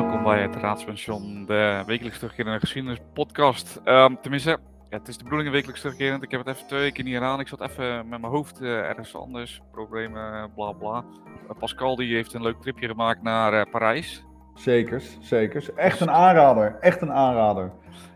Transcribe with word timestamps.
welkom 0.00 0.22
bij 0.22 0.42
het 0.42 0.56
Raadspension, 0.56 1.44
de 1.46 1.82
wekelijks 1.86 2.18
terugkerende 2.18 2.60
geschiedenis 2.60 2.98
podcast. 3.12 3.80
Ehm, 3.84 4.14
tenminste, 4.20 4.50
ja, 4.90 4.98
het 4.98 5.08
is 5.08 5.16
de 5.16 5.24
bedoeling 5.24 5.50
wekelijks 5.50 5.80
terugkerend. 5.80 6.22
Ik 6.22 6.30
heb 6.30 6.40
het 6.46 6.54
even 6.54 6.66
twee 6.66 6.80
weken 6.80 7.04
niet 7.04 7.14
gedaan. 7.14 7.40
Ik 7.40 7.48
zat 7.48 7.60
even 7.60 8.08
met 8.08 8.20
mijn 8.20 8.32
hoofd 8.32 8.60
uh, 8.60 8.78
ergens 8.78 9.16
anders. 9.16 9.62
Problemen, 9.70 10.50
bla 10.54 10.72
bla. 10.72 11.04
Uh, 11.44 11.58
Pascal 11.58 11.96
die 11.96 12.14
heeft 12.14 12.32
een 12.32 12.42
leuk 12.42 12.60
tripje 12.60 12.88
gemaakt 12.88 13.22
naar 13.22 13.52
uh, 13.52 13.62
Parijs. 13.70 14.24
Zekers, 14.54 15.18
zekers. 15.20 15.74
Echt 15.74 16.00
een 16.00 16.10
aanrader, 16.10 16.76
echt 16.80 17.00
een 17.02 17.12
aanrader. 17.12 17.72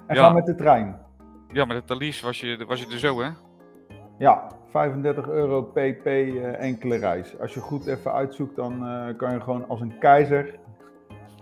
En 0.07 0.17
ja. 0.17 0.23
ga 0.23 0.33
met 0.33 0.47
de 0.47 0.55
trein. 0.55 1.01
Ja, 1.53 1.65
met 1.65 1.77
de 1.77 1.85
Thalys 1.85 2.21
was 2.21 2.41
je, 2.41 2.65
was 2.67 2.81
je 2.81 2.87
er 2.93 2.99
zo, 2.99 3.21
hè? 3.21 3.29
Ja, 4.19 4.51
35 4.71 5.29
euro 5.29 5.63
pp 5.63 6.07
enkele 6.59 6.97
reis. 6.97 7.39
Als 7.39 7.55
je 7.55 7.61
goed 7.61 7.87
even 7.87 8.13
uitzoekt, 8.13 8.57
dan 8.57 8.79
kan 9.17 9.33
je 9.33 9.41
gewoon 9.41 9.69
als 9.69 9.81
een 9.81 9.99
keizer 9.99 10.63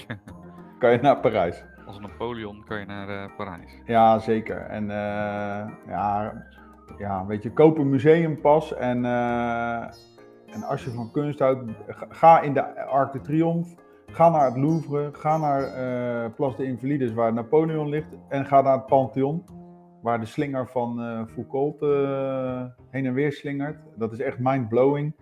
kan 0.83 0.93
je 0.93 0.99
naar 1.01 1.21
Parijs. 1.21 1.65
Als 1.87 2.01
Napoleon 2.01 2.65
kan 2.65 2.79
je 2.79 2.87
naar 2.87 3.09
uh, 3.09 3.37
Parijs. 3.37 3.83
Ja, 3.87 4.19
zeker. 4.19 4.57
En 4.57 4.85
uh, 4.85 5.71
ja, 5.87 6.45
ja, 6.99 7.27
weet 7.27 7.43
je, 7.43 7.53
koop 7.53 7.79
een 7.79 7.91
museumpas 7.91 8.75
en, 8.75 9.05
uh, 9.05 9.83
en 10.47 10.63
als 10.69 10.85
je 10.85 10.91
van 10.91 11.11
kunst 11.11 11.39
houdt, 11.39 11.71
ga 12.09 12.41
in 12.41 12.53
de 12.53 12.87
Arc 12.87 13.13
de 13.13 13.21
Triomphe. 13.21 13.75
Ga 14.07 14.31
naar 14.31 14.45
het 14.45 14.57
Louvre, 14.57 15.11
ga 15.13 15.37
naar 15.39 16.31
Place 16.31 16.57
des 16.57 16.67
Invalides 16.67 17.13
waar 17.13 17.33
Napoleon 17.33 17.89
ligt 17.89 18.17
en 18.29 18.47
ga 18.47 18.61
naar 18.61 18.77
het 18.77 18.87
Pantheon 18.87 19.45
waar 20.03 20.21
de 20.21 20.27
slinger 20.27 20.69
van 20.69 21.27
Foucault 21.29 21.81
heen 22.91 23.07
en 23.07 23.15
weer 23.15 23.33
slingert. 23.33 23.79
Dat 23.97 24.13
is 24.13 24.19
echt 24.19 24.39
mind-blowing 24.39 25.15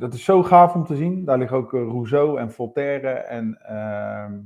dat 0.00 0.14
is 0.14 0.24
zo 0.24 0.42
gaaf 0.42 0.74
om 0.74 0.84
te 0.84 0.96
zien. 0.96 1.24
Daar 1.24 1.38
liggen 1.38 1.56
ook 1.56 1.72
Rousseau 1.72 2.38
en 2.38 2.52
Voltaire 2.52 3.08
en 3.08 3.58
uh, 3.70 4.38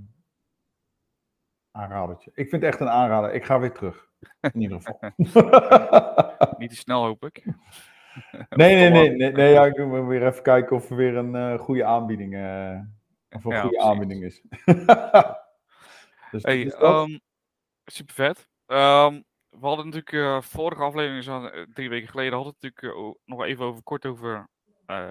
aanradertje. 1.75 2.31
Ik 2.35 2.49
vind 2.49 2.63
het 2.63 2.71
echt 2.73 2.81
een 2.81 2.89
aanrader. 2.89 3.35
Ik 3.35 3.45
ga 3.45 3.61
weer 3.61 3.73
terug. 3.73 4.09
In 4.41 4.61
ieder 4.61 4.81
geval. 4.81 4.99
Niet 6.59 6.71
te 6.71 6.77
snel, 6.77 7.05
hoop 7.05 7.25
ik. 7.25 7.45
nee, 8.49 8.75
nee, 8.75 8.91
nee, 8.91 9.11
nee, 9.11 9.33
nee. 9.33 9.53
Ja, 9.53 9.65
ik 9.65 9.87
moet 9.87 10.07
weer 10.07 10.27
even 10.27 10.43
kijken 10.43 10.77
of 10.77 10.91
er 10.91 10.97
weer 10.97 11.17
een 11.17 11.35
uh, 11.35 11.59
goede 11.59 11.85
aanbieding, 11.85 12.35
uh, 12.35 12.79
of 13.31 13.45
een 13.45 13.53
ja, 13.53 13.61
goede 13.61 13.81
aanbieding 13.81 14.25
is. 14.25 14.43
dus, 16.31 16.43
hey, 16.43 16.65
dus 16.65 16.81
um, 16.83 17.21
super 17.85 18.15
vet. 18.15 18.49
Um, 18.67 19.25
we 19.51 19.67
hadden 19.67 19.85
natuurlijk 19.85 20.13
uh, 20.13 20.41
vorige 20.41 20.83
aflevering, 20.83 21.67
drie 21.75 21.89
weken 21.89 22.09
geleden, 22.09 22.33
hadden 22.33 22.55
we 22.59 22.67
natuurlijk 22.67 23.19
nog 23.25 23.45
even 23.45 23.65
over, 23.65 23.83
kort 23.83 24.07
over 24.07 24.49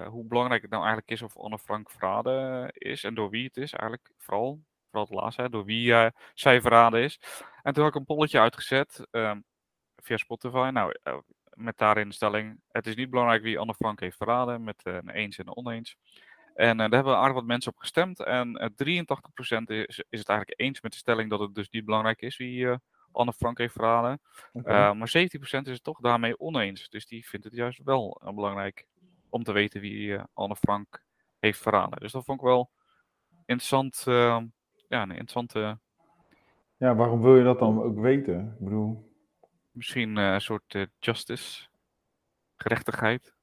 hoe 0.08 0.24
belangrijk 0.24 0.62
het 0.62 0.70
nou 0.70 0.82
eigenlijk 0.82 1.12
is 1.12 1.22
of 1.22 1.38
Anne 1.38 1.58
Frank 1.58 1.90
verraden 1.90 2.70
is 2.72 3.04
en 3.04 3.14
door 3.14 3.30
wie 3.30 3.44
het 3.44 3.56
is 3.56 3.72
eigenlijk, 3.72 4.12
vooral, 4.18 4.60
hè, 5.36 5.48
door 5.48 5.64
wie 5.64 5.86
uh, 5.88 6.06
zij 6.34 6.60
verraden 6.60 7.02
is. 7.02 7.20
En 7.62 7.72
toen 7.72 7.82
had 7.82 7.94
ik 7.94 7.98
een 7.98 8.06
polletje 8.06 8.40
uitgezet 8.40 9.06
um, 9.10 9.44
via 9.96 10.16
Spotify, 10.16 10.70
nou, 10.72 10.94
uh, 11.04 11.18
met 11.50 11.78
daarin 11.78 12.08
de 12.08 12.14
stelling, 12.14 12.60
het 12.70 12.86
is 12.86 12.94
niet 12.94 13.10
belangrijk 13.10 13.42
wie 13.42 13.58
Anne 13.58 13.74
Frank 13.74 14.00
heeft 14.00 14.16
verraden, 14.16 14.64
met 14.64 14.80
een 14.82 15.08
eens 15.08 15.38
en 15.38 15.46
een 15.46 15.56
oneens. 15.56 15.96
En 16.54 16.76
daar 16.76 16.90
hebben 16.90 17.16
aardig 17.16 17.34
wat 17.34 17.44
mensen 17.44 17.72
op 17.72 17.78
gestemd 17.78 18.20
en 18.22 18.72
83% 18.74 18.74
is, 19.66 20.04
is 20.08 20.18
het 20.18 20.28
eigenlijk 20.28 20.60
eens 20.60 20.80
met 20.80 20.92
de 20.92 20.98
stelling 20.98 21.30
dat 21.30 21.40
het 21.40 21.54
dus 21.54 21.70
niet 21.70 21.84
belangrijk 21.84 22.22
is 22.22 22.36
wie 22.36 22.68
Anne 23.12 23.32
Frank 23.32 23.58
heeft 23.58 23.72
verraden. 23.72 24.20
Okay. 24.52 24.92
maar 24.92 25.08
17% 25.08 25.10
is 25.10 25.48
het 25.48 25.82
toch 25.82 26.00
daarmee 26.00 26.40
oneens, 26.40 26.88
dus 26.88 27.06
die 27.06 27.28
vindt 27.28 27.44
het 27.44 27.54
juist 27.54 27.80
wel 27.84 28.20
belangrijk 28.24 28.86
om 29.34 29.44
te 29.44 29.52
weten 29.52 29.80
wie 29.80 30.06
uh, 30.06 30.22
Anne 30.32 30.56
Frank 30.56 31.04
heeft 31.38 31.60
verraden. 31.60 31.98
Dus 31.98 32.12
dat 32.12 32.24
vond 32.24 32.38
ik 32.38 32.46
wel 32.46 32.70
interessant. 33.46 34.04
Uh, 34.94 35.00
ja, 35.00 35.02
een 35.02 35.10
interessante. 35.10 35.78
Ja, 36.76 36.94
waarom 36.94 37.20
wil 37.20 37.36
je 37.36 37.44
dat 37.44 37.58
dan 37.58 37.82
ook 37.82 37.98
weten? 37.98 38.56
Ik 38.58 38.64
bedoel. 38.64 39.12
Misschien 39.70 40.16
uh, 40.16 40.32
een 40.32 40.40
soort 40.40 40.88
justice, 40.98 41.68
gerechtigheid. 42.56 43.34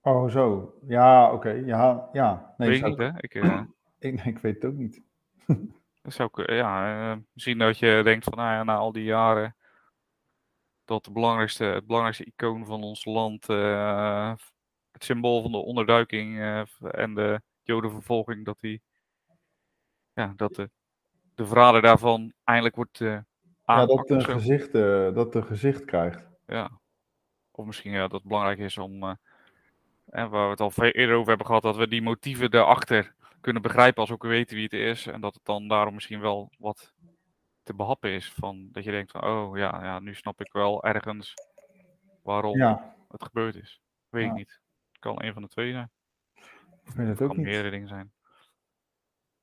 Oh, 0.00 0.30
zo. 0.30 0.74
Ja, 0.86 1.26
oké. 1.26 1.34
Okay. 1.34 1.64
Ja, 1.64 2.08
ja. 2.12 2.54
Nee, 2.56 2.68
weet 2.68 2.78
je 2.78 2.86
niet, 2.86 2.98
hè? 2.98 3.10
Ik, 3.16 3.34
ik, 3.98 4.24
ik, 4.24 4.38
weet 4.38 4.54
het 4.54 4.64
ook 4.64 4.76
niet. 4.76 5.02
dat 6.02 6.12
zou 6.12 6.28
ik, 6.32 6.50
ja, 6.50 7.18
misschien 7.32 7.58
dat 7.58 7.78
je 7.78 8.00
denkt 8.04 8.24
van, 8.24 8.38
nou 8.38 8.52
ja, 8.52 8.62
na 8.62 8.76
al 8.76 8.92
die 8.92 9.04
jaren 9.04 9.56
dat 10.84 11.04
de 11.04 11.10
belangrijkste, 11.10 11.64
het 11.64 11.86
belangrijkste 11.86 12.24
icoon 12.24 12.66
van 12.66 12.82
ons 12.82 13.04
land, 13.04 13.48
uh, 13.48 14.32
het 14.90 15.04
symbool 15.04 15.42
van 15.42 15.52
de 15.52 15.58
onderdruiking 15.58 16.38
uh, 16.38 16.62
en 16.80 17.14
de 17.14 17.40
jodenvervolging, 17.62 18.44
dat, 18.44 18.60
die, 18.60 18.82
ja, 20.14 20.32
dat 20.36 20.54
de, 20.54 20.70
de 21.34 21.46
verrader 21.46 21.82
daarvan 21.82 22.32
eindelijk 22.44 22.76
wordt 22.76 23.00
uh, 23.00 23.18
Ja, 23.66 23.86
dat 23.86 24.10
een 24.10 24.24
gezicht, 24.24 24.72
dat 25.14 25.34
een 25.34 25.44
gezicht 25.44 25.84
krijgt. 25.84 26.28
Ja. 26.46 26.70
Of 27.50 27.66
misschien 27.66 27.92
ja, 27.92 28.00
dat 28.00 28.12
het 28.12 28.22
belangrijk 28.22 28.58
is 28.58 28.78
om, 28.78 29.16
en 30.06 30.30
waar 30.30 30.44
we 30.44 30.50
het 30.50 30.60
al 30.60 30.72
eerder 30.84 31.16
over 31.16 31.28
hebben 31.28 31.46
gehad, 31.46 31.62
dat 31.62 31.76
we 31.76 31.88
die 31.88 32.02
motieven 32.02 32.50
daarachter 32.50 33.14
kunnen 33.40 33.62
begrijpen 33.62 34.00
als 34.00 34.08
we 34.08 34.14
ook 34.14 34.22
weten 34.22 34.54
wie 34.54 34.64
het 34.64 34.72
is. 34.72 35.06
En 35.06 35.20
dat 35.20 35.34
het 35.34 35.44
dan 35.44 35.68
daarom 35.68 35.94
misschien 35.94 36.20
wel 36.20 36.50
wat 36.58 36.94
te 37.62 37.74
behappen 37.74 38.10
is. 38.10 38.32
Van, 38.32 38.68
dat 38.72 38.84
je 38.84 38.90
denkt 38.90 39.10
van, 39.10 39.24
oh 39.24 39.56
ja, 39.56 39.84
ja 39.84 39.98
nu 39.98 40.14
snap 40.14 40.40
ik 40.40 40.52
wel 40.52 40.84
ergens 40.84 41.34
waarom 42.22 42.56
ja. 42.56 42.94
het 43.08 43.24
gebeurd 43.24 43.54
is. 43.54 43.80
Weet 44.08 44.24
ja. 44.24 44.30
ik 44.30 44.36
niet. 44.36 44.60
Het 44.92 45.00
kan 45.00 45.22
een 45.22 45.32
van 45.32 45.42
de 45.42 45.48
twee 45.48 45.72
zijn. 45.72 45.90
Ik 46.84 46.92
weet 46.94 47.08
het 47.08 47.20
ook 47.20 47.28
kan 47.28 47.36
niet. 47.36 47.46
meerdere 47.46 47.70
dingen 47.70 47.88
zijn. 47.88 48.12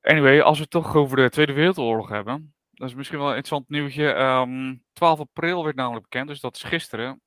Anyway, 0.02 0.40
als 0.40 0.56
we 0.56 0.62
het 0.62 0.72
toch 0.72 0.96
over 0.96 1.16
de 1.16 1.30
Tweede 1.30 1.52
Wereldoorlog 1.52 2.08
hebben. 2.08 2.54
Dat 2.70 2.88
is 2.88 2.94
misschien 2.94 3.18
wel 3.18 3.28
een 3.28 3.36
interessant 3.36 3.68
nieuwtje. 3.68 4.14
Um, 4.14 4.84
12 4.92 5.20
april 5.20 5.64
werd 5.64 5.76
namelijk 5.76 6.08
bekend, 6.08 6.28
dus 6.28 6.40
dat 6.40 6.56
is 6.56 6.62
gisteren. 6.62 7.20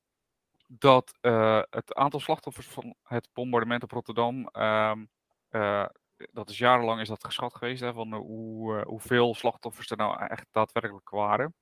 Dat 0.66 1.18
uh, 1.20 1.62
het 1.70 1.94
aantal 1.94 2.20
slachtoffers 2.20 2.66
van 2.66 2.94
het 3.02 3.28
bombardement 3.32 3.82
op 3.82 3.90
Rotterdam 3.90 4.48
um, 4.52 5.08
uh, 5.50 5.86
dat 6.32 6.50
is 6.50 6.58
jarenlang 6.58 7.00
is 7.00 7.08
dat 7.08 7.24
geschat 7.24 7.54
geweest, 7.54 7.84
van 7.84 8.14
hoe, 8.14 8.76
uh, 8.76 8.82
hoeveel 8.82 9.34
slachtoffers 9.34 9.90
er 9.90 9.96
nou 9.96 10.26
echt 10.26 10.46
daadwerkelijk 10.50 11.10
waren. 11.10 11.54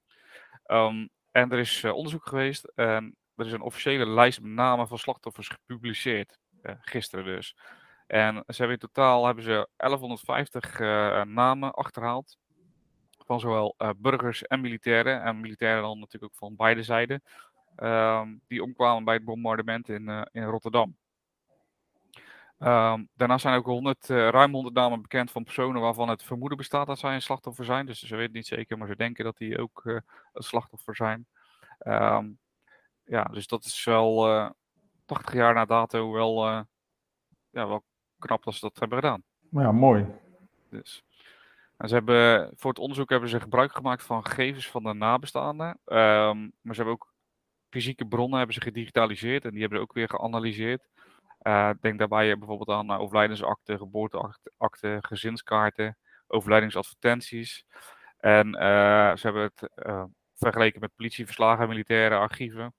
Um, 0.67 1.11
en 1.31 1.51
er 1.51 1.59
is 1.59 1.85
onderzoek 1.85 2.27
geweest 2.27 2.65
en 2.65 3.17
er 3.35 3.47
is 3.47 3.53
een 3.53 3.61
officiële 3.61 4.07
lijst 4.07 4.41
met 4.41 4.53
namen 4.53 4.89
van 4.89 4.99
slachtoffers 4.99 5.49
gepubliceerd, 5.49 6.39
gisteren 6.63 7.25
dus. 7.25 7.57
En 8.13 8.35
ze 8.35 8.57
hebben 8.57 8.71
in 8.71 8.89
totaal 8.89 9.27
hebben 9.27 9.45
ze 9.45 9.69
1150 9.77 10.79
namen 11.27 11.73
achterhaald, 11.75 12.39
van 13.27 13.41
zowel 13.41 13.75
burgers 13.97 14.43
en 14.43 14.61
militairen, 14.61 15.23
en 15.23 15.41
militairen 15.41 15.83
dan 15.83 15.99
natuurlijk 15.99 16.33
ook 16.33 16.39
van 16.39 16.57
beide 16.57 16.83
zijden, 16.83 17.23
um, 17.77 18.41
die 18.47 18.63
omkwamen 18.63 19.05
bij 19.05 19.15
het 19.15 19.25
bombardement 19.25 19.89
in, 19.89 20.29
in 20.33 20.45
Rotterdam. 20.45 20.97
Um, 22.59 23.09
daarnaast 23.15 23.43
zijn 23.43 23.57
ook 23.57 23.67
100, 23.67 24.09
uh, 24.09 24.29
ruim 24.29 24.53
100 24.53 24.75
namen 24.75 25.03
bekend 25.03 25.31
van 25.31 25.45
personen 25.45 25.81
waarvan 25.81 26.09
het 26.09 26.23
vermoeden 26.23 26.59
bestaat 26.59 26.87
dat 26.87 26.99
zij 26.99 27.15
een 27.15 27.23
slachtoffer 27.23 27.65
zijn. 27.65 27.87
Dus 27.87 28.03
ze 28.03 28.17
weten 28.17 28.33
niet 28.33 28.47
zeker, 28.47 28.79
maar 28.79 28.89
ze 28.89 28.97
denken 28.97 29.25
dat 29.25 29.37
die 29.37 29.59
ook 29.59 29.83
een 29.85 30.03
slachtoffer 30.43 30.97
zijn. 30.97 31.27
Um, 31.79 32.39
ja, 33.05 33.25
dus 33.25 33.47
dat 33.47 33.65
is 33.65 33.85
wel 33.85 34.29
uh, 34.29 34.51
80 35.05 35.35
jaar 35.35 35.55
na 35.55 35.65
dato 35.65 36.13
wel, 36.13 36.47
ja, 37.51 37.67
wel 37.69 37.85
knap 38.23 38.45
dat 38.45 38.55
ze 38.55 38.61
dat 38.61 38.79
hebben 38.79 38.99
gedaan. 38.99 39.23
Ja, 39.51 39.73
mooi. 39.73 40.07
Dus. 40.71 41.05
En 41.77 41.89
ze 41.89 41.95
hebben, 41.95 42.53
voor 42.57 42.71
het 42.71 42.79
onderzoek 42.79 43.11
hebben 43.11 43.29
ze 43.29 43.41
gebruik 43.41 43.73
gemaakt 43.73 44.03
van 44.03 44.27
gegevens 44.27 44.71
van 44.71 44.83
de 44.83 44.93
nabestaanden. 44.93 45.69
Um, 45.69 46.53
maar 46.61 46.75
ze 46.75 46.83
hebben 46.83 46.95
ook 46.95 47.13
fysieke 47.71 48.07
bronnen 48.07 48.39
hebben 48.39 48.55
ze 48.55 48.61
gedigitaliseerd 48.61 49.45
en 49.45 49.51
die 49.51 49.61
hebben 49.61 49.79
ze 49.79 49.85
ook 49.85 49.93
weer 49.93 50.09
geanalyseerd. 50.09 50.89
Uh, 51.43 51.71
denk 51.81 51.99
daarbij 51.99 52.39
bijvoorbeeld 52.39 52.79
aan 52.79 52.91
uh, 52.91 53.01
overlijdensakten, 53.01 53.79
geboorteakten, 53.79 55.05
gezinskaarten, 55.05 55.97
overlijdingsadvertenties. 56.27 57.65
En 58.19 58.47
uh, 58.47 59.17
ze 59.17 59.21
hebben 59.21 59.43
het 59.43 59.71
vergeleken 60.35 60.81
met 60.81 60.97
politieverslagen, 60.97 61.69
militaire 61.69 62.17
archieven. 62.17 62.75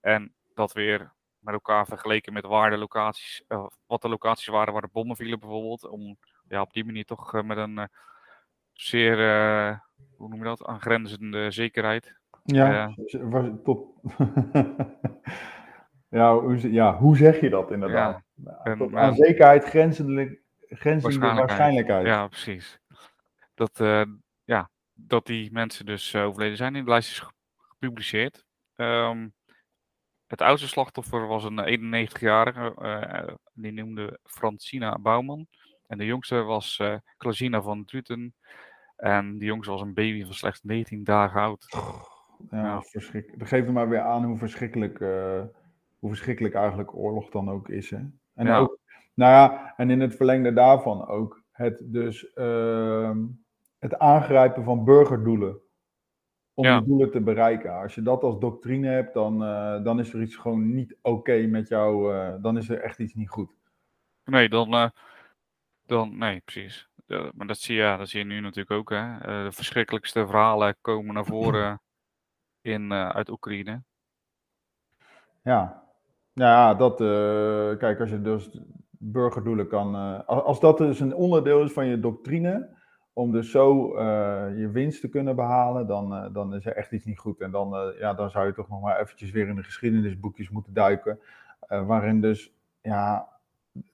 En 0.00 0.34
dat 0.54 0.72
weer 0.72 1.12
met 1.42 1.54
elkaar 1.54 1.86
vergeleken 1.86 2.32
met 2.32 2.46
waar 2.46 2.70
de 2.70 2.76
locaties, 2.76 3.44
wat 3.86 4.02
de 4.02 4.08
locaties 4.08 4.46
waren 4.46 4.72
waar 4.72 4.82
de 4.82 4.88
bommen 4.92 5.16
vielen 5.16 5.40
bijvoorbeeld. 5.40 5.88
Om 5.88 6.16
ja, 6.48 6.60
op 6.60 6.72
die 6.72 6.84
manier 6.84 7.04
toch 7.04 7.42
met 7.42 7.56
een 7.56 7.88
zeer, 8.72 9.16
hoe 10.16 10.28
noem 10.28 10.38
je 10.38 10.44
dat, 10.44 10.64
aangrenzende 10.64 11.50
zekerheid. 11.50 12.20
Ja, 12.44 12.94
tot... 13.64 13.86
Ja, 16.12 16.38
hoe, 16.38 16.72
ja, 16.72 16.98
hoe 16.98 17.16
zeg 17.16 17.40
je 17.40 17.50
dat 17.50 17.70
inderdaad? 17.70 18.22
Ja, 18.44 18.60
en, 18.62 18.78
Tot 18.78 18.94
aan 18.94 19.14
zekerheid 19.14 19.64
grenzende, 19.64 20.38
grenzende 20.68 21.18
waarschijnlijkheid. 21.18 21.48
waarschijnlijkheid. 21.48 22.06
Ja, 22.06 22.26
precies. 22.26 22.80
Dat, 23.54 23.78
ja, 24.44 24.70
dat 24.94 25.26
die 25.26 25.52
mensen 25.52 25.86
dus 25.86 26.16
overleden 26.16 26.56
zijn. 26.56 26.76
In 26.76 26.84
de 26.84 26.90
lijst 26.90 27.10
is 27.10 27.30
gepubliceerd. 27.56 28.44
Um, 28.76 29.32
het 30.32 30.40
oudste 30.40 30.68
slachtoffer 30.68 31.26
was 31.26 31.44
een 31.44 32.06
91-jarige. 32.08 32.74
Uh, 32.82 33.34
die 33.52 33.72
noemde 33.72 34.18
Francina 34.24 34.98
Bouwman. 34.98 35.46
En 35.86 35.98
de 35.98 36.04
jongste 36.04 36.42
was 36.42 36.78
uh, 36.82 37.62
van 37.62 37.84
Druten. 37.84 38.34
En 38.96 39.38
die 39.38 39.46
jongste 39.46 39.70
was 39.70 39.80
een 39.80 39.94
baby 39.94 40.24
van 40.24 40.34
slechts 40.34 40.62
19 40.62 41.04
dagen 41.04 41.40
oud. 41.40 41.66
Ja, 42.50 42.62
ja. 42.62 42.82
verschrikkelijk. 42.82 43.38
Dat 43.38 43.48
geeft 43.48 43.66
er 43.66 43.72
maar 43.72 43.88
weer 43.88 44.00
aan 44.00 44.24
hoe 44.24 44.38
verschrikkelijk, 44.38 45.00
uh, 45.00 45.42
hoe 45.98 46.08
verschrikkelijk 46.08 46.54
eigenlijk 46.54 46.94
oorlog 46.94 47.30
dan 47.30 47.50
ook 47.50 47.68
is. 47.68 47.90
Hè? 47.90 48.00
En 48.34 48.46
Ja. 48.46 48.58
ook, 48.58 48.78
nou 49.14 49.32
ja, 49.32 49.74
en 49.76 49.90
in 49.90 50.00
het 50.00 50.16
verlengde 50.16 50.52
daarvan 50.52 51.06
ook 51.06 51.42
het 51.50 51.82
dus 51.84 52.32
ehm, 52.32 53.18
het 53.78 53.98
aangrijpen 53.98 54.64
van 54.64 54.84
burgerdoelen 54.84 55.61
om 56.54 56.64
Ja. 56.64 56.78
die 56.78 56.88
doelen 56.88 57.10
te 57.10 57.20
bereiken. 57.20 57.72
Als 57.80 57.94
je 57.94 58.02
dat 58.02 58.22
als 58.22 58.38
doctrine 58.38 58.88
hebt, 58.88 59.14
dan, 59.14 59.44
eh, 59.44 59.82
dan 59.84 60.00
is 60.00 60.12
er 60.12 60.22
iets 60.22 60.36
gewoon 60.36 60.74
niet 60.74 60.96
oké 61.02 61.46
met 61.46 61.68
jou. 61.68 62.14
eh, 62.14 62.34
dan 62.42 62.56
is 62.56 62.68
er 62.68 62.80
echt 62.80 62.98
iets 62.98 63.14
niet 63.14 63.28
goed. 63.30 63.50
Nee, 64.24 64.48
dan, 64.48 64.72
eh, 64.72 64.88
dan 65.86 66.18
nee, 66.18 66.40
precies. 66.44 66.90
Maar 67.34 67.46
dat 67.46 67.58
zie, 67.58 67.74
je, 67.74 67.80
ja, 67.82 67.96
dat 67.96 68.08
zie 68.08 68.18
je 68.18 68.24
nu 68.24 68.40
natuurlijk 68.40 68.70
ook. 68.70 68.90
Hè. 68.90 69.18
De 69.44 69.52
verschrikkelijkste 69.52 70.26
verhalen 70.26 70.76
komen 70.80 71.14
naar 71.14 71.24
voren 71.24 71.80
in, 72.60 72.92
uit 72.92 73.30
Oekraïne. 73.30 73.82
Ja, 75.42 75.82
ja 76.32 76.74
dat, 76.74 76.96
kijk, 77.78 78.00
als 78.00 78.10
je 78.10 78.20
dus 78.20 78.60
burgerdoelen 78.90 79.68
kan, 79.68 79.94
als 80.26 80.60
dat 80.60 80.78
dus 80.78 81.00
een 81.00 81.14
onderdeel 81.14 81.62
is 81.64 81.72
van 81.72 81.86
je 81.86 82.00
doctrine, 82.00 82.76
om 83.12 83.32
dus 83.32 83.50
zo 83.50 83.94
eh, 83.96 84.58
je 84.58 84.70
winst 84.70 85.00
te 85.00 85.08
kunnen 85.08 85.36
behalen, 85.36 85.86
dan, 85.86 86.14
eh, 86.14 86.34
dan 86.34 86.54
is 86.54 86.66
er 86.66 86.76
echt 86.76 86.92
iets 86.92 87.04
niet 87.04 87.18
goed. 87.18 87.40
En 87.40 87.50
dan, 87.50 87.74
eh, 87.74 87.98
ja, 87.98 88.14
dan 88.14 88.30
zou 88.30 88.46
je 88.46 88.52
toch 88.52 88.68
nog 88.68 88.80
maar 88.80 89.00
eventjes 89.00 89.30
weer 89.30 89.48
in 89.48 89.56
de 89.56 89.62
geschiedenisboekjes 89.62 90.50
moeten 90.50 90.72
duiken, 90.72 91.18
waarin 91.68 92.20
dus, 92.20 92.54
ja, 92.80 93.28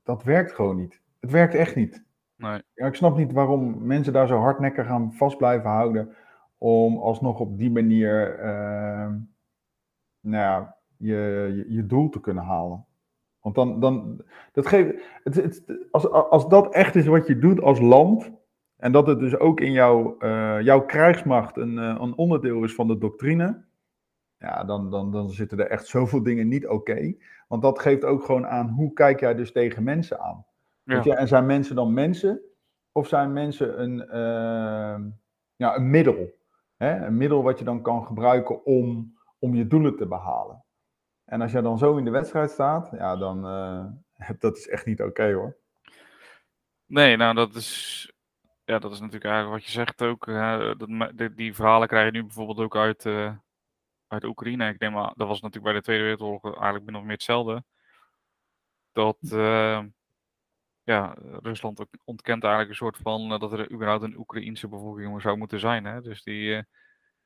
dat 0.03 0.23
werkt 0.23 0.53
gewoon 0.53 0.76
niet. 0.76 1.00
Het 1.20 1.31
werkt 1.31 1.55
echt 1.55 1.76
niet. 1.76 2.06
Nee. 2.37 2.62
Ja, 2.75 2.87
ik 2.87 2.94
snap 2.94 3.17
niet 3.17 3.32
waarom 3.32 3.87
mensen 3.87 4.12
daar 4.12 4.26
zo 4.26 4.38
hardnekkig 4.38 4.88
aan 4.88 5.12
vast 5.12 5.37
blijven 5.37 5.70
houden, 5.70 6.15
om 6.59 6.99
alsnog 6.99 7.41
op 7.41 7.59
die 7.59 7.70
manier, 7.70 8.38
eh, 8.38 9.09
nou 10.20 10.44
ja, 10.44 10.76
je, 10.97 11.17
je, 11.56 11.75
je 11.75 11.87
doel 11.87 12.09
te 12.09 12.20
kunnen 12.20 12.44
halen. 12.44 12.85
Want 13.41 13.55
dan, 13.55 13.81
dan 13.81 14.23
dat 14.53 14.67
geeft, 14.67 15.03
het, 15.25 15.35
het, 15.35 15.62
als, 15.91 16.11
als 16.11 16.49
dat 16.49 16.75
echt 16.75 16.94
is 16.94 17.06
wat 17.06 17.26
je 17.26 17.38
doet 17.38 17.61
als 17.61 17.81
land, 17.81 18.31
en 18.79 18.93
dat 18.93 19.07
het 19.07 19.19
dus 19.19 19.37
ook 19.39 19.61
in 19.61 19.73
jouw, 19.73 20.19
eh, 20.19 20.61
jouw 20.61 20.85
krijgsmacht 20.85 21.57
een, 21.57 21.79
eh, 21.79 21.97
een 22.01 22.15
onderdeel 22.15 22.65
is 22.65 22.75
van 22.75 22.87
de 22.87 22.99
doctrine, 22.99 23.65
ja, 24.39 24.65
dan, 24.65 24.91
dan, 24.91 25.13
dan 25.13 25.31
zitten 25.31 25.59
er 25.59 25.67
echt 25.67 25.87
zoveel 25.87 26.23
dingen 26.23 26.49
niet 26.49 26.67
oké. 26.67 27.15
Want 27.49 27.63
dat 27.63 27.79
geeft 27.79 28.05
ook 28.05 28.25
gewoon 28.25 28.47
aan 28.47 28.69
hoe 28.69 28.93
kijk 28.93 29.21
jij 29.21 29.35
dus 29.35 29.53
tegen 29.53 29.83
mensen 29.83 30.21
aan. 30.21 30.47
Ja. 30.83 30.95
Weet 30.95 31.05
je? 31.05 31.15
En 31.15 31.29
zijn 31.29 31.47
mensen 31.47 31.77
dan 31.77 31.93
mensen? 31.93 32.41
Of 32.93 33.09
zijn 33.09 33.33
mensen 33.33 33.83
een, 33.83 34.09
eh, 34.09 34.99
ja, 35.57 35.77
een 35.77 35.91
middel? 35.91 36.37
Hè? 36.77 37.07
Een 37.07 37.17
middel 37.17 37.43
wat 37.43 37.59
je 37.59 37.65
dan 37.65 37.83
kan 37.83 38.07
gebruiken 38.07 38.65
om, 38.65 39.19
om 39.39 39.55
je 39.55 39.67
doelen 39.67 39.97
te 39.97 40.07
behalen. 40.07 40.65
En 41.25 41.41
als 41.41 41.53
je 41.53 41.63
dan 41.63 41.79
zo 41.79 41.97
in 41.97 42.05
de 42.05 42.11
wedstrijd 42.11 42.51
staat, 42.51 42.91
ja, 42.93 43.17
dan 43.17 43.47
uh, 43.47 44.29
dat 44.39 44.57
is 44.57 44.69
echt 44.69 44.87
niet 44.87 45.03
oké 45.03 45.33
hoor. 45.33 45.57
Nee, 46.87 47.17
nou 47.17 47.35
dat 47.35 47.55
is, 47.55 48.13
ja, 48.69 48.79
dat 48.79 48.93
is 48.93 48.99
natuurlijk 49.00 49.25
eigenlijk 49.25 49.55
wat 49.55 49.65
je 49.65 49.79
zegt 49.79 50.03
ook. 50.03 50.26
hè, 50.26 50.76
dat, 50.76 51.37
die, 51.37 51.55
verhalen 51.55 51.88
krijg 51.88 52.05
je 52.05 52.11
nu 52.11 52.23
bijvoorbeeld 52.23 52.59
ook 52.59 52.76
uit, 52.76 53.05
uh, 53.05 53.37
uit 54.06 54.25
Oekraïne. 54.25 54.69
Ik 54.69 54.79
denk 54.79 54.94
maar, 54.94 55.12
dat 55.17 55.29
was 55.29 55.41
natuurlijk 55.41 55.65
bij 55.65 55.75
de 55.75 55.82
Tweede 55.82 56.03
Wereldoorlog 56.03 56.44
eigenlijk 56.44 56.85
min 56.85 56.97
of 56.97 57.03
meer 57.03 57.12
hetzelfde. 57.12 57.65
Dat 58.93 59.19
uh, 59.23 59.85
ja, 60.82 61.15
Rusland 61.43 61.87
ontkent 62.05 62.43
eigenlijk 62.43 62.70
een 62.70 62.76
soort 62.76 62.97
van 62.97 63.32
uh, 63.32 63.38
dat 63.38 63.53
er 63.53 63.73
überhaupt 63.73 64.03
een 64.03 64.19
Oekraïense 64.19 64.69
bevolking 64.69 65.23
zou 65.23 65.37
moeten 65.37 65.61
zijn. 65.61 65.85
Hè? 65.85 66.00
Dus 66.00 66.23
die 66.23 66.65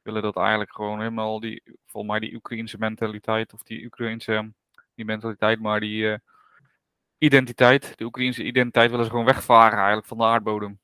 willen 0.03 0.23
dat 0.23 0.37
eigenlijk 0.37 0.73
gewoon 0.73 0.99
helemaal 0.99 1.41
die, 1.41 1.63
volgens 1.87 2.13
mij 2.13 2.21
die 2.21 2.35
Oekraïense 2.35 2.79
mentaliteit 2.79 3.53
of 3.53 3.63
die 3.63 3.85
Oekraïense, 3.85 4.53
die 4.95 5.05
mentaliteit, 5.05 5.61
maar 5.61 5.81
die 5.81 6.19
identiteit, 7.19 7.99
de 7.99 8.05
Oekraïense 8.05 8.45
identiteit 8.45 8.91
willen 8.91 9.05
ze 9.05 9.11
gewoon 9.11 9.27
wegvaren 9.27 9.79
eigenlijk 9.79 10.07
van 10.07 10.19
de 10.19 10.25
aardbodem. 10.25 10.81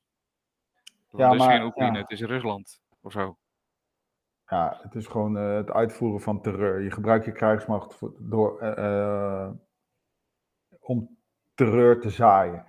Ja, 1.19 1.25
het 1.25 1.41
is 1.41 1.47
maar, 1.47 1.56
geen 1.56 1.67
Oekraïne, 1.67 1.97
ja. 1.97 2.03
het 2.03 2.11
is 2.11 2.20
Rusland 2.20 2.81
of 3.00 3.12
zo. 3.12 3.37
Ja, 4.47 4.79
het 4.82 4.94
is 4.94 5.06
gewoon 5.06 5.37
uh, 5.37 5.55
het 5.55 5.70
uitvoeren 5.70 6.20
van 6.20 6.41
terreur. 6.41 6.82
Je 6.82 6.91
gebruikt 6.91 7.25
je 7.25 7.32
krijgsmacht 7.32 7.94
voor, 7.94 8.15
door, 8.19 8.62
uh, 8.62 9.50
om 10.81 11.19
terreur 11.55 12.00
te 12.00 12.11
zaaien. 12.11 12.65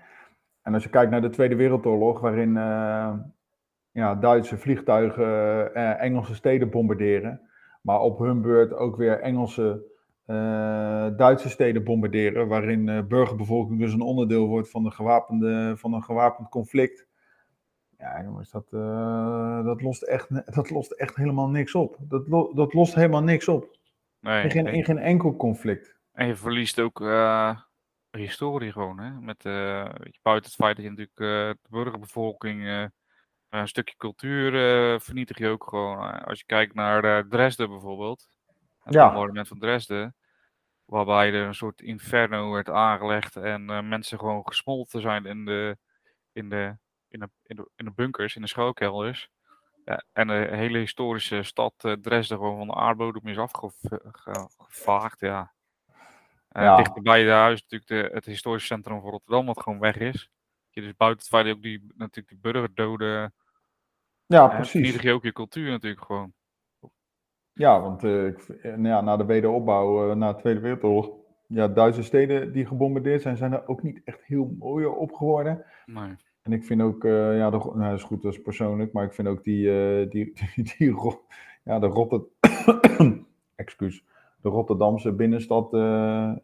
En 0.62 0.74
als 0.74 0.84
je 0.84 0.90
kijkt 0.90 1.12
naar 1.12 1.22
de 1.22 1.30
Tweede 1.30 1.56
Wereldoorlog, 1.56 2.20
waarin 2.20 2.56
uh, 2.56 3.14
ja, 3.92 4.16
Duitse 4.16 4.58
vliegtuigen 4.58 5.74
Engelse 6.00 6.36
steden 6.36 6.70
bombarderen, 6.70 7.50
maar 7.82 8.00
op 8.00 8.20
hun 8.20 8.42
beurt 8.42 8.74
ook 8.74 8.96
weer 8.96 9.20
Engelse, 9.20 9.88
Duitse 11.18 11.50
steden 11.50 11.84
bombarderen, 11.84 12.48
waarin 12.48 12.86
de 12.86 13.06
burgerbevolking 13.08 13.80
dus 13.80 13.94
een 13.94 14.02
onderdeel 14.02 14.48
wordt 14.48 14.70
van, 14.70 14.84
de 14.84 14.92
gewapende, 14.92 15.74
van 15.78 15.94
een 15.94 16.04
gewapend 16.04 16.50
conflict. 16.50 17.09
Ja, 18.00 18.22
jongens, 18.24 18.52
dat, 18.52 18.68
uh, 18.72 19.66
dat, 19.66 19.82
lost 19.82 20.02
echt, 20.02 20.28
dat 20.56 20.70
lost 20.70 20.92
echt 20.92 21.16
helemaal 21.16 21.50
niks 21.50 21.76
op. 21.76 21.98
Dat, 22.00 22.28
lo 22.28 22.54
dat 22.54 22.74
lost 22.74 22.96
helemaal 22.96 23.24
niks 23.24 23.48
op. 23.48 23.78
Nee, 24.20 24.44
in, 24.44 24.52
geen, 24.52 24.68
in 24.68 24.84
geen 24.84 24.98
enkel 24.98 25.36
conflict. 25.36 25.98
En 26.12 26.28
je 26.28 26.36
verliest 26.36 26.80
ook 26.80 27.02
uh, 27.02 27.60
historie 28.12 28.72
gewoon, 28.72 29.00
hè? 29.00 29.12
Met, 29.12 29.46
uh, 29.46 29.90
buiten 30.22 30.52
het 30.52 30.60
feit 30.60 30.76
dat 30.76 30.86
je 30.86 30.90
natuurlijk 30.92 31.18
de 31.18 31.58
burgerbevolking 31.70 32.90
een 33.50 33.68
stukje 33.68 33.96
cultuur 33.98 34.52
vernietig 35.02 35.38
je 35.38 35.48
ook 35.48 35.64
gewoon. 35.64 36.24
als 36.24 36.40
je 36.40 36.46
kijkt 36.46 36.74
naar 36.74 37.28
Dresden 37.28 37.70
bijvoorbeeld, 37.70 38.30
het 38.80 38.94
ja. 38.94 39.12
monument 39.12 39.48
van 39.48 39.60
Dresden, 39.60 40.16
waarbij 40.86 41.34
er 41.34 41.48
een 41.48 41.56
soort 41.56 41.82
inferno 41.82 42.52
werd 42.52 42.70
aangelegd 42.70 43.36
en 43.36 43.88
mensen 43.88 44.20
gewoon 44.20 44.48
gesmolten 44.48 45.02
zijn 45.02 45.26
in 45.26 45.46
de, 45.46 45.78
in 46.32 46.50
de 46.50 46.78
in 47.10 47.20
de, 47.20 47.30
in, 47.44 47.56
de, 47.56 47.70
in 47.76 47.86
de 47.86 47.92
bunkers, 47.92 48.36
in 48.36 48.42
de 48.42 48.48
schuilkelders. 48.48 49.30
Ja, 49.86 50.04
en 50.14 50.28
de 50.28 50.48
hele 50.52 50.78
historische 50.78 51.44
stad 51.44 51.74
uh, 51.82 51.94
Dresden 51.94 52.38
gewoon 52.38 52.58
van 52.58 52.68
de 52.68 52.74
aardbodem 52.74 53.28
is 53.28 53.38
afgevaagd. 53.38 55.20
Ja. 55.20 55.54
Uh, 56.52 56.64
ja. 56.64 56.76
Dichterbij 56.76 57.24
de 57.24 57.30
huis 57.30 57.62
natuurlijk 57.62 57.90
de, 57.90 58.16
het 58.16 58.26
historisch 58.26 58.66
centrum 58.66 59.02
van 59.02 59.10
Rotterdam, 59.10 59.46
wat 59.46 59.62
gewoon 59.62 59.80
weg 59.80 59.98
is. 59.98 60.30
Je 60.70 60.82
dus 60.82 60.96
buiten 60.96 61.20
het 61.20 61.30
feit 61.30 61.46
dat 61.46 61.56
ook 61.56 61.62
die, 61.62 61.94
natuurlijk 61.96 62.28
die 62.28 62.52
burgerdoden. 62.52 63.34
Ja, 64.26 64.44
uh, 64.44 64.56
precies. 64.56 64.72
Vernietig 64.72 65.02
je 65.02 65.14
ook 65.14 65.24
je 65.24 65.32
cultuur 65.32 65.70
natuurlijk 65.70 66.06
gewoon. 66.06 66.34
Ja, 67.54 67.82
want 67.82 68.04
ik, 68.04 68.48
nou 68.64 68.88
ja, 68.88 69.02
na 69.02 69.18
de 69.18 69.26
wederopbouw, 69.26 70.14
na 70.14 70.34
de 70.34 70.40
Tweede 70.40 70.60
Wereldoorlog, 70.60 71.10
ja, 71.48 71.68
Duitse 71.68 72.04
steden 72.04 72.52
die 72.52 72.66
gebombardeerd 72.66 73.22
zijn, 73.22 73.38
zijn 73.38 73.54
er 73.54 73.68
ook 73.68 73.84
niet 73.84 74.02
echt 74.04 74.24
heel 74.24 74.56
mooier 74.60 74.94
op 74.94 75.14
geworden. 75.14 75.66
Nee. 75.86 76.16
En 76.50 76.56
ik 76.56 76.64
vind 76.64 76.82
ook, 76.82 77.04
uh, 77.04 77.38
ja, 77.38 77.50
de, 77.50 77.58
nou, 77.58 77.80
dat 77.80 77.94
is 77.94 78.04
goed, 78.04 78.22
dat 78.22 78.34
is 78.34 78.42
persoonlijk, 78.42 78.94
maar 78.94 79.04
ik 79.04 79.14
vind 79.14 79.28
ook 79.28 79.44
die, 79.44 79.66
uh, 79.66 80.10
die, 80.12 80.34
die, 80.56 80.76
die, 80.78 80.96
ja, 81.64 81.80
de 81.80 81.88
Rotterdam, 81.88 83.26
excuus, 83.56 84.04
de 84.42 84.50
Rotterdamse 84.50 85.12
binnenstad, 85.12 85.74
uh, 85.74 85.80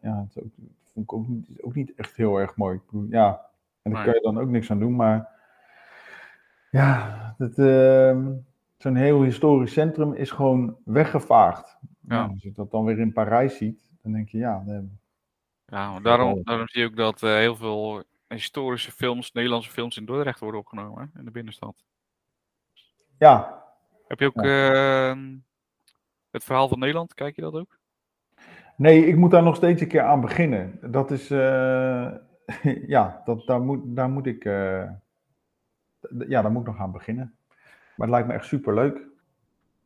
ja, 0.00 0.26
het 0.28 0.44
ook, 0.44 0.52
vond 0.84 1.04
ik 1.04 1.12
ook 1.12 1.28
niet, 1.28 1.62
ook 1.62 1.74
niet 1.74 1.94
echt 1.94 2.16
heel 2.16 2.36
erg 2.36 2.56
mooi. 2.56 2.80
Ja, 3.08 3.40
en 3.82 3.92
daar 3.92 4.04
kan 4.04 4.14
je 4.14 4.20
dan 4.20 4.38
ook 4.38 4.48
niks 4.48 4.70
aan 4.70 4.78
doen, 4.78 4.96
maar 4.96 5.28
ja, 6.70 7.34
het, 7.38 7.58
uh, 7.58 8.18
zo'n 8.76 8.96
heel 8.96 9.22
historisch 9.22 9.72
centrum 9.72 10.12
is 10.12 10.30
gewoon 10.30 10.76
weggevaagd. 10.84 11.78
Ja. 12.00 12.24
Als 12.24 12.42
je 12.42 12.52
dat 12.52 12.70
dan 12.70 12.84
weer 12.84 12.98
in 12.98 13.12
Parijs 13.12 13.56
ziet, 13.56 13.90
dan 14.02 14.12
denk 14.12 14.28
je, 14.28 14.38
ja, 14.38 14.62
nee, 14.66 14.88
Ja, 15.66 16.00
daarom, 16.00 16.42
daarom 16.44 16.68
zie 16.68 16.80
je 16.80 16.86
ook 16.86 16.96
dat 16.96 17.20
heel 17.20 17.56
veel 17.56 18.04
historische 18.28 18.92
films, 18.92 19.32
Nederlandse 19.32 19.70
films 19.70 19.96
in 19.96 20.04
Dordrecht 20.04 20.40
worden 20.40 20.60
opgenomen 20.60 21.10
hè, 21.12 21.18
in 21.18 21.24
de 21.24 21.30
binnenstad. 21.30 21.84
ja, 23.18 23.64
Heb 24.08 24.20
je 24.20 24.26
ook 24.26 24.44
Ja. 24.44 25.14
uh, 25.14 25.22
het 26.30 26.44
verhaal 26.44 26.68
van 26.68 26.78
Nederland? 26.78 27.14
Kijk 27.14 27.36
je 27.36 27.42
dat 27.42 27.54
ook? 27.54 27.78
Nee, 28.76 29.06
ik 29.06 29.16
moet 29.16 29.30
daar 29.30 29.42
nog 29.42 29.56
steeds 29.56 29.80
een 29.80 29.88
keer 29.88 30.02
aan 30.02 30.20
beginnen. 30.20 30.78
Dat 30.90 31.10
is, 31.10 31.30
uh, 31.30 32.12
ja, 32.94 33.22
dat, 33.24 33.46
daar, 33.46 33.60
moet, 33.60 33.96
daar 33.96 34.10
moet 34.10 34.26
ik, 34.26 34.44
uh, 34.44 34.90
ja, 36.28 36.42
daar 36.42 36.52
moet 36.52 36.60
ik 36.60 36.68
nog 36.72 36.78
aan 36.78 36.92
beginnen. 36.92 37.36
Maar 37.96 38.06
het 38.06 38.10
lijkt 38.10 38.28
me 38.28 38.34
echt 38.34 38.46
super 38.46 38.74
leuk. 38.74 38.96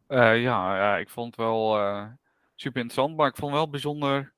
Uh, 0.08 0.42
ja, 0.42 0.76
ja, 0.76 0.96
ik 0.96 1.08
vond 1.10 1.26
het 1.26 1.44
wel 1.46 1.72
super 2.54 2.80
interessant, 2.80 3.16
maar 3.16 3.28
ik 3.28 3.36
vond 3.36 3.50
het 3.50 3.60
wel 3.60 3.70
bijzonder. 3.70 4.32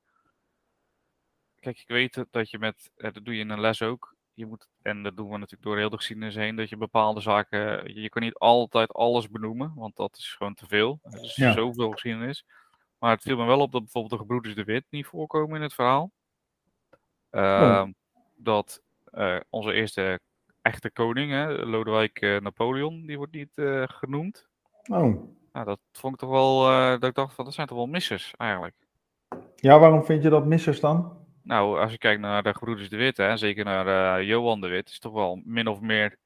Kijk, 1.63 1.79
ik 1.79 1.87
weet 1.87 2.25
dat 2.31 2.49
je 2.49 2.59
met, 2.59 2.91
dat 2.95 3.19
doe 3.23 3.33
je 3.33 3.39
in 3.39 3.49
een 3.49 3.59
les 3.59 3.81
ook. 3.81 4.15
Je 4.33 4.45
moet, 4.45 4.67
en 4.81 5.03
dat 5.03 5.15
doen 5.17 5.29
we 5.29 5.37
natuurlijk 5.37 5.63
door 5.63 5.77
heel 5.77 5.89
de 5.89 5.97
geschiedenis 5.97 6.35
heen, 6.35 6.55
dat 6.55 6.69
je 6.69 6.77
bepaalde 6.77 7.21
zaken, 7.21 7.93
je 8.01 8.09
kan 8.09 8.21
niet 8.21 8.33
altijd 8.33 8.93
alles 8.93 9.29
benoemen, 9.29 9.73
want 9.75 9.95
dat 9.95 10.17
is 10.17 10.33
gewoon 10.33 10.53
te 10.53 10.67
veel. 10.67 10.99
Er 11.03 11.23
is 11.23 11.35
Ja. 11.35 11.51
zoveel 11.51 11.91
geschiedenis. 11.91 12.45
Maar 12.99 13.11
het 13.11 13.21
viel 13.21 13.37
me 13.37 13.45
wel 13.45 13.59
op 13.59 13.71
dat 13.71 13.81
bijvoorbeeld 13.81 14.13
de 14.13 14.19
gebroeders 14.19 14.55
de 14.55 14.63
Wit 14.63 14.85
niet 14.89 15.05
voorkomen 15.05 15.55
in 15.55 15.61
het 15.61 15.73
verhaal. 15.73 16.11
Uh, 17.31 17.85
Dat 18.35 18.81
uh, 19.13 19.39
onze 19.49 19.73
eerste 19.73 20.19
echte 20.61 20.91
koning, 20.91 21.31
hè, 21.31 21.65
Lodewijk 21.65 22.39
Napoleon, 22.41 23.05
die 23.05 23.17
wordt 23.17 23.33
niet 23.33 23.61
genoemd. 23.85 24.47
Oh. 24.91 25.23
Nou, 25.51 25.65
dat 25.65 25.79
vond 25.91 26.13
ik 26.13 26.19
toch 26.19 26.29
wel, 26.29 26.63
dat 26.99 27.09
ik 27.09 27.15
dacht 27.15 27.35
van, 27.35 27.45
dat 27.45 27.53
zijn 27.53 27.67
toch 27.67 27.77
wel 27.77 27.87
missers 27.87 28.33
eigenlijk. 28.37 28.75
Ja, 29.55 29.79
waarom 29.79 30.03
vind 30.03 30.23
je 30.23 30.29
dat 30.29 30.45
missers 30.45 30.79
dan? 30.79 31.21
Nou, 31.43 31.79
als 31.79 31.91
je 31.91 31.97
kijkt 31.97 32.21
naar 32.21 32.43
de 32.43 32.53
gebroeders 32.53 32.89
de 32.89 32.97
Wit, 32.97 33.17
hè, 33.17 33.37
zeker 33.37 33.65
naar 33.65 34.19
uh, 34.19 34.27
Johan 34.27 34.61
de 34.61 34.67
Wit, 34.67 34.89
is 34.89 34.99
toch 34.99 35.13
wel 35.13 35.41
min 35.45 35.67
of 35.67 35.81
meer 35.81 36.17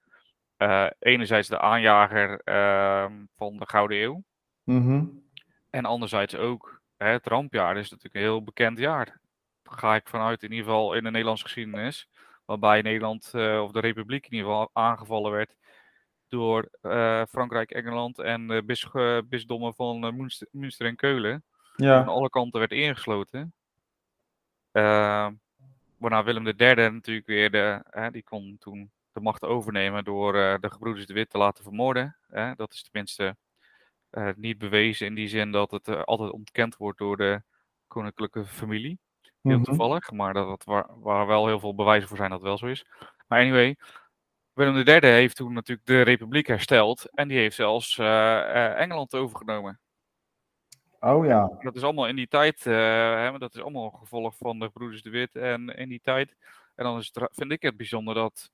uh, 0.58 0.88
enerzijds 1.00 1.48
de 1.48 1.60
aanjager 1.60 2.42
uh, 2.46 3.06
van 3.36 3.58
de 3.58 3.66
Gouden 3.68 3.98
Eeuw. 4.02 4.24
Mm 4.64 5.24
En 5.70 5.86
anderzijds 5.86 6.36
ook 6.36 6.82
hè, 6.98 7.08
het 7.08 7.28
rampjaar 7.28 7.78
is 7.78 7.90
natuurlijk 7.90 8.16
een 8.16 8.22
heel 8.22 8.44
bekend 8.44 8.78
jaar. 8.78 9.20
Daar 9.64 9.78
ga 9.78 9.96
ik 9.96 10.08
vanuit, 10.08 10.44
in 10.44 10.52
ieder 10.52 10.66
geval 10.66 10.94
in 10.94 11.04
de 11.04 11.12
Nederlandse 11.12 11.44
geschiedenis. 11.44 12.10
Waarbij 12.46 12.82
Nederland 12.82 13.32
uh, 13.36 13.62
of 13.62 13.72
de 13.72 13.80
Republiek 13.80 14.26
in 14.26 14.32
ieder 14.32 14.48
geval 14.48 14.70
aangevallen 14.74 15.32
werd 15.32 15.56
door 16.28 16.70
Frankrijk, 17.30 17.72
Engeland 17.72 18.20
en 18.20 18.48
de 18.48 18.64
bis, 18.66 18.88
bisdommen 19.26 19.74
van 19.74 20.00
Münster, 20.00 20.48
Münster 20.52 20.86
en 20.86 20.96
Keulen. 20.96 21.44
Ja. 21.76 22.00
Aan 22.00 22.08
alle 22.08 22.30
kanten 22.30 22.60
werd 22.60 22.72
ingesloten. 22.72 23.54
Uh, 24.77 25.27
waarna 25.98 26.24
Willem 26.24 26.48
III 26.48 26.75
natuurlijk 26.75 27.27
weer, 27.27 27.51
de, 27.51 27.84
die 28.12 28.24
kon 28.24 28.57
toen 28.60 28.91
de 29.17 29.24
macht 29.24 29.43
overnemen 29.43 30.03
door 30.03 30.36
uh, 30.36 30.55
de 30.60 30.72
gebroeders 30.72 31.05
de 31.05 31.13
Wit 31.13 31.29
te 31.29 31.38
laten 31.38 31.63
vermoorden. 31.63 32.17
Dat 32.55 32.74
is 32.74 32.84
tenminste 32.84 33.36
uh, 34.12 34.29
niet 34.36 34.57
bewezen 34.57 35.07
in 35.07 35.15
die 35.15 35.27
zin 35.27 35.51
dat 35.51 35.72
het 35.72 35.88
uh, 35.88 36.01
altijd 36.01 36.31
ontkend 36.31 36.77
wordt 36.77 36.98
door 36.98 37.17
de 37.17 37.41
koninklijke 37.88 38.46
familie. 38.46 39.00
Heel 39.22 39.31
mm 39.41 39.51
-hmm. 39.51 39.63
toevallig, 39.63 40.12
maar 40.12 40.34
dat, 40.34 40.48
dat 40.48 40.63
waar, 40.63 41.00
waar, 41.00 41.27
wel 41.27 41.48
heel 41.48 41.60
veel 41.60 41.75
bewijzen 41.75 42.07
voor 42.07 42.17
zijn 42.17 42.29
dat 42.29 42.39
het 42.39 42.48
wel 42.48 42.57
zo 42.57 42.65
is. 42.65 42.86
Maar 43.27 43.39
anyway, 43.39 43.75
Willem 44.53 44.88
III 44.88 45.00
heeft 45.05 45.36
toen 45.36 45.53
natuurlijk 45.53 45.88
de 45.88 46.01
republiek 46.01 46.48
hersteld 46.48 47.10
en 47.13 47.27
die 47.27 47.38
heeft 47.38 47.55
zelfs 47.55 47.98
Engeland 47.98 49.15
overgenomen. 49.15 49.79
Oh 51.00 51.25
ja. 51.25 51.51
Dat 51.60 51.75
is 51.75 51.84
allemaal 51.84 52.08
in 52.08 52.16
die 52.16 52.27
tijd, 52.27 52.66
uh, 52.66 52.74
hè, 53.16 53.38
dat 53.38 53.56
is 53.56 53.62
allemaal 53.62 53.86
een 53.86 54.00
gevolg 54.00 54.38
van 54.38 54.60
de 54.60 54.70
Broeders 54.70 55.01
de 55.01 55.10
Wit 55.10 55.36
en 55.36 55.70
in 55.70 55.89
die 55.89 56.01
tijd. 56.04 56.36
En 56.75 56.84
dan 56.84 56.98
is 56.98 57.12
het, 57.13 57.30
vind 57.32 57.51
ik 57.51 57.62
het 57.62 57.77
bijzonder 57.77 58.13
dat 58.13 58.51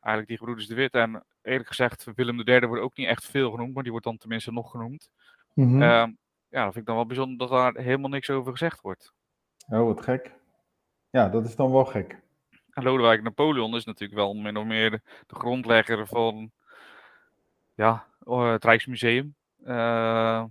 eigenlijk 0.00 0.28
die 0.28 0.38
Broeders 0.46 0.66
de 0.66 0.74
Wit 0.74 0.94
en 0.94 1.24
eerlijk 1.42 1.68
gezegd 1.68 2.08
Willem 2.14 2.40
III 2.40 2.66
wordt 2.66 2.82
ook 2.82 2.96
niet 2.96 3.06
echt 3.06 3.24
veel 3.24 3.50
genoemd, 3.50 3.74
maar 3.74 3.82
die 3.82 3.92
wordt 3.92 4.06
dan 4.06 4.16
tenminste 4.16 4.52
nog 4.52 4.70
genoemd. 4.70 5.10
Mm 5.52 5.68
-hmm. 5.68 5.82
uh, 5.82 6.06
ja, 6.48 6.64
dat 6.64 6.72
vind 6.72 6.76
ik 6.76 6.86
dan 6.86 6.94
wel 6.94 7.06
bijzonder 7.06 7.38
dat 7.38 7.48
daar 7.48 7.82
helemaal 7.82 8.10
niks 8.10 8.30
over 8.30 8.52
gezegd 8.52 8.80
wordt. 8.80 9.12
Oh, 9.68 9.84
wat 9.84 10.02
gek. 10.02 10.32
Ja, 11.10 11.28
dat 11.28 11.44
is 11.44 11.56
dan 11.56 11.72
wel 11.72 11.84
gek. 11.84 12.22
En 12.70 12.82
Lodewijk 12.82 13.22
Napoleon 13.22 13.76
is 13.76 13.84
natuurlijk 13.84 14.20
wel 14.20 14.34
min 14.34 14.56
of 14.56 14.64
meer 14.64 14.90
de, 14.90 15.00
de 15.26 15.34
grondlegger 15.34 16.06
van 16.06 16.50
ja, 17.74 18.06
het 18.24 18.64
Rijksmuseum. 18.64 19.34
Uh, 19.64 20.44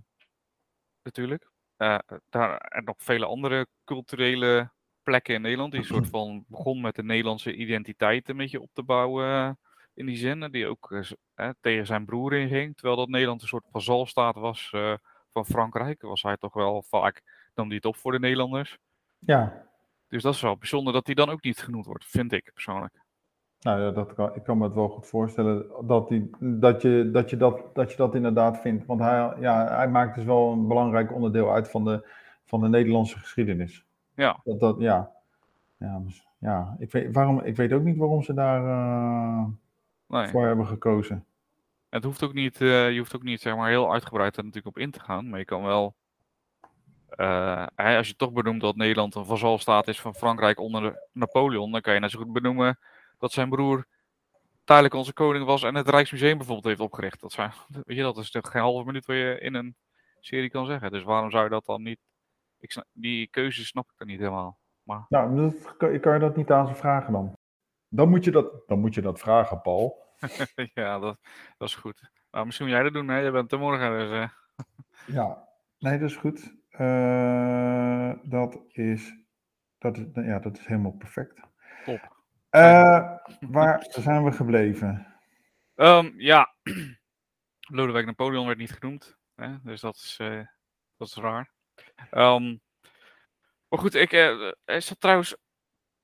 natuurlijk. 1.06 1.48
Uh, 1.78 1.98
daar 2.28 2.56
en 2.56 2.84
nog 2.84 2.96
vele 2.98 3.26
andere 3.26 3.66
culturele 3.84 4.70
plekken 5.02 5.34
in 5.34 5.40
Nederland. 5.40 5.72
Die 5.72 5.84
soort 5.84 6.08
van 6.08 6.44
begon 6.48 6.80
met 6.80 6.94
de 6.94 7.02
Nederlandse 7.02 7.54
identiteit 7.54 8.28
een 8.28 8.36
beetje 8.36 8.60
op 8.60 8.70
te 8.72 8.82
bouwen. 8.82 9.26
Uh, 9.26 9.50
in 9.94 10.06
die 10.06 10.16
zin. 10.16 10.50
Die 10.50 10.66
ook 10.66 10.90
uh, 10.90 11.50
tegen 11.60 11.86
zijn 11.86 12.04
broer 12.04 12.32
inging. 12.32 12.74
Terwijl 12.74 12.96
dat 12.96 13.08
Nederland 13.08 13.42
een 13.42 13.48
soort 13.48 13.66
vazalstaat 13.70 14.34
was 14.34 14.70
van 15.32 15.46
Frankrijk. 15.46 16.02
Was 16.02 16.22
hij 16.22 16.36
toch 16.36 16.54
wel 16.54 16.82
vaak. 16.82 17.22
nam 17.54 17.68
die 17.68 17.76
het 17.76 17.86
op 17.86 17.96
voor 17.96 18.12
de 18.12 18.18
Nederlanders. 18.18 18.78
Ja. 19.18 19.68
Dus 20.08 20.22
dat 20.22 20.34
is 20.34 20.40
wel 20.40 20.56
bijzonder 20.56 20.92
dat 20.92 21.06
hij 21.06 21.14
dan 21.14 21.30
ook 21.30 21.42
niet 21.42 21.58
genoemd 21.58 21.86
wordt. 21.86 22.04
Vind 22.04 22.32
ik 22.32 22.50
persoonlijk. 22.52 23.05
Nou 23.60 23.80
ja, 23.80 23.90
dat 23.90 24.14
kan, 24.14 24.34
ik 24.34 24.42
kan 24.42 24.58
me 24.58 24.64
het 24.64 24.74
wel 24.74 24.88
goed 24.88 25.06
voorstellen 25.06 25.66
dat, 25.86 26.08
die, 26.08 26.30
dat, 26.38 26.82
je, 26.82 27.10
dat, 27.12 27.30
je 27.30 27.36
dat, 27.36 27.62
dat 27.72 27.90
je 27.90 27.96
dat 27.96 28.14
inderdaad 28.14 28.60
vindt. 28.60 28.86
Want 28.86 29.00
hij, 29.00 29.32
ja, 29.40 29.76
hij 29.76 29.88
maakt 29.88 30.14
dus 30.14 30.24
wel 30.24 30.52
een 30.52 30.68
belangrijk 30.68 31.12
onderdeel 31.12 31.52
uit 31.52 31.70
van 31.70 31.84
de, 31.84 32.08
van 32.44 32.60
de 32.60 32.68
Nederlandse 32.68 33.18
geschiedenis. 33.18 33.84
Ja. 34.14 34.40
Dat, 34.44 34.60
dat, 34.60 34.76
ja. 34.78 35.10
Ja, 35.76 35.98
dus, 35.98 36.26
ja. 36.38 36.76
Ik, 36.78 36.92
weet, 36.92 37.12
waarom, 37.12 37.40
ik 37.40 37.56
weet 37.56 37.72
ook 37.72 37.82
niet 37.82 37.96
waarom 37.96 38.22
ze 38.22 38.34
daar 38.34 38.62
uh, 38.62 39.46
nee. 40.06 40.26
voor 40.26 40.46
hebben 40.46 40.66
gekozen. 40.66 41.24
Het 41.88 42.04
hoeft 42.04 42.22
ook 42.22 42.34
niet, 42.34 42.60
uh, 42.60 42.92
je 42.92 42.98
hoeft 42.98 43.16
ook 43.16 43.22
niet 43.22 43.40
zeg 43.40 43.56
maar, 43.56 43.68
heel 43.68 43.92
uitgebreid 43.92 44.36
er 44.36 44.44
natuurlijk 44.44 44.76
op 44.76 44.82
in 44.82 44.90
te 44.90 45.00
gaan. 45.00 45.28
Maar 45.28 45.38
je 45.38 45.44
kan 45.44 45.62
wel, 45.62 45.94
uh, 47.16 47.66
als 47.76 48.08
je 48.08 48.16
toch 48.16 48.32
benoemt 48.32 48.60
dat 48.60 48.76
Nederland 48.76 49.14
een 49.14 49.24
vazalstaat 49.24 49.88
is 49.88 50.00
van 50.00 50.14
Frankrijk 50.14 50.60
onder 50.60 51.02
Napoleon, 51.12 51.72
dan 51.72 51.80
kan 51.80 51.94
je 51.94 52.00
net 52.00 52.10
zo 52.10 52.18
goed 52.18 52.32
benoemen 52.32 52.78
dat 53.18 53.32
zijn 53.32 53.48
broer 53.48 53.86
tijdelijk 54.66 54.94
onze 54.94 55.12
koning 55.12 55.44
was 55.44 55.62
en 55.62 55.74
het 55.74 55.88
Rijksmuseum 55.88 56.36
bijvoorbeeld 56.36 56.66
heeft 56.66 56.80
opgericht. 56.80 57.20
Dat, 57.20 57.32
zijn, 57.32 57.52
weet 57.84 57.96
je, 57.96 58.02
dat 58.02 58.16
is 58.16 58.30
toch 58.30 58.50
geen 58.50 58.62
halve 58.62 58.86
minuut 58.86 59.06
wat 59.06 59.16
je 59.16 59.38
in 59.40 59.54
een 59.54 59.76
serie 60.20 60.50
kan 60.50 60.66
zeggen. 60.66 60.90
Dus 60.90 61.02
waarom 61.02 61.30
zou 61.30 61.44
je 61.44 61.50
dat 61.50 61.64
dan 61.64 61.82
niet... 61.82 62.00
Ik 62.58 62.72
snap, 62.72 62.84
die 62.92 63.28
keuze 63.28 63.64
snap 63.64 63.84
ik 63.84 63.98
dan 63.98 64.06
niet 64.06 64.18
helemaal. 64.18 64.58
Maar... 64.82 65.06
Nou, 65.08 65.52
kan, 65.76 65.92
je 65.92 66.18
dat 66.18 66.36
niet 66.36 66.50
aan 66.50 66.66
ze 66.66 66.74
vragen 66.74 67.12
dan? 67.12 67.32
Dan 67.88 68.08
moet 68.08 68.24
je 68.24 68.30
dat, 68.30 68.62
dan 68.66 68.78
moet 68.78 68.94
je 68.94 69.00
dat 69.00 69.20
vragen, 69.20 69.60
Paul. 69.60 70.04
ja, 70.74 70.98
dat, 70.98 71.18
dat 71.58 71.68
is 71.68 71.74
goed. 71.74 72.10
Nou, 72.30 72.46
misschien 72.46 72.66
moet 72.66 72.74
jij 72.74 72.84
dat 72.84 72.92
doen, 72.92 73.08
hè? 73.08 73.18
Je 73.18 73.30
bent 73.30 73.52
er 73.52 73.58
morgen, 73.58 73.98
dus... 73.98 74.10
Uh... 74.10 74.28
Ja, 75.16 75.48
nee, 75.78 75.98
dat 75.98 76.10
is 76.10 76.16
goed. 76.16 76.54
Uh, 76.70 78.12
dat 78.22 78.58
is... 78.68 79.24
Dat 79.78 79.96
is, 79.96 80.04
ja, 80.12 80.38
dat 80.38 80.58
is 80.58 80.66
helemaal 80.66 80.96
perfect. 80.96 81.40
Top. 81.84 82.15
Uh, 82.56 83.16
waar 83.40 83.86
zijn 83.88 84.24
we 84.24 84.32
gebleven? 84.32 85.06
Um, 85.74 86.14
ja, 86.16 86.54
Lodewijk 87.76 88.06
Napoleon 88.06 88.46
werd 88.46 88.58
niet 88.58 88.72
genoemd. 88.72 89.16
Hè? 89.34 89.56
Dus 89.62 89.80
dat 89.80 89.94
is, 89.94 90.18
uh, 90.20 90.46
dat 90.96 91.08
is 91.08 91.14
raar. 91.14 91.50
Um, 92.10 92.60
maar 93.68 93.78
goed, 93.78 93.94
ik, 93.94 94.12
uh, 94.12 94.52
is 94.64 94.88
dat 94.88 95.00
trouwens, 95.00 95.36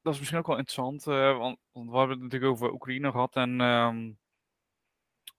dat 0.03 0.13
is 0.13 0.19
misschien 0.19 0.39
ook 0.39 0.47
wel 0.47 0.59
interessant, 0.59 1.05
want, 1.05 1.59
want, 1.73 1.91
we 1.91 1.99
hebben 1.99 2.17
het 2.17 2.23
natuurlijk 2.23 2.53
over 2.53 2.73
Oekraïne 2.73 3.11
gehad 3.11 3.37
en, 3.37 3.61
um, 3.61 4.19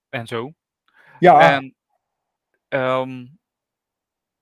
en 0.10 0.27
zo. 0.27 0.53
Ja. 1.20 1.51
En 1.51 1.75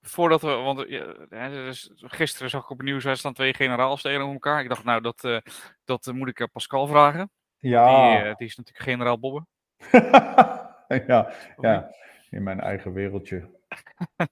voordat 0.01 0.41
we, 0.41 0.47
want 0.47 0.85
ja, 1.29 1.49
dus 1.49 1.91
gisteren 1.95 2.49
zag 2.49 2.63
ik 2.63 2.69
op 2.69 2.77
het 2.77 2.85
nieuws, 2.85 3.05
er 3.05 3.17
staan 3.17 3.33
twee 3.33 3.53
generaals 3.53 4.01
tegen 4.01 4.31
elkaar. 4.31 4.61
Ik 4.61 4.69
dacht, 4.69 4.83
nou, 4.83 5.01
dat, 5.01 5.23
uh, 5.23 5.37
dat 5.83 6.05
uh, 6.05 6.13
moet 6.13 6.27
ik 6.27 6.47
Pascal 6.51 6.87
vragen. 6.87 7.31
Ja. 7.57 8.11
Die, 8.11 8.25
uh, 8.25 8.35
die 8.35 8.47
is 8.47 8.55
natuurlijk 8.55 8.85
generaal 8.85 9.19
Bobbe. 9.19 9.45
ja, 11.07 11.33
ja, 11.57 11.91
in 12.29 12.43
mijn 12.43 12.59
eigen 12.59 12.93
wereldje. 12.93 13.49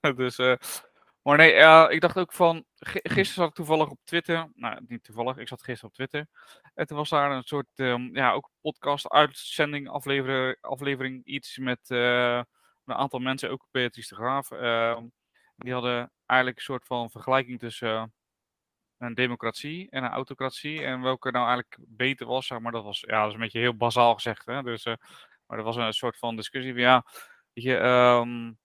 dus, 0.15 0.37
maar 1.21 1.37
nee, 1.37 1.53
ik 1.89 2.01
dacht 2.01 2.17
ook 2.17 2.33
van, 2.33 2.65
gisteren 2.79 3.25
zat 3.25 3.47
ik 3.47 3.53
toevallig 3.53 3.89
op 3.89 3.99
Twitter, 4.03 4.51
nou, 4.53 4.85
niet 4.87 5.03
toevallig, 5.03 5.37
ik 5.37 5.47
zat 5.47 5.63
gisteren 5.63 5.89
op 5.89 5.95
Twitter. 5.95 6.27
En 6.73 6.87
toen 6.87 6.97
was 6.97 7.09
daar 7.09 7.31
een 7.31 7.43
soort, 7.43 7.67
um, 7.75 8.15
ja, 8.15 8.31
ook 8.31 8.49
podcast, 8.61 9.09
uitzending, 9.09 9.89
aflevering, 9.89 10.57
aflevering 10.61 11.25
iets 11.25 11.57
met 11.57 11.89
een 11.89 12.45
aantal 12.85 13.19
mensen, 13.19 13.51
ook 13.51 13.67
Beatrice 13.71 14.15
de 14.15 14.21
Graaf. 14.21 14.49
Ehm, 15.59 15.65
die 15.65 15.73
hadden 15.73 16.11
eigenlijk 16.25 16.59
een 16.59 16.63
soort 16.63 16.85
van 16.85 17.09
vergelijking 17.09 17.59
tussen 17.59 17.89
uh, 17.89 18.03
een 18.97 19.13
democratie 19.13 19.89
en 19.89 20.03
een 20.03 20.09
autocratie. 20.09 20.83
En 20.83 21.01
welke 21.01 21.31
nou 21.31 21.47
eigenlijk 21.47 21.77
beter 21.87 22.27
was, 22.27 22.47
zeg 22.47 22.59
maar. 22.59 22.71
Dat 22.71 22.83
was, 22.83 22.99
ja, 22.99 23.19
dat 23.19 23.27
is 23.27 23.33
een 23.33 23.39
beetje 23.39 23.59
heel 23.59 23.75
bazaal 23.75 24.13
gezegd. 24.13 24.45
Hè? 24.45 24.63
Dus, 24.63 24.85
uh, 24.85 24.93
maar 25.45 25.57
er 25.57 25.63
was 25.63 25.75
een 25.75 25.93
soort 25.93 26.17
van 26.17 26.35
discussie 26.35 26.73
van, 26.73 26.81
ja, 26.81 27.05
weet 27.53 27.63
je, 27.63 27.75
um, 27.77 28.57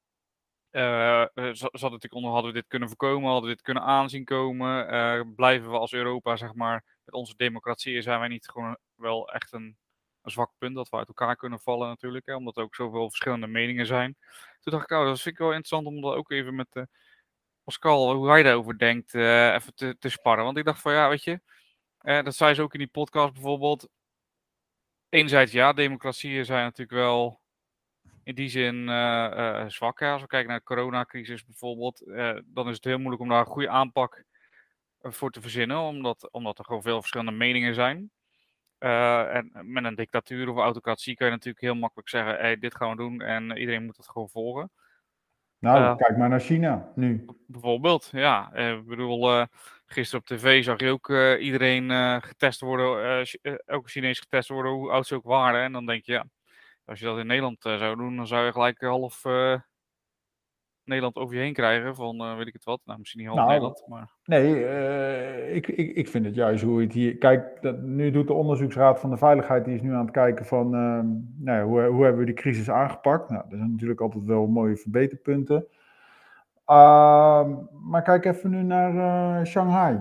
uh, 0.70 1.26
zat 1.52 1.72
natuurlijk 1.72 2.14
onder, 2.14 2.30
hadden 2.30 2.52
we 2.52 2.58
dit 2.58 2.68
kunnen 2.68 2.88
voorkomen, 2.88 3.30
hadden 3.30 3.48
we 3.48 3.54
dit 3.54 3.64
kunnen 3.64 3.82
aanzien 3.82 4.24
komen. 4.24 5.34
blijven 5.34 5.70
we 5.70 5.78
als 5.78 5.92
Europa, 5.92 6.36
zeg 6.36 6.54
maar, 6.54 6.84
met 7.04 7.14
onze 7.14 7.34
democratie, 7.36 8.02
zijn 8.02 8.18
wij 8.18 8.28
niet 8.28 8.48
gewoon 8.48 8.78
wel 8.94 9.32
echt 9.32 9.52
een, 9.52 9.76
een 10.24 10.30
zwak 10.30 10.52
punt 10.58 10.74
dat 10.74 10.88
we 10.88 10.96
uit 10.96 11.08
elkaar 11.08 11.36
kunnen 11.36 11.60
vallen 11.60 11.88
natuurlijk. 11.88 12.26
Hè? 12.26 12.34
Omdat 12.34 12.56
er 12.56 12.62
ook 12.62 12.74
zoveel 12.74 13.08
verschillende 13.08 13.46
meningen 13.46 13.86
zijn. 13.86 14.16
Toen 14.60 14.72
dacht 14.72 14.90
ik, 14.90 14.96
oh, 14.96 15.04
dat 15.04 15.20
vind 15.20 15.34
ik 15.34 15.40
wel 15.40 15.48
interessant 15.48 15.86
om 15.86 16.00
dat 16.00 16.14
ook 16.14 16.30
even 16.30 16.54
met 16.54 16.68
uh, 16.72 16.84
Pascal, 17.64 18.14
hoe 18.14 18.28
hij 18.28 18.42
daarover 18.42 18.78
denkt, 18.78 19.14
uh, 19.14 19.54
even 19.54 19.74
te, 19.74 19.96
te, 19.98 20.08
sparren. 20.08 20.44
Want 20.44 20.56
ik 20.56 20.64
dacht 20.64 20.80
van, 20.80 20.92
ja, 20.92 21.08
weet 21.08 21.24
je, 21.24 21.40
uh, 22.02 22.22
dat 22.22 22.34
zei 22.34 22.54
ze 22.54 22.62
ook 22.62 22.72
in 22.72 22.78
die 22.78 22.88
podcast 22.88 23.32
bijvoorbeeld. 23.32 23.88
Enerzijds, 25.08 25.52
ja, 25.52 25.72
democratieën 25.72 26.44
zijn 26.44 26.62
natuurlijk 26.62 26.98
wel 26.98 27.40
in 28.22 28.34
die 28.34 28.48
zin 28.48 28.84
zwak. 29.70 30.02
Als 30.02 30.20
we 30.20 30.26
kijken 30.26 30.48
naar 30.48 30.58
de 30.58 30.64
coronacrisis 30.64 31.44
bijvoorbeeld, 31.44 32.02
dan 32.44 32.68
is 32.68 32.74
het 32.74 32.84
heel 32.84 32.98
moeilijk 32.98 33.22
om 33.22 33.28
daar 33.28 33.40
een 33.40 33.46
goede 33.46 33.68
aanpak 33.68 34.24
voor 35.00 35.30
te 35.30 35.40
verzinnen. 35.40 35.78
Omdat, 35.78 36.32
omdat 36.32 36.58
er 36.58 36.64
gewoon 36.64 36.82
veel 36.82 37.00
verschillende 37.00 37.32
meningen 37.32 37.74
zijn. 37.74 38.10
Uh, 38.78 39.34
en 39.34 39.50
met 39.62 39.84
een 39.84 39.94
dictatuur 39.94 40.48
of 40.48 40.56
autocratie 40.56 41.16
kan 41.16 41.26
je 41.26 41.32
natuurlijk 41.32 41.64
heel 41.64 41.74
makkelijk 41.74 42.08
zeggen: 42.08 42.34
hey, 42.34 42.58
dit 42.58 42.74
gaan 42.74 42.90
we 42.90 42.96
doen 42.96 43.20
en 43.20 43.56
iedereen 43.56 43.84
moet 43.84 43.96
het 43.96 44.08
gewoon 44.08 44.28
volgen. 44.28 44.70
Nou, 45.58 45.80
uh, 45.80 45.96
kijk 45.96 46.16
maar 46.16 46.28
naar 46.28 46.40
China 46.40 46.92
nu. 46.94 47.24
Bijvoorbeeld, 47.46 48.08
ja. 48.12 48.50
Uh, 48.54 48.72
ik 48.72 48.86
bedoel, 48.86 49.46
gisteren 49.86 50.20
op 50.20 50.26
tv 50.26 50.64
zag 50.64 50.80
je 50.80 50.90
ook 50.90 51.10
iedereen 51.40 51.90
getest 52.22 52.60
worden, 52.60 53.26
elke 53.64 53.88
Chinees 53.88 54.18
getest 54.18 54.48
worden, 54.48 54.72
hoe 54.72 54.90
oud 54.90 55.06
ze 55.06 55.14
ook 55.14 55.24
waren. 55.24 55.62
En 55.62 55.72
dan 55.72 55.86
denk 55.86 56.04
je, 56.04 56.12
ja, 56.12 56.26
als 56.84 56.98
je 56.98 57.04
dat 57.04 57.18
in 57.18 57.26
Nederland 57.26 57.56
zou 57.60 57.96
doen, 57.96 58.16
dan 58.16 58.26
zou 58.26 58.44
je 58.44 58.52
gelijk 58.52 58.80
half 58.80 59.22
Nederland 60.86 61.16
over 61.16 61.34
je 61.34 61.40
heen 61.40 61.52
krijgen 61.52 61.94
van 61.94 62.22
uh, 62.22 62.36
weet 62.36 62.46
ik 62.46 62.52
het 62.52 62.64
wat. 62.64 62.80
Nou, 62.84 62.98
misschien 62.98 63.20
niet 63.20 63.28
half 63.28 63.40
nou, 63.40 63.50
Nederland, 63.50 63.84
maar... 63.88 64.10
Nee, 64.24 64.58
uh, 64.58 65.54
ik, 65.54 65.68
ik, 65.68 65.96
ik 65.96 66.08
vind 66.08 66.24
het 66.24 66.34
juist 66.34 66.62
hoe 66.62 66.80
het 66.80 66.92
hier... 66.92 67.16
Kijk, 67.16 67.58
dat, 67.60 67.82
nu 67.82 68.10
doet 68.10 68.26
de 68.26 68.32
onderzoeksraad 68.32 69.00
van 69.00 69.10
de 69.10 69.16
veiligheid, 69.16 69.64
die 69.64 69.74
is 69.74 69.82
nu 69.82 69.92
aan 69.92 70.04
het 70.04 70.14
kijken 70.14 70.46
van... 70.46 70.66
Uh, 70.66 71.00
nou 71.38 71.58
ja, 71.58 71.64
hoe, 71.64 71.82
hoe 71.82 72.02
hebben 72.02 72.20
we 72.20 72.26
die 72.26 72.34
crisis 72.34 72.70
aangepakt? 72.70 73.30
Nou, 73.30 73.44
er 73.50 73.56
zijn 73.56 73.70
natuurlijk 73.70 74.00
altijd 74.00 74.24
wel 74.24 74.46
mooie 74.46 74.76
verbeterpunten. 74.76 75.66
Ehm, 76.64 77.54
maar 77.82 78.02
kijk 78.02 78.24
even 78.24 78.50
nu 78.50 78.62
naar 78.62 78.96
eh, 78.96 79.44
Shanghai. 79.44 80.00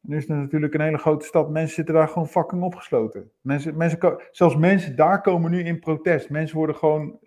Nu 0.00 0.16
is 0.16 0.28
het 0.28 0.36
natuurlijk 0.36 0.74
een 0.74 0.80
hele 0.80 0.98
grote 0.98 1.26
stad. 1.26 1.50
Mensen 1.50 1.74
zitten 1.74 1.94
daar 1.94 2.08
gewoon 2.08 2.28
fucking 2.28 2.62
opgesloten. 2.62 3.30
Mensen, 3.40 3.76
mensen, 3.76 4.18
zelfs 4.30 4.56
mensen 4.56 4.96
daar 4.96 5.20
komen 5.20 5.50
nu 5.50 5.62
in 5.64 5.80
protest. 5.80 6.30
Mensen 6.30 6.56
worden 6.56 6.76
gewoon 6.76 7.18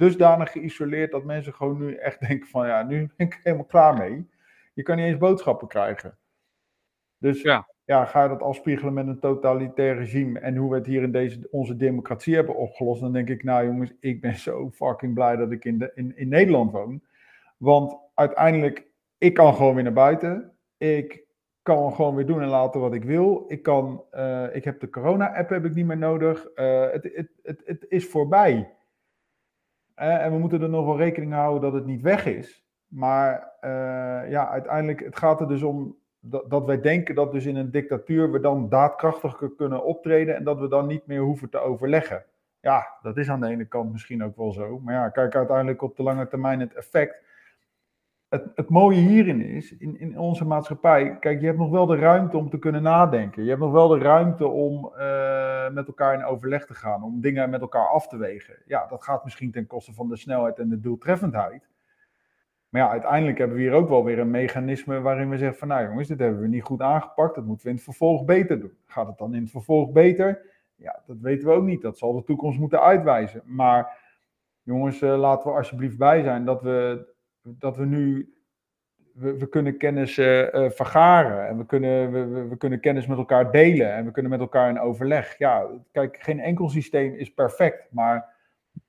dusdanig 0.00 0.52
geïsoleerd 0.52 1.10
dat 1.10 1.24
mensen 1.24 1.54
gewoon 1.54 1.78
nu 1.78 1.94
echt 1.94 2.20
denken 2.28 2.48
van 2.48 2.66
ja, 2.66 2.82
nu 2.82 3.10
ben 3.16 3.26
ik 3.26 3.40
helemaal 3.42 3.64
klaar 3.64 3.98
mee. 3.98 4.28
Je 4.74 4.82
kan 4.82 4.96
niet 4.96 5.06
eens 5.06 5.18
boodschappen 5.18 5.68
krijgen. 5.68 6.18
Dus 7.18 7.42
ja, 7.42 7.68
ja 7.84 8.04
ga 8.04 8.22
je 8.22 8.28
dat 8.28 8.42
afspiegelen 8.42 8.92
met 8.92 9.06
een 9.06 9.18
totalitair 9.18 9.96
regime 9.96 10.38
en 10.38 10.56
hoe 10.56 10.70
we 10.70 10.76
het 10.76 10.86
hier 10.86 11.02
in 11.02 11.12
deze, 11.12 11.48
onze 11.50 11.76
democratie 11.76 12.34
hebben 12.34 12.56
opgelost, 12.56 13.00
dan 13.00 13.12
denk 13.12 13.28
ik, 13.28 13.42
nou 13.42 13.66
jongens, 13.66 13.92
ik 14.00 14.20
ben 14.20 14.34
zo 14.34 14.70
fucking 14.70 15.14
blij 15.14 15.36
dat 15.36 15.50
ik 15.50 15.64
in, 15.64 15.78
de, 15.78 15.92
in, 15.94 16.16
in 16.16 16.28
Nederland 16.28 16.72
woon. 16.72 17.02
Want 17.56 17.96
uiteindelijk, 18.14 18.86
ik 19.18 19.34
kan 19.34 19.54
gewoon 19.54 19.74
weer 19.74 19.84
naar 19.84 19.92
buiten. 19.92 20.52
Ik 20.78 21.24
kan 21.62 21.92
gewoon 21.92 22.14
weer 22.14 22.26
doen 22.26 22.42
en 22.42 22.48
laten 22.48 22.80
wat 22.80 22.94
ik 22.94 23.04
wil. 23.04 23.44
Ik, 23.48 23.62
kan, 23.62 24.04
uh, 24.12 24.54
ik 24.54 24.64
heb 24.64 24.80
de 24.80 24.90
corona-app 24.90 25.48
heb 25.48 25.64
ik 25.64 25.74
niet 25.74 25.86
meer 25.86 25.98
nodig. 25.98 26.46
Uh, 26.54 26.90
het, 26.90 27.10
het, 27.14 27.28
het, 27.42 27.62
het 27.64 27.86
is 27.88 28.06
voorbij 28.06 28.78
en 30.08 30.32
we 30.32 30.38
moeten 30.38 30.62
er 30.62 30.68
nog 30.68 30.84
wel 30.84 30.96
rekening 30.96 31.32
houden 31.32 31.60
dat 31.60 31.72
het 31.72 31.86
niet 31.86 32.02
weg 32.02 32.26
is. 32.26 32.64
Maar 32.86 33.52
uh, 33.60 33.70
ja, 34.30 34.48
uiteindelijk 34.48 35.00
het 35.04 35.16
gaat 35.16 35.40
er 35.40 35.48
dus 35.48 35.62
om 35.62 35.96
dat, 36.20 36.50
dat, 36.50 36.64
wij 36.64 36.80
denken 36.80 37.14
dat 37.14 37.32
dus 37.32 37.46
in 37.46 37.56
een 37.56 37.70
dictatuur 37.70 38.32
we 38.32 38.40
dan 38.40 38.68
daadkrachtiger 38.68 39.50
kunnen 39.54 39.84
optreden 39.84 40.36
en 40.36 40.44
dat 40.44 40.58
we 40.58 40.68
dan 40.68 40.86
niet 40.86 41.06
meer 41.06 41.20
hoeven 41.20 41.50
te 41.50 41.58
overleggen. 41.58 42.24
Ja, 42.60 42.86
dat 43.02 43.16
is 43.16 43.30
aan 43.30 43.40
de 43.40 43.48
ene 43.48 43.64
kant 43.64 43.92
misschien 43.92 44.24
ook 44.24 44.36
wel 44.36 44.52
zo. 44.52 44.78
Maar 44.78 44.94
ja, 44.94 45.08
kijk 45.08 45.34
uiteindelijk 45.34 45.82
op 45.82 45.96
de 45.96 46.02
lange 46.02 46.28
termijn 46.28 46.60
het 46.60 46.74
effect 46.74 47.22
het, 48.30 48.68
mooie 48.68 48.98
hierin 48.98 49.40
is, 49.40 49.76
in, 49.76 50.00
in 50.00 50.18
onze 50.18 50.44
maatschappij, 50.44 51.18
kijk, 51.18 51.40
je 51.40 51.46
hebt 51.46 51.58
nog 51.58 51.70
wel 51.70 51.86
de 51.86 51.96
ruimte 51.96 52.36
om 52.36 52.50
te 52.50 52.58
kunnen 52.58 52.82
nadenken. 52.82 53.42
Je 53.42 53.48
hebt 53.48 53.60
nog 53.60 53.72
wel 53.72 53.88
de 53.88 53.98
ruimte 53.98 54.46
om 54.46 54.92
uh, 54.98 55.70
met 55.70 55.86
elkaar 55.86 56.14
in 56.14 56.24
overleg 56.24 56.66
te 56.66 56.74
gaan, 56.74 57.02
om 57.02 57.20
dingen 57.20 57.50
met 57.50 57.60
elkaar 57.60 57.86
af 57.86 58.08
te 58.08 58.16
wegen. 58.16 58.54
Ja, 58.66 58.86
dat 58.86 59.02
gaat 59.02 59.24
misschien 59.24 59.50
ten 59.50 59.66
koste 59.66 59.94
van 59.94 60.08
de 60.08 60.16
snelheid 60.16 60.58
en 60.58 60.68
de 60.68 60.80
doeltreffendheid. 60.80 61.68
Maar 62.68 62.80
ja, 62.80 62.90
uiteindelijk 62.90 63.38
hebben 63.38 63.56
we 63.56 63.62
hier 63.62 63.72
ook 63.72 63.88
wel 63.88 64.04
weer 64.04 64.18
een 64.18 64.30
mechanisme 64.30 65.00
waarin 65.00 65.30
we 65.30 65.38
zeggen 65.38 65.58
van, 65.58 65.68
nou 65.68 65.88
jongens, 65.88 66.08
dit 66.08 66.18
hebben 66.18 66.40
we 66.40 66.48
niet 66.48 66.62
goed 66.62 66.80
aangepakt, 66.80 67.34
dat 67.34 67.44
moeten 67.44 67.64
we 67.64 67.70
in 67.70 67.76
het 67.76 67.84
vervolg 67.84 68.24
beter 68.24 68.60
doen. 68.60 68.72
Gaat 68.86 69.06
het 69.06 69.18
dan 69.18 69.34
in 69.34 69.42
het 69.42 69.50
vervolg 69.50 69.92
beter? 69.92 70.42
Ja, 70.76 71.02
dat 71.06 71.16
weten 71.20 71.48
we 71.48 71.54
ook 71.54 71.64
niet. 71.64 71.82
Dat 71.82 71.98
zal 71.98 72.12
de 72.12 72.24
toekomst 72.24 72.58
moeten 72.58 72.80
uitwijzen. 72.80 73.42
Maar 73.44 73.98
jongens, 74.62 75.00
uh, 75.00 75.18
laten 75.18 75.50
we 75.50 75.56
alsjeblieft 75.56 75.98
bij 75.98 76.22
zijn 76.22 76.44
dat 76.44 76.62
we 76.62 77.08
dat 77.58 77.76
we 77.76 77.84
nu, 77.84 78.34
we, 79.14 79.36
we 79.36 79.48
kunnen 79.48 79.76
kennis 79.76 80.18
uh, 80.18 80.70
vergaren 80.70 81.48
en 81.48 81.58
we 81.58 81.66
kunnen, 81.66 82.12
we, 82.12 82.48
we, 82.48 82.56
kunnen 82.56 82.80
kennis 82.80 83.06
met 83.06 83.18
elkaar 83.18 83.52
delen 83.52 83.94
en 83.94 84.04
we 84.04 84.10
kunnen 84.10 84.30
met 84.30 84.40
elkaar 84.40 84.68
in 84.68 84.80
overleg. 84.80 85.38
Ja, 85.38 85.66
kijk, 85.92 86.18
geen 86.20 86.40
enkel 86.40 86.68
systeem 86.68 87.14
is 87.14 87.34
perfect, 87.34 87.92
maar 87.92 88.36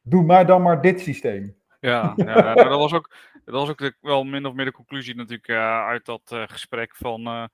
doe 0.01 0.23
maar 0.23 0.45
dan 0.45 0.61
maar 0.61 0.81
dit 0.81 1.01
systeem. 1.01 1.55
Ja, 1.79 2.13
ja 2.15 2.53
dat 2.53 2.67
was 2.67 2.93
ook, 2.93 3.15
dat 3.45 3.53
was 3.53 3.69
ook 3.69 3.77
de, 3.77 3.95
wel 4.01 4.23
min 4.23 4.45
of 4.45 4.53
meer 4.53 4.65
de 4.65 4.71
conclusie 4.71 5.15
natuurlijk 5.15 5.47
uh, 5.47 5.85
uit 5.85 6.05
dat 6.05 6.31
uh, 6.33 6.43
gesprek 6.47 6.95
van, 6.95 7.49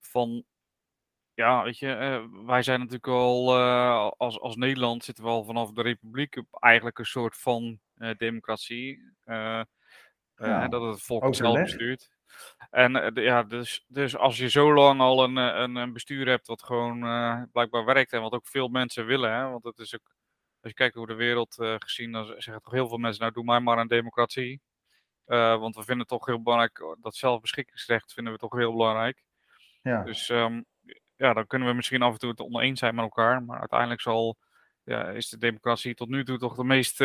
van 0.00 0.44
ja, 1.34 1.62
weet 1.62 1.78
je, 1.78 2.28
wij 2.46 2.62
zijn 2.62 2.78
natuurlijk 2.78 3.06
al 3.06 3.56
als, 4.16 4.40
als 4.40 4.56
Nederland 4.56 5.04
zitten 5.04 5.24
we 5.24 5.30
al 5.30 5.44
vanaf 5.44 5.72
de 5.72 5.82
Republiek 5.82 6.36
op 6.36 6.46
eigenlijk 6.62 6.98
een 6.98 7.04
soort 7.04 7.36
van 7.36 7.78
democratie. 8.16 9.14
Ja, 10.36 10.68
dat 10.68 10.82
het 10.82 11.02
volk 11.02 11.34
zelf 11.34 11.60
bestuurt. 11.60 12.10
En 12.70 13.16
uh, 13.16 13.24
ja, 13.24 13.42
dus, 13.42 13.84
dus 13.88 14.16
als 14.16 14.38
je 14.38 14.50
zo 14.50 14.74
lang 14.74 15.00
al 15.00 15.24
een, 15.24 15.38
eh, 15.38 15.60
een, 15.60 15.76
een 15.76 15.92
bestuur 15.92 16.28
hebt 16.28 16.46
wat 16.46 16.62
gewoon 16.62 17.04
uh, 17.04 17.42
blijkbaar 17.52 17.84
werkt 17.84 18.12
en 18.12 18.20
wat 18.20 18.32
ook 18.32 18.46
veel 18.46 18.68
mensen 18.68 19.06
willen, 19.06 19.32
hè, 19.32 19.48
want 19.48 19.64
het 19.64 19.78
is 19.78 19.94
ook, 19.94 20.14
als 20.60 20.70
je 20.70 20.74
kijkt 20.74 20.94
hoe 20.94 21.06
de 21.06 21.14
wereld 21.14 21.58
uh, 21.58 21.74
gezien, 21.78 22.12
dan 22.12 22.26
zeggen 22.26 22.62
toch 22.62 22.72
heel 22.72 22.88
veel 22.88 22.98
mensen, 22.98 23.20
nou 23.20 23.32
doe 23.32 23.44
maar 23.44 23.62
maar 23.62 23.78
een 23.78 23.88
democratie. 23.88 24.60
want 25.24 25.74
we 25.74 25.82
vinden 25.82 25.98
het 25.98 26.08
toch 26.08 26.26
heel 26.26 26.42
belangrijk, 26.42 26.96
dat 27.00 27.16
zelfbeschikkingsrecht 27.16 28.12
vinden 28.12 28.32
we 28.32 28.38
toch 28.38 28.52
heel 28.52 28.72
belangrijk. 28.72 29.24
Ja. 29.82 30.02
Dus 30.02 30.28
um, 30.28 30.64
ja, 31.16 31.32
dan 31.32 31.46
kunnen 31.46 31.68
we 31.68 31.74
misschien 31.74 32.02
af 32.02 32.12
en 32.12 32.18
toe 32.18 32.30
het 32.30 32.40
oneens 32.40 32.78
zijn 32.78 32.94
met 32.94 33.04
elkaar, 33.04 33.42
maar 33.42 33.58
uiteindelijk 33.58 34.00
zal, 34.00 34.36
ja, 34.84 35.08
is 35.08 35.28
de 35.28 35.38
democratie 35.38 35.94
tot 35.94 36.08
nu 36.08 36.24
toe 36.24 36.38
toch 36.38 36.54
de 36.54 36.64
meest 36.64 37.00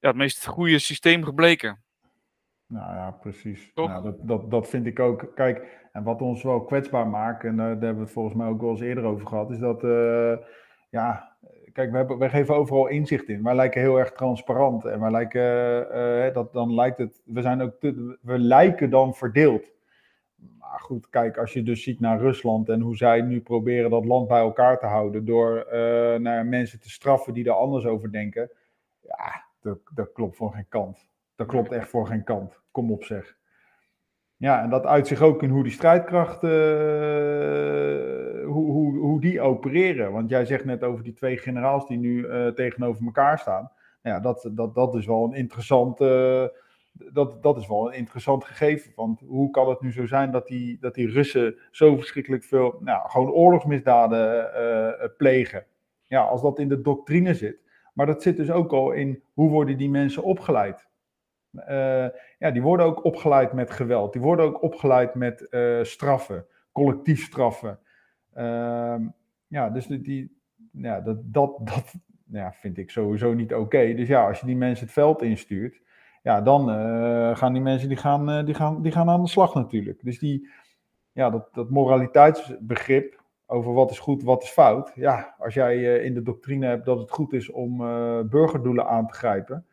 ja, 0.00 0.08
het 0.08 0.16
meest 0.16 0.46
goede 0.46 0.78
systeem 0.78 1.24
gebleken. 1.24 1.82
Nou 2.66 2.94
ja, 2.94 3.10
precies. 3.10 3.70
Nou, 3.74 4.02
dat, 4.02 4.28
dat, 4.28 4.50
dat 4.50 4.68
vind 4.68 4.86
ik 4.86 5.00
ook. 5.00 5.30
Kijk, 5.34 5.88
en 5.92 6.02
wat 6.02 6.22
ons 6.22 6.42
wel 6.42 6.64
kwetsbaar 6.64 7.06
maakt, 7.06 7.44
en 7.44 7.56
daar 7.56 7.68
hebben 7.68 7.94
we 7.94 8.00
het 8.00 8.10
volgens 8.10 8.34
mij 8.34 8.46
ook 8.46 8.60
wel 8.60 8.70
eens 8.70 8.80
eerder 8.80 9.04
over 9.04 9.26
gehad, 9.26 9.50
is 9.50 9.58
dat, 9.58 9.84
uh, 9.84 10.36
ja, 10.90 11.36
kijk, 11.72 11.90
we, 11.90 11.96
hebben, 11.96 12.18
we 12.18 12.28
geven 12.28 12.54
overal 12.54 12.86
inzicht 12.86 13.28
in. 13.28 13.42
Wij 13.42 13.54
lijken 13.54 13.80
heel 13.80 13.98
erg 13.98 14.12
transparant 14.12 14.84
en 14.84 15.00
wij 15.00 15.10
lijken, 15.10 15.86
uh, 15.92 16.34
dat, 16.34 16.52
dan 16.52 16.74
lijkt 16.74 16.98
het, 16.98 17.22
we 17.24 17.42
zijn 17.42 17.60
ook, 17.62 17.74
te, 17.80 18.18
we 18.22 18.38
lijken 18.38 18.90
dan 18.90 19.14
verdeeld. 19.14 19.72
Maar 20.58 20.80
goed, 20.80 21.08
kijk, 21.08 21.36
als 21.36 21.52
je 21.52 21.62
dus 21.62 21.82
ziet 21.82 22.00
naar 22.00 22.18
Rusland 22.18 22.68
en 22.68 22.80
hoe 22.80 22.96
zij 22.96 23.20
nu 23.20 23.40
proberen 23.40 23.90
dat 23.90 24.04
land 24.04 24.28
bij 24.28 24.40
elkaar 24.40 24.78
te 24.78 24.86
houden 24.86 25.24
door 25.24 25.66
naar 26.20 26.46
mensen 26.46 26.80
te 26.80 26.90
straffen 26.90 27.34
die 27.34 27.44
er 27.44 27.52
anders 27.52 27.84
over 27.84 28.12
denken. 28.12 28.50
Ja, 29.00 29.47
dat, 29.68 29.78
dat 29.94 30.12
klopt 30.12 30.36
voor 30.36 30.52
geen 30.52 30.68
kant. 30.68 31.08
Dat 31.36 31.46
klopt 31.46 31.72
echt 31.72 31.88
voor 31.88 32.06
geen 32.06 32.24
kant. 32.24 32.60
Kom 32.70 32.92
op 32.92 33.04
zeg. 33.04 33.36
Ja, 34.36 34.62
en 34.62 34.70
dat 34.70 34.86
uit 34.86 35.06
zich 35.06 35.20
ook 35.20 35.42
in 35.42 35.50
hoe 35.50 35.62
die 35.62 35.72
strijdkrachten, 35.72 36.50
uh, 36.50 38.46
hoe, 38.46 38.70
hoe, 38.70 38.98
hoe 38.98 39.20
die 39.20 39.40
opereren. 39.40 40.12
Want 40.12 40.30
jij 40.30 40.44
zegt 40.44 40.64
net 40.64 40.82
over 40.82 41.04
die 41.04 41.12
twee 41.12 41.36
generaals 41.36 41.86
die 41.86 41.98
nu 41.98 42.26
uh, 42.26 42.46
tegenover 42.46 43.04
elkaar 43.04 43.38
staan. 43.38 43.70
Nou 44.02 44.16
ja, 44.16 44.22
dat, 44.22 44.50
dat, 44.52 44.74
dat 44.74 44.94
is 44.94 45.06
wel 45.06 45.24
een 45.24 45.32
interessant, 45.32 46.00
uh, 46.00 46.46
dat, 46.92 47.42
dat 47.42 47.56
is 47.56 47.68
wel 47.68 47.86
een 47.86 47.98
interessant 47.98 48.44
gegeven. 48.44 48.92
Want 48.94 49.20
hoe 49.20 49.50
kan 49.50 49.68
het 49.68 49.80
nu 49.80 49.92
zo 49.92 50.06
zijn 50.06 50.30
dat 50.30 50.46
die, 50.46 50.78
dat 50.80 50.94
die 50.94 51.10
Russen 51.10 51.56
zo 51.70 51.96
verschrikkelijk 51.96 52.44
veel, 52.44 52.78
nou, 52.80 53.10
gewoon 53.10 53.30
oorlogsmisdaden 53.30 55.12
plegen? 55.16 55.64
Ja, 56.06 56.22
als 56.22 56.42
dat 56.42 56.58
in 56.58 56.68
de 56.68 56.80
doctrine 56.80 57.34
zit, 57.34 57.58
maar 57.98 58.06
dat 58.06 58.22
zit 58.22 58.36
dus 58.36 58.50
ook 58.50 58.72
al 58.72 58.92
in 58.92 59.22
hoe 59.32 59.50
worden 59.50 59.76
die 59.76 59.90
mensen 59.90 60.22
opgeleid. 60.22 60.88
Uh, 61.54 62.06
ja, 62.38 62.50
die 62.52 62.62
worden 62.62 62.86
ook 62.86 63.04
opgeleid 63.04 63.52
met 63.52 63.70
geweld. 63.70 64.12
Die 64.12 64.22
worden 64.22 64.44
ook 64.44 64.62
opgeleid 64.62 65.14
met 65.14 65.46
uh, 65.50 65.82
straffen, 65.82 66.46
collectief 66.72 67.24
straffen. 67.24 67.78
Uh, 68.36 68.96
ja, 69.46 69.70
dus 69.70 69.86
die, 69.86 70.40
ja, 70.72 71.00
dat, 71.00 71.16
dat, 71.22 71.58
dat 71.60 71.94
ja, 72.30 72.52
vind 72.52 72.78
ik 72.78 72.90
sowieso 72.90 73.32
niet 73.32 73.54
oké. 73.54 73.94
Dus 73.94 74.08
ja, 74.08 74.26
als 74.26 74.40
je 74.40 74.46
die 74.46 74.56
mensen 74.56 74.84
het 74.84 74.94
veld 74.94 75.22
instuurt, 75.22 75.80
ja, 76.22 76.40
dan 76.40 76.70
uh, 76.70 77.36
gaan 77.36 77.52
die 77.52 77.62
mensen 77.62 77.88
die 77.88 77.98
gaan, 77.98 78.44
die 78.44 78.54
gaan, 78.54 78.82
die 78.82 78.92
gaan 78.92 79.08
aan 79.08 79.22
de 79.22 79.28
slag 79.28 79.54
natuurlijk. 79.54 80.00
Dus 80.02 80.18
die, 80.18 80.48
ja, 81.12 81.30
dat, 81.30 81.48
dat 81.54 81.70
moraliteitsbegrip, 81.70 83.22
over 83.50 83.72
wat 83.72 83.90
is 83.90 83.98
goed, 83.98 84.22
wat 84.22 84.42
is 84.42 84.48
fout. 84.48 84.92
Ja, 84.94 85.34
als 85.38 85.54
jij 85.54 85.76
uh, 85.76 86.04
in 86.04 86.14
de 86.14 86.22
doctrine 86.22 86.66
hebt 86.66 86.84
dat 86.84 86.98
het 86.98 87.10
goed 87.10 87.32
is 87.32 87.50
om 87.50 87.80
uh, 87.80 88.20
burgerdoelen 88.20 88.86
aan 88.86 89.06
te 89.06 89.14
grijpen, 89.14 89.66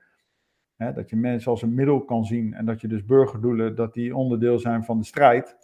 hè, 0.75 0.93
dat 0.93 1.09
je 1.09 1.15
mensen 1.15 1.51
als 1.51 1.61
een 1.61 1.73
middel 1.73 2.05
kan 2.05 2.25
zien 2.25 2.53
en 2.53 2.65
dat 2.65 2.81
je 2.81 2.87
dus 2.87 3.05
burgerdoelen, 3.05 3.75
dat 3.75 3.93
die 3.93 4.15
onderdeel 4.15 4.59
zijn 4.59 4.83
van 4.83 4.99
de 4.99 5.05
strijd, 5.05 5.57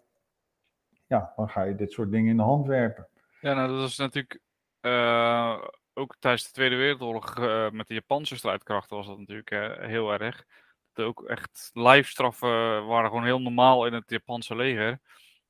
ja, 1.08 1.34
dan 1.36 1.50
ga 1.50 1.64
je 1.64 1.76
dit 1.76 1.92
soort 1.92 2.12
dingen 2.12 2.30
in 2.30 2.38
de 2.38 2.44
hand 2.44 2.68
werpen. 2.68 3.08
Ja, 3.42 3.54
nou 3.54 3.78
dat 3.78 3.90
is 3.90 3.98
natuurlijk 3.98 4.40
uh, 4.82 5.58
ook 5.94 6.16
tijdens 6.20 6.44
de 6.44 6.52
Tweede 6.52 6.76
Wereldoorlog 6.76 7.38
met 7.72 7.88
de 7.88 7.94
Japanse 7.94 8.36
strijdkrachten 8.36 8.98
was 8.98 9.08
dat 9.08 9.20
natuurlijk 9.20 9.50
heel 9.88 10.12
erg. 10.12 10.46
Dat 10.94 11.06
ook 11.06 11.24
echt 11.24 11.70
lijfstraffen 11.74 12.86
waren 12.86 13.10
gewoon 13.10 13.26
heel 13.26 13.42
normaal 13.42 13.86
in 13.86 13.94
het 13.94 14.10
Japanse 14.10 14.56
leger. 14.56 15.00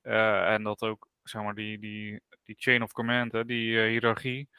en 0.01 0.63
dat 0.63 0.83
ook 0.83 1.07
zeg 1.23 1.41
maar, 1.41 1.55
die, 1.55 1.79
die 1.79 2.21
die 2.51 2.63
chain 2.71 2.83
of 2.83 2.91
command, 2.91 3.31
hè, 3.31 3.45
die 3.45 3.71
uh, 3.71 3.87
hiërarchie. 3.87 4.49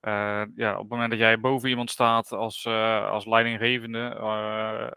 Uh, 0.00 0.44
ja, 0.56 0.72
op 0.72 0.80
het 0.80 0.88
moment 0.88 1.10
dat 1.10 1.18
jij 1.18 1.40
boven 1.40 1.68
iemand 1.68 1.90
staat 1.90 2.32
als, 2.32 2.64
uh, 2.64 3.10
als 3.10 3.26
leidinggevende, 3.26 4.96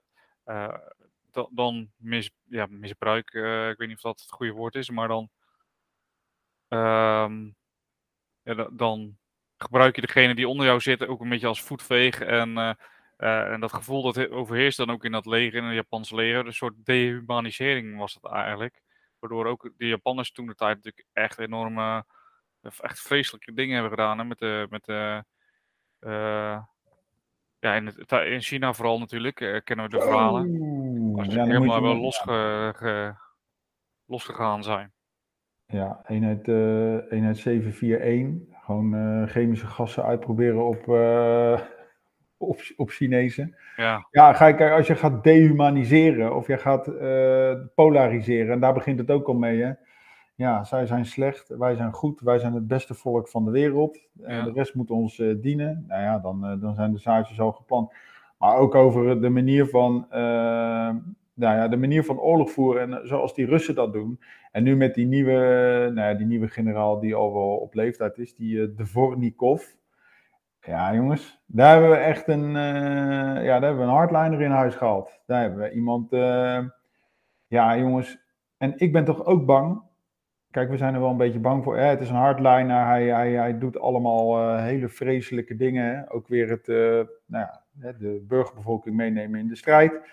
dat 1.32 1.50
dan 1.52 1.92
mis, 1.96 2.32
ja, 2.44 2.68
misbruik, 2.70 3.28
ik 3.72 3.78
weet 3.78 3.88
niet 3.88 3.96
of 3.96 4.02
dat 4.02 4.20
het 4.20 4.32
goede 4.32 4.54
woord 4.54 4.76
is, 4.76 4.90
maar 4.90 5.08
dan, 5.08 5.30
ehm, 6.68 7.50
dan 8.72 9.18
gebruik 9.58 9.96
je 9.96 10.02
degene 10.02 10.36
die 10.36 10.48
onder 10.48 10.66
jou 10.66 10.80
zitten 10.80 11.08
ook 11.08 11.22
een 11.22 11.30
beetje 11.30 11.48
als 11.48 11.62
voetveeg. 11.62 12.22
En, 12.22 12.78
en 13.18 13.60
dat 13.60 13.74
gevoel 13.74 14.02
dat 14.02 14.30
overheerst 14.30 14.78
dan 14.78 14.90
ook 14.90 15.04
in 15.04 15.12
dat 15.12 15.26
leger, 15.26 15.58
in 15.58 15.64
het 15.64 15.76
Japanse 15.76 16.16
leger. 16.16 16.46
Een 16.46 16.54
soort 16.54 16.86
dehumanisering 16.86 17.98
was 17.98 18.14
het 18.14 18.26
eigenlijk. 18.26 18.82
Waardoor 19.20 19.46
ook 19.46 19.72
de 19.78 19.88
Japanners 19.88 20.32
toen 20.32 20.48
de 20.48 20.56
tijd 20.56 20.76
natuurlijk 20.76 21.08
echt 21.14 21.40
enorme, 21.40 22.06
echt 22.62 23.00
vreselijke 23.00 23.54
dingen 23.54 23.74
hebben 23.74 23.92
gedaan. 23.92 24.18
Hè, 24.18 24.24
met 24.24 24.40
de, 24.40 24.68
met 24.70 24.86
de 24.86 25.24
ja, 27.60 27.74
in, 27.76 27.86
het, 27.86 28.12
in 28.12 28.42
China 28.42 28.74
vooral 28.74 29.00
natuurlijk, 29.00 29.40
uh, 29.40 29.60
kennen 29.64 29.86
we 29.86 29.92
de 29.92 30.02
verhalen. 30.02 30.42
Als 31.16 31.28
ze 31.28 31.36
ja, 31.36 31.46
helemaal 31.46 31.82
wel 31.82 31.96
losge, 31.96 33.16
losgegaan 34.06 34.64
zijn. 34.64 34.92
Ja, 35.66 36.02
eenheid, 36.08 36.48
uh, 36.48 37.12
eenheid 37.12 37.38
741. 37.38 38.58
Gewoon 38.64 38.96
uh, 38.96 39.28
chemische 39.28 39.68
gassen 39.68 40.04
uitproberen 40.04 40.66
op, 40.66 40.88
op, 42.50 42.62
op 42.76 42.90
Chinezen. 42.90 43.56
Ja, 43.76 44.08
ja 44.12 44.34
ga 44.34 44.48
je, 44.48 44.72
als 44.72 44.88
je 44.88 44.96
gaat 44.96 45.24
dehumaniseren 45.24 46.36
of 46.36 46.48
je 46.48 46.58
gaat 46.58 46.86
polariseren, 47.76 48.54
en 48.54 48.60
daar 48.60 48.74
begint 48.74 49.00
het 49.00 49.12
ook 49.12 49.28
al 49.28 49.34
mee, 49.34 49.62
hè 49.62 49.72
ja, 50.40 50.64
zij 50.64 50.86
zijn 50.86 51.06
slecht, 51.06 51.48
wij 51.48 51.76
zijn 51.76 51.94
goed, 51.94 52.20
wij 52.20 52.40
zijn 52.40 52.54
het 52.54 52.68
beste 52.68 52.94
volk 52.94 53.28
van 53.28 53.46
de 53.46 53.52
wereld. 53.52 54.00
Ja. 54.14 54.44
de 54.44 54.52
rest 54.52 54.76
moet 54.76 54.92
ons 54.92 55.18
uh, 55.18 55.42
dienen. 55.42 55.86
Nou 55.88 56.02
ja, 56.02 56.20
dan, 56.20 56.52
uh, 56.52 56.62
dan 56.62 56.76
zijn 56.76 56.92
de 56.92 56.98
zaadjes 56.98 57.40
al 57.40 57.52
geplant. 57.52 57.94
Maar 58.38 58.58
ook 58.58 58.76
over 58.76 59.22
de 59.22 59.30
manier 59.30 59.68
van, 59.68 60.06
uh, 60.12 60.18
nou 61.34 61.56
ja, 61.58 61.68
de 61.68 61.78
manier 61.78 62.04
van 62.04 62.20
oorlog 62.20 62.52
voeren 62.52 62.94
en 62.94 63.08
zoals 63.08 63.34
die 63.34 63.46
Russen 63.46 63.76
dat 63.76 63.94
doen. 63.94 64.20
En 64.52 64.64
nu 64.64 64.76
met 64.76 64.96
die 64.96 65.06
nieuwe, 65.06 65.34
nou 65.94 66.10
ja, 66.10 66.14
die 66.14 66.26
nieuwe 66.26 66.48
generaal 66.48 67.00
die 67.00 67.16
al 67.16 67.34
wel 67.34 67.56
op 67.56 67.74
leeftijd 67.74 68.18
is, 68.18 68.36
die 68.36 68.74
Dvornikov. 68.74 69.64
Ja, 70.62 70.96
jongens, 70.96 71.42
daar 71.46 71.72
hebben 71.72 71.90
we 71.90 71.96
echt 71.96 72.28
een, 72.28 72.52
ja, 72.52 73.44
daar 73.44 73.62
hebben 73.62 73.78
we 73.78 73.84
een 73.84 73.98
hardliner 73.98 74.42
in 74.42 74.52
huis 74.52 74.76
gehaald. 74.76 75.22
Daar 75.26 75.42
hebben 75.42 75.60
we 75.60 75.72
iemand, 75.72 76.10
ja, 77.48 77.78
jongens. 77.78 78.20
En 78.58 78.74
ik 78.78 78.92
ben 78.92 79.06
toch 79.06 79.26
ook 79.26 79.46
bang 79.46 79.88
Kijk, 80.52 80.70
we 80.70 80.78
zijn 80.78 80.94
er 80.94 81.00
wel 81.00 81.10
een 81.10 81.18
beetje 81.18 81.40
bang 81.40 81.64
voor. 81.64 81.78
het 81.78 82.02
is 82.02 82.10
een 82.10 82.16
hardliner. 82.16 82.86
Hij, 82.86 83.06
hij, 83.06 83.32
hij 83.32 83.58
doet 83.58 83.80
allemaal 83.80 84.40
uh, 84.40 84.64
hele 84.64 84.90
vreselijke 84.90 85.56
dingen. 85.56 86.10
Ook 86.10 86.28
weer 86.28 86.50
het, 86.50 86.68
uh, 86.68 86.78
nou 87.26 87.46
ja, 87.46 87.64
de 88.00 88.26
burgerbevolking 88.28 88.96
meenemen 88.96 89.40
in 89.40 89.48
de 89.48 89.56
strijd. 89.56 89.94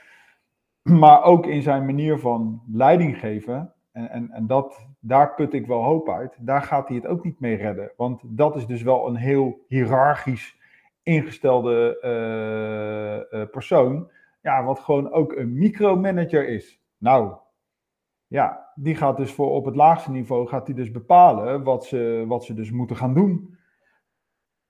Maar 0.83 1.23
ook 1.23 1.47
in 1.47 1.63
zijn 1.63 1.87
manier 1.87 2.19
van 2.19 2.63
leiding 2.73 3.19
geven. 3.19 3.73
En, 3.93 4.11
en, 4.11 4.31
en 4.31 4.47
dat, 4.47 4.87
daar 5.01 5.35
put 5.35 5.53
ik 5.53 5.67
wel 5.67 5.83
hoop 5.83 6.09
uit. 6.09 6.37
Daar 6.41 6.63
gaat 6.63 6.89
hij 6.89 6.97
het 6.97 7.07
ook 7.07 7.25
niet 7.25 7.41
mee 7.41 7.57
redden. 7.57 7.93
Want 7.97 8.23
dat 8.25 8.57
is 8.57 8.67
dus 8.67 8.83
wel 8.83 9.09
een 9.09 9.17
heel 9.17 9.65
hiërarchisch 9.69 10.59
ingestelde 11.03 11.99
uh, 13.33 13.45
persoon. 13.51 14.11
Ja, 14.43 14.65
wat 14.65 14.81
gewoon 14.81 15.13
ook 15.13 15.33
een 15.33 15.59
micromanager 15.59 16.49
is. 16.49 16.81
Nou, 16.99 17.37
ja, 18.27 18.66
die 18.77 18.95
gaat 18.95 19.17
dus 19.17 19.33
voor 19.33 19.51
op 19.51 19.65
het 19.65 19.77
laagste 19.77 20.11
niveau 20.11 20.47
gaat 20.47 20.67
die 20.67 20.75
dus 20.75 20.91
bepalen 20.91 21.63
wat 21.63 21.85
ze, 21.85 22.25
wat 22.27 22.45
ze 22.45 22.55
dus 22.55 22.71
moeten 22.71 22.97
gaan 22.97 23.15
doen. 23.15 23.59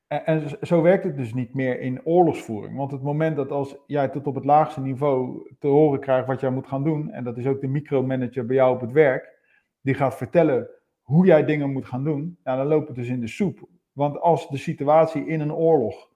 En, 0.06 0.26
en, 0.26 0.58
zo 0.60 0.82
werkt 0.82 1.04
het 1.04 1.16
dus 1.16 1.34
niet 1.34 1.54
meer 1.54 1.80
in 1.80 2.04
oorlogsvoering. 2.04 2.76
Want 2.76 2.90
het 2.90 3.02
moment 3.02 3.36
dat 3.36 3.50
als 3.50 3.76
jij 3.86 4.08
tot 4.08 4.26
op 4.26 4.34
het 4.34 4.44
laagste 4.44 4.80
niveau 4.80 5.48
te 5.58 5.66
horen 5.66 6.00
krijgt 6.00 6.26
wat 6.26 6.40
jij 6.40 6.50
moet 6.50 6.66
gaan 6.66 6.84
doen, 6.84 7.10
en 7.10 7.24
dat 7.24 7.38
is 7.38 7.46
ook 7.46 7.60
de 7.60 7.68
micromanager 7.68 8.46
bij 8.46 8.56
jou 8.56 8.74
op 8.74 8.80
het 8.80 8.92
werk, 8.92 9.38
die 9.80 9.94
gaat 9.94 10.16
vertellen 10.16 10.68
hoe 11.02 11.26
jij 11.26 11.44
dingen 11.44 11.72
moet 11.72 11.86
gaan 11.86 12.04
doen, 12.04 12.38
ja, 12.44 12.56
dan 12.56 12.66
loopt 12.66 12.86
het 12.86 12.96
dus 12.96 13.08
in 13.08 13.20
de 13.20 13.28
soep. 13.28 13.68
Want 13.92 14.20
als 14.20 14.48
de 14.48 14.56
situatie 14.56 15.26
in 15.26 15.40
een 15.40 15.54
oorlog 15.54 16.10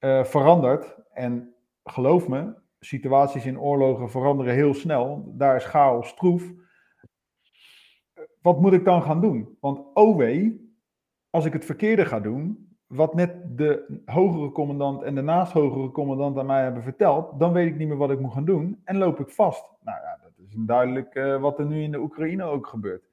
uh, 0.00 0.24
verandert, 0.24 0.96
en 1.12 1.54
geloof 1.84 2.28
me, 2.28 2.54
situaties 2.84 3.46
in 3.46 3.60
oorlogen 3.60 4.10
veranderen 4.10 4.54
heel 4.54 4.74
snel. 4.74 5.32
Daar 5.36 5.56
is 5.56 5.64
chaos 5.64 6.14
troef. 6.14 6.52
Wat 8.42 8.60
moet 8.60 8.72
ik 8.72 8.84
dan 8.84 9.02
gaan 9.02 9.20
doen? 9.20 9.56
Want 9.60 9.80
oh 9.94 10.16
wee, 10.16 10.70
als 11.30 11.44
ik 11.44 11.52
het 11.52 11.64
verkeerde 11.64 12.06
ga 12.06 12.20
doen, 12.20 12.72
wat 12.86 13.14
net 13.14 13.58
de 13.58 14.00
hogere 14.04 14.52
commandant 14.52 15.02
en 15.02 15.14
de 15.14 15.22
naast 15.22 15.52
hogere 15.52 15.90
commandant 15.90 16.38
aan 16.38 16.46
mij 16.46 16.62
hebben 16.62 16.82
verteld, 16.82 17.38
dan 17.38 17.52
weet 17.52 17.66
ik 17.66 17.76
niet 17.76 17.88
meer 17.88 17.96
wat 17.96 18.10
ik 18.10 18.20
moet 18.20 18.32
gaan 18.32 18.44
doen 18.44 18.80
en 18.84 18.96
loop 18.96 19.20
ik 19.20 19.30
vast. 19.30 19.64
Nou 19.80 19.98
ja, 20.00 20.18
dat 20.22 20.32
is 20.36 20.54
duidelijk 20.58 21.14
uh, 21.14 21.40
wat 21.40 21.58
er 21.58 21.66
nu 21.66 21.82
in 21.82 21.90
de 21.90 22.00
Oekraïne 22.00 22.44
ook 22.44 22.66
gebeurt. 22.66 23.10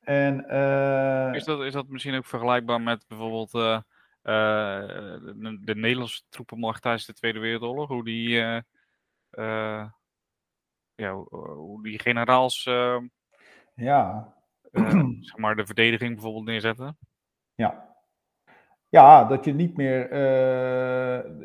En, 0.00 0.44
uh, 0.48 1.34
is, 1.34 1.44
dat, 1.44 1.60
is 1.62 1.72
dat 1.72 1.88
misschien 1.88 2.14
ook 2.14 2.26
vergelijkbaar 2.26 2.80
met 2.80 3.04
bijvoorbeeld 3.08 3.54
uh, 3.54 3.80
de, 4.22 5.58
de, 5.60 5.74
Nederlandse 5.74 6.22
troepenmacht 6.28 6.82
tijdens 6.82 7.06
de 7.06 7.12
Tweede 7.12 7.38
Wereldoorlog, 7.38 7.88
hoe 7.88 8.04
die, 8.04 8.28
ja, 10.94 11.14
hoe 11.54 11.82
die 11.82 11.98
generaals 11.98 12.68
ja. 13.76 14.32
zeg 15.20 15.36
maar 15.36 15.56
de 15.56 15.66
verdediging 15.66 16.12
bijvoorbeeld 16.14 16.44
neerzetten. 16.44 16.96
Ja. 17.54 17.94
Ja, 18.88 19.24
dat 19.24 19.44
je 19.44 19.54
niet 19.54 19.76
meer, 19.76 20.16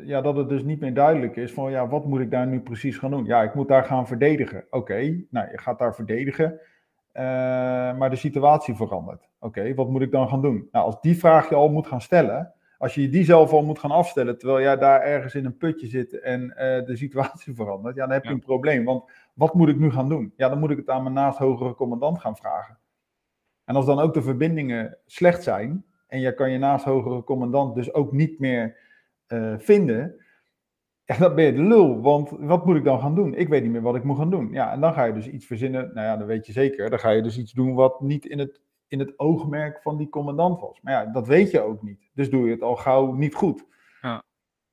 ja, 0.06 0.20
dat 0.20 0.36
het 0.36 0.48
dus 0.48 0.62
niet 0.62 0.80
meer 0.80 0.94
duidelijk 0.94 1.36
is 1.36 1.52
van, 1.52 1.70
ja, 1.70 1.88
wat 1.88 2.04
moet 2.04 2.20
ik 2.20 2.30
daar 2.30 2.46
nu 2.46 2.60
precies 2.60 2.98
gaan 2.98 3.10
doen? 3.10 3.24
Ja, 3.24 3.42
ik 3.42 3.54
moet 3.54 3.68
daar 3.68 3.84
gaan 3.84 4.06
verdedigen. 4.06 4.64
Oké, 4.70 5.24
nou, 5.30 5.50
je 5.50 5.58
gaat 5.58 5.78
daar 5.78 5.94
verdedigen, 5.94 6.60
maar 7.98 8.10
de 8.10 8.16
situatie 8.16 8.74
verandert. 8.74 9.28
Oké, 9.38 9.74
wat 9.74 9.88
moet 9.88 10.02
ik 10.02 10.10
dan 10.10 10.28
gaan 10.28 10.42
doen? 10.42 10.68
Nou, 10.72 10.84
als 10.84 11.00
die 11.00 11.18
vraag 11.18 11.48
je 11.48 11.54
al 11.54 11.68
moet 11.68 11.86
gaan 11.86 12.00
stellen, 12.00 12.54
als 12.82 12.94
je 12.94 13.08
die 13.08 13.24
zelf 13.24 13.52
al 13.52 13.62
moet 13.62 13.78
gaan 13.78 13.90
afstellen, 13.90 14.38
terwijl 14.38 14.60
jij 14.60 14.76
daar 14.76 15.00
ergens 15.00 15.34
in 15.34 15.44
een 15.44 15.56
putje 15.56 15.86
zit 15.86 16.20
en 16.20 16.42
uh, 16.42 16.54
de 16.86 16.96
situatie 16.96 17.54
verandert, 17.60 17.94
ja, 17.96 18.02
dan 18.02 18.12
heb 18.12 18.24
je 18.24 18.30
een 18.30 18.40
probleem. 18.40 18.84
Want 18.84 19.10
wat 19.32 19.54
moet 19.54 19.68
ik 19.68 19.78
nu 19.78 19.90
gaan 19.90 20.08
doen? 20.08 20.32
Ja, 20.36 20.48
dan 20.48 20.58
moet 20.58 20.70
ik 20.70 20.76
het 20.76 20.88
aan 20.88 21.02
mijn 21.02 21.14
naast 21.14 21.38
hogere 21.38 21.74
commandant 21.74 22.20
gaan 22.20 22.36
vragen. 22.36 22.78
En 23.64 23.76
als 23.76 23.86
dan 23.86 23.98
ook 23.98 24.14
de 24.14 24.22
verbindingen 24.22 24.98
slecht 25.06 25.42
zijn, 25.42 25.84
en 26.06 26.20
je 26.20 26.34
kan 26.34 26.50
je 26.50 26.58
naast 26.58 26.84
hogere 26.84 27.24
commandant 27.24 27.74
dus 27.74 27.94
ook 27.94 28.12
niet 28.12 28.38
meer 28.38 28.76
uh, 29.28 29.54
vinden, 29.58 30.16
ja, 31.04 31.16
dan 31.18 31.34
ben 31.34 31.44
je 31.44 31.52
de 31.52 31.62
lul. 31.62 32.00
Want 32.00 32.30
wat 32.30 32.66
moet 32.66 32.76
ik 32.76 32.84
dan 32.84 33.00
gaan 33.00 33.14
doen? 33.14 33.34
Ik 33.34 33.48
weet 33.48 33.62
niet 33.62 33.72
meer 33.72 33.82
wat 33.82 33.96
ik 33.96 34.04
moet 34.04 34.16
gaan 34.16 34.30
doen. 34.30 34.52
Ja, 34.52 34.72
en 34.72 34.80
dan 34.80 34.92
ga 34.92 35.04
je 35.04 35.12
dus 35.12 35.28
iets 35.28 35.46
verzinnen. 35.46 35.90
Nou 35.94 36.06
ja, 36.06 36.16
dan 36.16 36.26
weet 36.26 36.46
je 36.46 36.52
zeker. 36.52 36.90
Dan 36.90 36.98
ga 36.98 37.10
je 37.10 37.22
dus 37.22 37.38
iets 37.38 37.52
doen 37.52 37.74
wat 37.74 38.00
niet 38.00 38.26
in 38.26 38.38
het 38.38 38.60
in 38.92 38.98
het 38.98 39.18
oogmerk 39.18 39.82
van 39.82 39.96
die 39.96 40.08
commandant 40.08 40.60
was. 40.60 40.80
Maar 40.80 40.92
ja, 40.92 41.12
dat 41.12 41.26
weet 41.26 41.50
je 41.50 41.60
ook 41.60 41.82
niet. 41.82 42.10
Dus 42.14 42.30
doe 42.30 42.44
je 42.44 42.52
het 42.52 42.62
al 42.62 42.76
gauw 42.76 43.12
niet 43.12 43.34
goed. 43.34 43.66
Ja. 44.00 44.22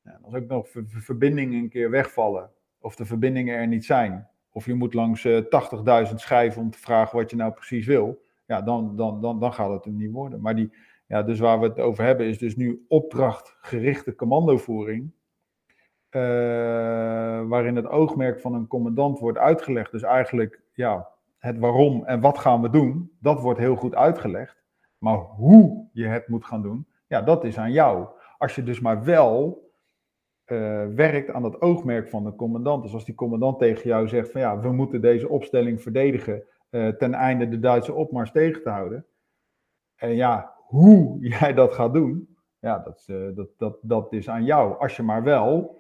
Ja, 0.02 0.20
als 0.22 0.34
ook 0.34 0.48
nog 0.48 0.68
verbindingen 0.88 1.60
een 1.60 1.70
keer 1.70 1.90
wegvallen, 1.90 2.52
of 2.80 2.96
de 2.96 3.06
verbindingen 3.06 3.56
er 3.56 3.68
niet 3.68 3.86
zijn, 3.86 4.30
of 4.52 4.66
je 4.66 4.74
moet 4.74 4.94
langs 4.94 5.24
uh, 5.24 5.38
eh, 5.38 6.08
80.000 6.10 6.16
schrijven 6.16 6.62
om 6.62 6.70
te 6.70 6.78
vragen 6.78 7.18
wat 7.18 7.30
je 7.30 7.36
nou 7.36 7.52
precies 7.52 7.86
wil, 7.86 8.22
ja, 8.46 8.62
dan, 8.62 8.96
dan, 8.96 9.22
dan, 9.22 9.40
dan 9.40 9.54
gaat 9.54 9.72
het 9.72 9.86
hem 9.86 9.96
niet 9.96 10.12
worden. 10.12 10.42
Maar 10.42 10.56
die, 10.56 10.72
ja, 11.08 11.24
dus 11.24 11.40
waar 11.40 11.60
we 11.60 11.68
het 11.68 11.80
over 11.80 12.04
hebben, 12.04 12.26
is 12.26 12.38
dus 12.38 12.56
nu 12.56 12.86
opdrachtgerichte 12.88 14.16
commandovoering. 14.16 15.12
Uh, 16.12 16.22
waarin 17.48 17.76
het 17.76 17.88
oogmerk 17.88 18.40
van 18.40 18.54
een 18.54 18.68
commandant 18.68 19.20
wordt 19.20 19.38
uitgelegd. 19.38 19.92
Dus 19.92 20.04
eigenlijk, 20.04 20.62
ja, 20.74 21.08
het 21.38 21.58
waarom 21.58 22.06
en 22.06 22.20
wat 22.20 22.38
gaan 22.38 22.62
we 22.62 22.70
doen, 22.70 23.12
dat 23.20 23.42
wordt 23.42 23.60
heel 23.60 23.76
goed 23.76 23.96
uitgelegd. 23.96 24.64
Maar 24.98 25.18
hoe 25.18 25.88
je 25.94 26.06
het 26.06 26.28
moet 26.28 26.46
gaan 26.46 26.62
doen, 26.62 26.88
ja, 27.08 27.22
dat 27.22 27.44
is 27.44 27.58
aan 27.58 27.72
jou. 27.72 28.08
Als 28.38 28.56
je 28.56 28.64
dus 28.64 28.80
maar 28.80 29.04
wel 29.04 29.69
uh, 30.52 30.86
werkt 30.96 31.30
aan 31.30 31.44
het 31.44 31.62
oogmerk 31.62 32.10
van 32.10 32.24
de 32.24 32.36
commandant. 32.36 32.84
Dus 32.84 32.94
als 32.94 33.06
die 33.06 33.16
commandant 33.16 33.60
tegen 33.60 33.90
jou 33.90 34.08
zegt 34.08 34.32
van 34.32 34.42
ja, 34.42 34.60
we 34.60 34.72
moeten 34.72 35.02
deze 35.02 35.30
opstelling 35.30 35.82
verdedigen 35.82 36.44
uh, 36.70 36.88
ten 36.88 37.14
einde 37.14 37.50
de 37.50 37.60
Duitse 37.60 37.94
opmars 37.94 38.32
tegen 38.32 38.64
te 38.64 38.70
houden. 38.70 39.06
En 39.96 40.16
ja, 40.16 40.54
hoe 40.58 41.18
jij 41.40 41.54
dat 41.54 41.74
gaat 41.74 41.94
doen, 41.94 42.38
ja, 42.60 42.80
dat, 42.80 43.06
uh, 43.10 43.36
dat, 43.36 43.48
dat, 43.58 43.78
dat 43.82 44.14
is 44.14 44.30
aan 44.30 44.44
jou. 44.44 44.80
Als 44.80 44.96
je 44.96 45.04
maar 45.04 45.24
wel 45.24 45.78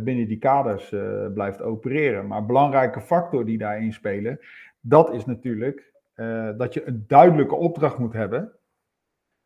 binnen 0.00 0.28
die 0.28 0.38
kaders 0.38 0.88
blijft 1.34 1.62
opereren. 1.62 2.26
Maar 2.26 2.46
belangrijke 2.46 3.00
factor 3.00 3.44
die 3.44 3.58
daarin 3.58 3.92
spelen, 3.92 4.38
dat 4.80 5.12
is 5.12 5.24
natuurlijk 5.24 5.92
dat 6.56 6.74
je 6.74 6.86
een 6.86 7.04
duidelijke 7.06 7.54
opdracht 7.54 7.98
moet 7.98 8.12
hebben. 8.12 8.52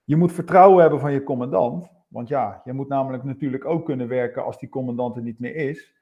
Je 0.05 0.17
moet 0.17 0.33
vertrouwen 0.33 0.81
hebben 0.81 1.01
van 1.01 1.13
je 1.13 1.23
commandant. 1.23 1.98
Want 2.09 2.29
ja, 2.29 2.61
je 2.65 2.73
moet 2.73 2.89
namelijk 2.89 3.25
natuurlijk 3.25 3.65
ook 3.65 3.85
kunnen 3.85 4.09
werken 4.09 4.45
als 4.45 4.59
die 4.59 4.69
commandant 4.69 5.17
er 5.17 5.23
niet 5.23 5.39
meer 5.39 5.55
is. 5.55 5.95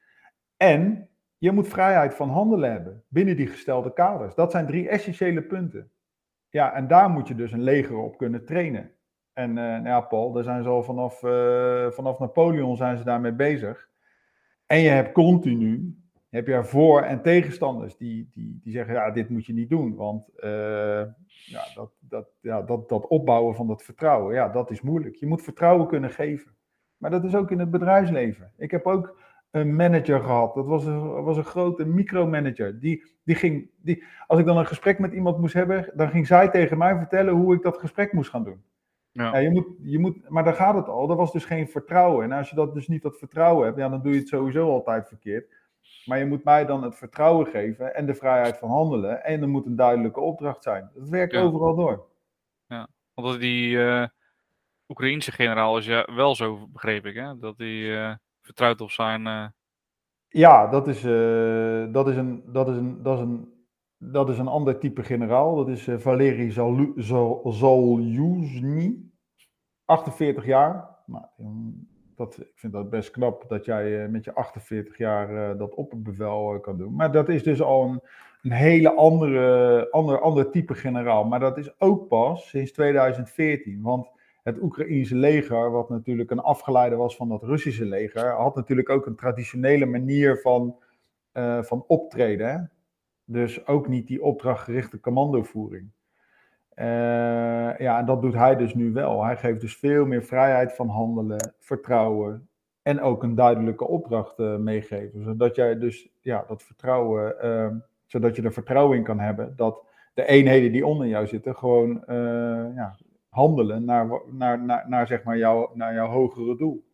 En 0.57 1.09
je 1.37 1.51
moet 1.51 1.67
vrijheid 1.67 2.13
van 2.13 2.29
handelen 2.29 2.71
hebben 2.71 3.03
binnen 3.07 3.35
die 3.35 3.47
gestelde 3.47 3.93
kaders. 3.93 4.35
Dat 4.35 4.51
zijn 4.51 4.65
drie 4.65 4.89
essentiële 4.89 5.41
punten. 5.41 5.91
Ja, 6.49 6.73
en 6.73 6.87
daar 6.87 7.09
moet 7.09 7.27
je 7.27 7.35
dus 7.35 7.51
een 7.51 7.63
leger 7.63 7.95
op 7.95 8.17
kunnen 8.17 8.45
trainen. 8.45 8.91
En 9.33 9.49
uh, 9.49 9.55
nou 9.55 9.87
ja, 9.87 10.01
Paul, 10.01 10.31
daar 10.31 10.43
zijn 10.43 10.63
ze 10.63 10.69
al 10.69 10.83
vanaf, 10.83 11.23
uh, 11.23 11.91
vanaf 11.91 12.19
Napoleon 12.19 12.75
zijn 12.75 12.97
ze 12.97 13.03
daarmee 13.03 13.33
bezig. 13.33 13.89
En 14.65 14.79
je 14.79 14.89
hebt 14.89 15.11
continu 15.11 15.96
heb 16.29 16.47
je 16.47 16.63
voor- 16.63 17.01
en 17.01 17.21
tegenstanders 17.21 17.97
die, 17.97 18.29
die, 18.33 18.59
die 18.63 18.73
zeggen, 18.73 18.93
ja, 18.93 19.11
dit 19.11 19.29
moet 19.29 19.45
je 19.45 19.53
niet 19.53 19.69
doen. 19.69 19.95
Want 19.95 20.29
uh, 20.37 21.03
ja, 21.27 21.63
dat, 21.75 21.91
dat, 21.99 22.27
ja, 22.41 22.61
dat, 22.61 22.89
dat 22.89 23.07
opbouwen 23.07 23.55
van 23.55 23.67
dat 23.67 23.83
vertrouwen, 23.83 24.33
ja, 24.33 24.49
dat 24.49 24.71
is 24.71 24.81
moeilijk. 24.81 25.15
Je 25.15 25.27
moet 25.27 25.41
vertrouwen 25.43 25.87
kunnen 25.87 26.09
geven. 26.09 26.55
Maar 26.97 27.11
dat 27.11 27.23
is 27.23 27.35
ook 27.35 27.51
in 27.51 27.59
het 27.59 27.71
bedrijfsleven. 27.71 28.51
Ik 28.57 28.71
heb 28.71 28.85
ook 28.85 29.19
een 29.51 29.75
manager 29.75 30.19
gehad. 30.19 30.53
Dat 30.53 30.65
was 30.67 30.85
een, 30.85 31.23
was 31.23 31.37
een 31.37 31.43
grote 31.43 31.85
micromanager. 31.85 32.79
Die, 32.79 33.03
die 33.23 33.35
ging, 33.35 33.69
die, 33.81 34.03
als 34.27 34.39
ik 34.39 34.45
dan 34.45 34.57
een 34.57 34.65
gesprek 34.65 34.99
met 34.99 35.13
iemand 35.13 35.37
moest 35.37 35.53
hebben, 35.53 35.91
dan 35.93 36.09
ging 36.09 36.27
zij 36.27 36.49
tegen 36.49 36.77
mij 36.77 36.97
vertellen 36.97 37.33
hoe 37.33 37.53
ik 37.53 37.61
dat 37.61 37.77
gesprek 37.77 38.13
moest 38.13 38.29
gaan 38.29 38.43
doen. 38.43 38.63
Ja. 39.11 39.31
ja. 39.31 39.37
je 39.37 39.51
moet, 39.51 39.67
je 39.81 39.99
moet, 39.99 40.29
maar 40.29 40.43
daar 40.43 40.53
gaat 40.53 40.75
het 40.75 40.87
al. 40.87 41.09
Er 41.09 41.15
was 41.15 41.31
dus 41.31 41.45
geen 41.45 41.67
vertrouwen. 41.67 42.23
En 42.23 42.31
als 42.31 42.49
je 42.49 42.55
dat 42.55 42.73
dus 42.73 42.87
niet 42.87 43.01
dat 43.01 43.17
vertrouwen 43.17 43.65
hebt, 43.65 43.77
ja, 43.77 43.89
dan 43.89 44.01
doe 44.01 44.13
je 44.13 44.19
het 44.19 44.27
sowieso 44.27 44.69
altijd 44.69 45.07
verkeerd. 45.07 45.55
Maar 46.05 46.17
je 46.17 46.25
moet 46.25 46.43
mij 46.43 46.65
dan 46.65 46.83
het 46.83 46.95
vertrouwen 46.95 47.47
geven 47.47 47.95
en 47.95 48.05
de 48.05 48.15
vrijheid 48.15 48.57
van 48.57 48.69
handelen. 48.69 49.23
En 49.23 49.41
er 49.41 49.49
moet 49.49 49.65
een 49.65 49.75
duidelijke 49.75 50.19
opdracht 50.19 50.63
zijn. 50.63 50.89
Dat 50.93 51.09
werkt 51.09 51.35
overal 51.35 51.75
door. 51.75 52.07
Ja, 52.65 52.87
want 53.13 53.39
die 53.39 53.69
uh, 53.71 54.05
Oekraïense 54.87 55.31
generaal 55.31 55.77
is 55.77 55.85
ja 55.85 56.07
wel 56.15 56.35
zo, 56.35 56.67
begreep 56.67 57.05
ik, 57.05 57.15
hè? 57.15 57.39
dat 57.39 57.57
hij 57.57 57.67
uh, 57.67 58.13
vertrouwt 58.41 58.81
op 58.81 58.91
zijn. 58.91 59.25
Uh... 59.25 59.47
Ja, 60.27 60.67
dat 60.67 60.87
is, 60.87 61.01
dat, 61.91 62.07
is 62.07 62.15
een, 62.15 62.43
dat, 62.51 62.67
is 62.67 62.75
een, 62.77 63.03
dat, 63.03 63.17
is 63.17 63.23
een, 63.23 63.53
dat 63.97 64.29
is 64.29 64.37
een 64.37 64.47
ander 64.47 64.79
type 64.79 65.03
generaal. 65.03 65.55
Dat 65.55 65.67
is 65.67 65.87
Valery 65.97 66.51
Zaluzny. 67.45 67.45
48 69.85 70.45
jaar. 70.45 70.95
Nou, 71.05 71.25
dat, 72.17 72.37
ik 72.39 72.51
vind 72.55 72.73
dat 72.73 72.89
best 72.89 73.11
knap 73.11 73.45
dat 73.47 73.65
jij 73.65 74.03
eh, 74.03 74.09
met 74.09 74.23
je 74.23 74.33
48 74.33 74.97
jaar 74.97 75.31
uh, 75.31 75.57
dat 75.57 75.73
opperbevel 75.73 76.53
uh, 76.53 76.61
kan 76.61 76.77
doen. 76.77 76.95
Maar 76.95 77.11
dat 77.11 77.29
is 77.29 77.43
dus 77.43 77.61
al 77.61 77.83
een, 77.83 78.01
een 78.41 78.51
hele 78.51 78.93
andere, 78.93 79.87
ander, 79.91 80.19
ander 80.19 80.49
type 80.49 80.73
generaal. 80.73 81.25
Maar 81.25 81.39
dat 81.39 81.57
is 81.57 81.79
ook 81.79 82.07
pas 82.07 82.49
sinds 82.49 82.71
2014. 82.71 83.81
Want 83.81 84.09
het 84.43 84.61
Oekraïense 84.61 85.15
leger, 85.15 85.71
wat 85.71 85.89
natuurlijk 85.89 86.31
een 86.31 86.39
afgeleide 86.39 86.95
was 86.95 87.15
van 87.15 87.29
dat 87.29 87.43
Russische 87.43 87.85
leger, 87.85 88.31
had 88.31 88.55
natuurlijk 88.55 88.89
ook 88.89 89.05
een 89.05 89.15
traditionele 89.15 89.85
manier 89.85 90.37
van, 90.37 90.75
van 91.61 91.83
optreden. 91.87 92.49
Hè? 92.49 92.57
Dus 93.25 93.67
ook 93.67 93.87
niet 93.87 94.07
die 94.07 94.23
opdrachtgerichte 94.23 94.99
commandovoering. 94.99 95.89
Uh, 96.79 97.77
ja, 97.77 97.99
en 97.99 98.05
dat 98.05 98.21
doet 98.21 98.33
hij 98.33 98.55
dus 98.55 98.73
nu 98.73 98.91
wel. 98.91 99.23
Hij 99.23 99.37
geeft 99.37 99.61
dus 99.61 99.77
veel 99.77 100.05
meer 100.05 100.23
vrijheid 100.23 100.73
van 100.73 100.89
handelen, 100.89 101.53
vertrouwen 101.59 102.49
en 102.81 103.01
ook 103.01 103.23
een 103.23 103.35
duidelijke 103.35 103.87
opdracht 103.87 104.39
uh, 104.39 104.55
meegeven. 104.55 105.23
Zodat 105.23 105.55
jij 105.55 105.77
dus 105.77 106.09
ja, 106.21 106.45
dat 106.47 106.63
vertrouwen, 106.63 107.35
uh, 107.45 107.75
zodat 108.05 108.35
je 108.35 108.41
er 108.41 108.53
vertrouwen 108.53 108.97
in 108.97 109.03
kan 109.03 109.19
hebben 109.19 109.55
dat 109.55 109.83
de 110.13 110.25
eenheden 110.25 110.71
die 110.71 110.85
onder 110.85 111.07
jou 111.07 111.27
zitten 111.27 111.55
gewoon 111.55 112.03
ja, 112.75 112.95
handelen 113.29 113.85
naar, 113.85 114.21
naar, 114.31 114.63
naar, 114.63 114.89
naar, 114.89 115.07
zeg 115.07 115.23
maar 115.23 115.37
jouw, 115.37 115.71
naar 115.73 115.93
jouw 115.93 116.07
hogere 116.07 116.57
doel. 116.57 116.85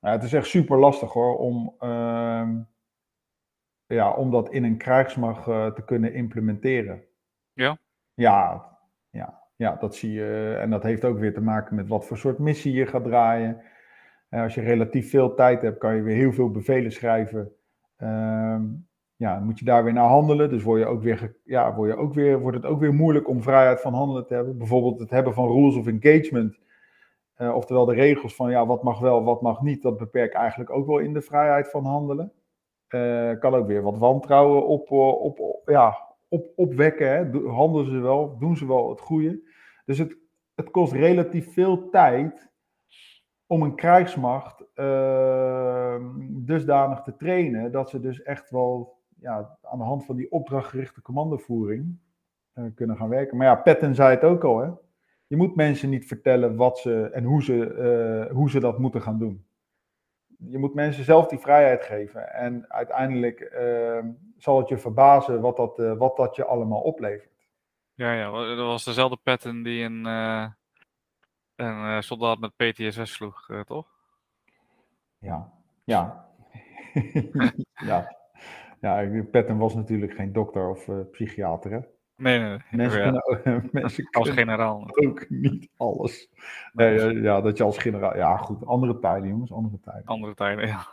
Nou, 0.00 0.14
het 0.14 0.24
is 0.24 0.32
echt 0.32 0.46
super 0.46 0.78
lastig 0.78 1.12
hoor 1.12 1.38
om, 1.38 1.74
ehm, 1.78 2.58
ja, 3.86 4.12
om 4.12 4.30
dat 4.30 4.50
in 4.50 4.64
een 4.64 4.76
krijgsmacht 4.76 5.44
te 5.44 5.82
kunnen 5.84 6.12
implementeren. 6.14 7.04
Ja. 7.52 7.78
Ja, 8.18 8.68
ja, 9.10 9.42
ja, 9.56 9.76
dat 9.80 9.94
zie 9.94 10.12
je. 10.12 10.56
En 10.60 10.70
dat 10.70 10.82
heeft 10.82 11.04
ook 11.04 11.18
weer 11.18 11.34
te 11.34 11.40
maken 11.40 11.74
met 11.76 11.88
wat 11.88 12.06
voor 12.06 12.16
soort 12.16 12.38
missie 12.38 12.72
je 12.72 12.86
gaat 12.86 13.04
draaien. 13.04 13.62
En 14.28 14.42
als 14.42 14.54
je 14.54 14.60
relatief 14.60 15.10
veel 15.10 15.34
tijd 15.34 15.62
hebt, 15.62 15.78
kan 15.78 15.94
je 15.94 16.02
weer 16.02 16.16
heel 16.16 16.32
veel 16.32 16.50
bevelen 16.50 16.92
schrijven. 16.92 17.52
Um, 18.02 18.88
ja, 19.16 19.38
moet 19.38 19.58
je 19.58 19.64
daar 19.64 19.84
weer 19.84 19.92
naar 19.92 20.08
handelen. 20.08 20.50
Dus 20.50 20.62
word 20.62 20.80
je 20.80 20.86
ook 20.86 21.02
weer, 21.02 21.36
ja, 21.44 21.74
word 21.74 21.90
je 21.90 21.96
ook 21.96 22.14
weer, 22.14 22.40
wordt 22.40 22.56
het 22.56 22.66
ook 22.66 22.80
weer 22.80 22.94
moeilijk 22.94 23.28
om 23.28 23.42
vrijheid 23.42 23.80
van 23.80 23.94
handelen 23.94 24.26
te 24.26 24.34
hebben. 24.34 24.58
Bijvoorbeeld 24.58 24.98
het 24.98 25.10
hebben 25.10 25.34
van 25.34 25.48
rules 25.48 25.76
of 25.76 25.86
engagement. 25.86 26.58
Uh, 27.36 27.54
oftewel 27.54 27.84
de 27.84 27.94
regels 27.94 28.34
van 28.34 28.50
ja, 28.50 28.66
wat 28.66 28.82
mag 28.82 28.98
wel, 28.98 29.24
wat 29.24 29.42
mag 29.42 29.62
niet. 29.62 29.82
Dat 29.82 29.96
beperkt 29.96 30.34
eigenlijk 30.34 30.70
ook 30.70 30.86
wel 30.86 30.98
in 30.98 31.12
de 31.12 31.22
vrijheid 31.22 31.70
van 31.70 31.84
handelen. 31.84 32.32
Kan 33.38 33.54
ook 33.54 33.66
weer 33.66 33.82
wat 33.82 33.98
wantrouwen 33.98 34.66
op, 34.66 34.90
op, 34.90 35.40
op 35.40 35.68
ja, 35.68 36.07
op, 36.28 36.52
opwekken. 36.56 37.08
Hè? 37.08 37.48
Handelen 37.48 37.90
ze 37.90 37.98
wel, 37.98 38.38
doen 38.38 38.56
ze 38.56 38.66
wel 38.66 38.90
het 38.90 39.00
goede. 39.00 39.40
Dus 39.84 39.98
het, 39.98 40.16
het 40.54 40.70
kost 40.70 40.92
relatief 40.92 41.52
veel 41.52 41.88
tijd 41.90 42.50
om 43.46 43.62
een 43.62 43.74
krijgsmacht 43.74 44.64
uh, 44.74 45.96
dusdanig 46.28 47.02
te 47.02 47.16
trainen 47.16 47.72
dat 47.72 47.90
ze 47.90 48.00
dus 48.00 48.22
echt 48.22 48.50
wel 48.50 48.98
ja, 49.20 49.58
aan 49.62 49.78
de 49.78 49.84
hand 49.84 50.04
van 50.04 50.16
die 50.16 50.30
opdrachtgerichte 50.30 51.02
commandovoering 51.02 51.98
uh, 52.54 52.64
kunnen 52.74 52.96
gaan 52.96 53.08
werken. 53.08 53.36
Maar 53.36 53.46
ja, 53.46 53.54
Petten 53.54 53.94
zei 53.94 54.10
het 54.10 54.24
ook 54.24 54.44
al, 54.44 54.58
hè? 54.58 54.70
Je 55.26 55.36
moet 55.36 55.56
mensen 55.56 55.90
niet 55.90 56.06
vertellen 56.06 56.56
wat 56.56 56.78
ze 56.78 57.10
en 57.10 57.24
hoe 57.24 57.42
ze, 57.42 57.54
uh, 58.28 58.34
hoe 58.34 58.50
ze 58.50 58.60
dat 58.60 58.78
moeten 58.78 59.02
gaan 59.02 59.18
doen 59.18 59.46
je 60.38 60.58
moet 60.58 60.74
mensen 60.74 61.04
zelf 61.04 61.26
die 61.26 61.38
vrijheid 61.38 61.82
geven. 61.82 62.32
En 62.32 62.64
uiteindelijk 62.72 63.40
ehm, 63.40 64.08
zal 64.38 64.58
het 64.58 64.68
je 64.68 64.78
verbazen 64.78 65.40
wat 65.40 65.56
dat, 65.56 65.78
uh, 65.78 65.96
wat 65.96 66.16
dat 66.16 66.36
je 66.36 66.44
allemaal 66.44 66.80
oplevert. 66.80 67.46
Ja, 67.94 68.12
ja, 68.12 68.30
dat 68.30 68.66
was 68.66 68.84
dezelfde 68.84 69.18
pattern 69.22 69.62
die 69.62 69.84
een, 69.84 70.06
uh, 70.06 70.46
een 71.56 71.84
uh, 71.84 72.00
soldaat 72.00 72.38
met 72.38 72.56
PTSS 72.56 73.12
sloeg, 73.12 73.62
toch? 73.66 73.86
Ja, 75.18 75.52
ja. 75.84 76.28
ja. 77.90 78.16
Ja, 78.80 79.22
Patton 79.30 79.58
was 79.58 79.74
natuurlijk 79.74 80.12
geen 80.12 80.32
dokter 80.32 80.68
of 80.68 80.88
psychiater, 81.10 81.70
hè? 81.70 81.80
Nee, 82.16 82.38
nee, 82.38 82.48
nee. 82.48 82.58
Mensen, 82.70 83.12
ja. 83.12 83.20
kunnen, 83.20 83.68
mensen 83.72 84.08
als 84.10 84.30
generaal. 84.30 84.84
Ook 84.86 85.26
niet 85.28 85.68
alles. 85.76 86.28
Nee, 86.72 87.20
ja, 87.20 87.40
dat 87.40 87.56
je 87.56 87.64
als 87.64 87.78
generaal. 87.78 88.16
Ja, 88.16 88.36
goed. 88.36 88.66
Andere 88.66 88.98
tijden, 88.98 89.28
jongens. 89.28 89.52
Andere 89.52 89.80
tijden. 89.80 90.04
Andere 90.04 90.34
tijden, 90.34 90.66
ja. 90.66 90.86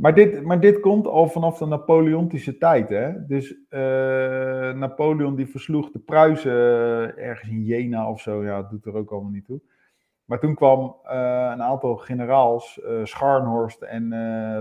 Maar 0.00 0.14
dit, 0.14 0.42
maar 0.42 0.60
dit 0.60 0.80
komt 0.80 1.06
al 1.06 1.28
vanaf 1.28 1.58
de 1.58 1.66
Napoleontische 1.66 2.58
tijd, 2.58 2.88
hè? 2.88 3.26
Dus 3.26 3.50
uh, 3.70 3.80
Napoleon 4.72 5.34
die 5.34 5.46
versloeg 5.46 5.90
de 5.90 5.98
Pruisen 5.98 6.52
uh, 6.52 7.18
ergens 7.18 7.50
in 7.50 7.64
Jena 7.64 8.10
of 8.10 8.20
zo. 8.20 8.44
Ja, 8.44 8.60
dat 8.60 8.70
doet 8.70 8.86
er 8.86 8.94
ook 8.94 9.10
allemaal 9.10 9.30
niet 9.30 9.44
toe. 9.44 9.60
Maar 10.24 10.40
toen 10.40 10.54
kwam 10.54 10.96
uh, 11.04 11.50
een 11.52 11.62
aantal 11.62 11.96
generaals, 11.96 12.80
Scharnhorst 13.02 13.82
en 13.82 14.12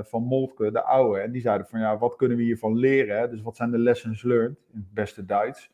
Van 0.07 0.23
Moltke, 0.23 0.71
de 0.71 0.83
oude, 0.83 1.19
en 1.19 1.31
die 1.31 1.41
zeiden 1.41 1.67
van 1.67 1.79
ja, 1.79 1.97
wat 1.97 2.15
kunnen 2.15 2.37
we 2.37 2.43
hiervan 2.43 2.75
leren? 2.75 3.29
Dus 3.29 3.41
wat 3.41 3.55
zijn 3.55 3.71
de 3.71 3.77
lessons 3.77 4.23
learned 4.23 4.57
in 4.73 4.79
het 4.79 4.93
beste 4.93 5.25
Duits? 5.25 5.71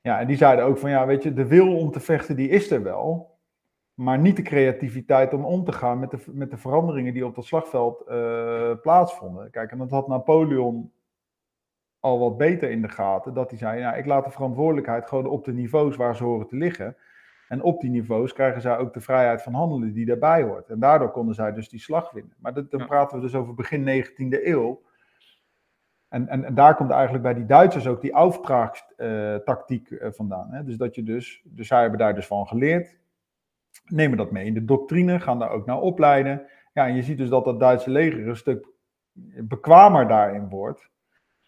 Ja, 0.00 0.20
en 0.20 0.26
die 0.26 0.36
zeiden 0.36 0.64
ook 0.64 0.78
van 0.78 0.90
ja, 0.90 1.06
weet 1.06 1.22
je, 1.22 1.32
de 1.32 1.46
wil 1.46 1.76
om 1.76 1.90
te 1.90 2.00
vechten, 2.00 2.36
die 2.36 2.48
is 2.48 2.70
er 2.70 2.82
wel. 2.82 3.37
Maar 3.98 4.18
niet 4.18 4.36
de 4.36 4.42
creativiteit 4.42 5.34
om 5.34 5.44
om 5.44 5.64
te 5.64 5.72
gaan 5.72 5.98
met 5.98 6.10
de, 6.10 6.18
met 6.26 6.50
de 6.50 6.56
veranderingen 6.56 7.12
die 7.12 7.26
op 7.26 7.34
dat 7.34 7.44
slagveld 7.44 8.04
uh, 8.08 8.72
plaatsvonden. 8.82 9.50
Kijk, 9.50 9.70
en 9.70 9.78
dat 9.78 9.90
had 9.90 10.08
Napoleon 10.08 10.92
al 12.00 12.18
wat 12.18 12.36
beter 12.36 12.70
in 12.70 12.82
de 12.82 12.88
gaten. 12.88 13.34
Dat 13.34 13.50
hij 13.50 13.58
zei, 13.58 13.78
ja, 13.78 13.94
ik 13.94 14.06
laat 14.06 14.24
de 14.24 14.30
verantwoordelijkheid 14.30 15.06
gewoon 15.06 15.26
op 15.26 15.44
de 15.44 15.52
niveaus 15.52 15.96
waar 15.96 16.16
ze 16.16 16.24
horen 16.24 16.46
te 16.46 16.56
liggen. 16.56 16.96
En 17.48 17.62
op 17.62 17.80
die 17.80 17.90
niveaus 17.90 18.32
krijgen 18.32 18.60
zij 18.60 18.78
ook 18.78 18.94
de 18.94 19.00
vrijheid 19.00 19.42
van 19.42 19.54
handelen 19.54 19.92
die 19.92 20.06
daarbij 20.06 20.42
hoort. 20.42 20.68
En 20.68 20.78
daardoor 20.78 21.10
konden 21.10 21.34
zij 21.34 21.52
dus 21.52 21.68
die 21.68 21.80
slag 21.80 22.10
winnen. 22.10 22.34
Maar 22.38 22.54
dat, 22.54 22.70
dan 22.70 22.86
praten 22.86 23.16
we 23.16 23.22
dus 23.22 23.34
over 23.34 23.54
begin 23.54 24.04
19e 24.04 24.44
eeuw. 24.44 24.82
En, 26.08 26.28
en, 26.28 26.44
en, 26.44 26.54
daar 26.54 26.74
komt 26.74 26.90
eigenlijk 26.90 27.22
bij 27.22 27.34
die 27.34 27.46
Duitsers 27.46 27.86
ook 27.86 28.00
die 28.00 28.12
auftraagstactiek 28.12 29.90
uh, 29.90 30.08
vandaan. 30.10 30.52
Hè? 30.52 30.64
Dus 30.64 30.76
dat 30.76 30.94
je 30.94 31.02
dus, 31.02 31.42
dus 31.44 31.68
zij 31.68 31.80
hebben 31.80 31.98
daar 31.98 32.14
dus 32.14 32.26
van 32.26 32.46
geleerd, 32.46 32.98
nemen 33.84 34.16
dat 34.16 34.30
mee 34.30 34.46
in 34.46 34.54
de 34.54 34.64
doctrine, 34.64 35.20
gaan 35.20 35.38
daar 35.38 35.50
ook 35.50 35.66
naar 35.66 35.80
opleiden. 35.80 36.42
Ja, 36.72 36.86
en 36.86 36.94
je 36.94 37.02
ziet 37.02 37.18
dus 37.18 37.28
dat 37.28 37.44
dat 37.44 37.60
Duitse 37.60 37.90
leger 37.90 38.28
een 38.28 38.36
stuk 38.36 38.68
bekwamer 39.42 40.08
daarin 40.08 40.48
wordt. 40.48 40.88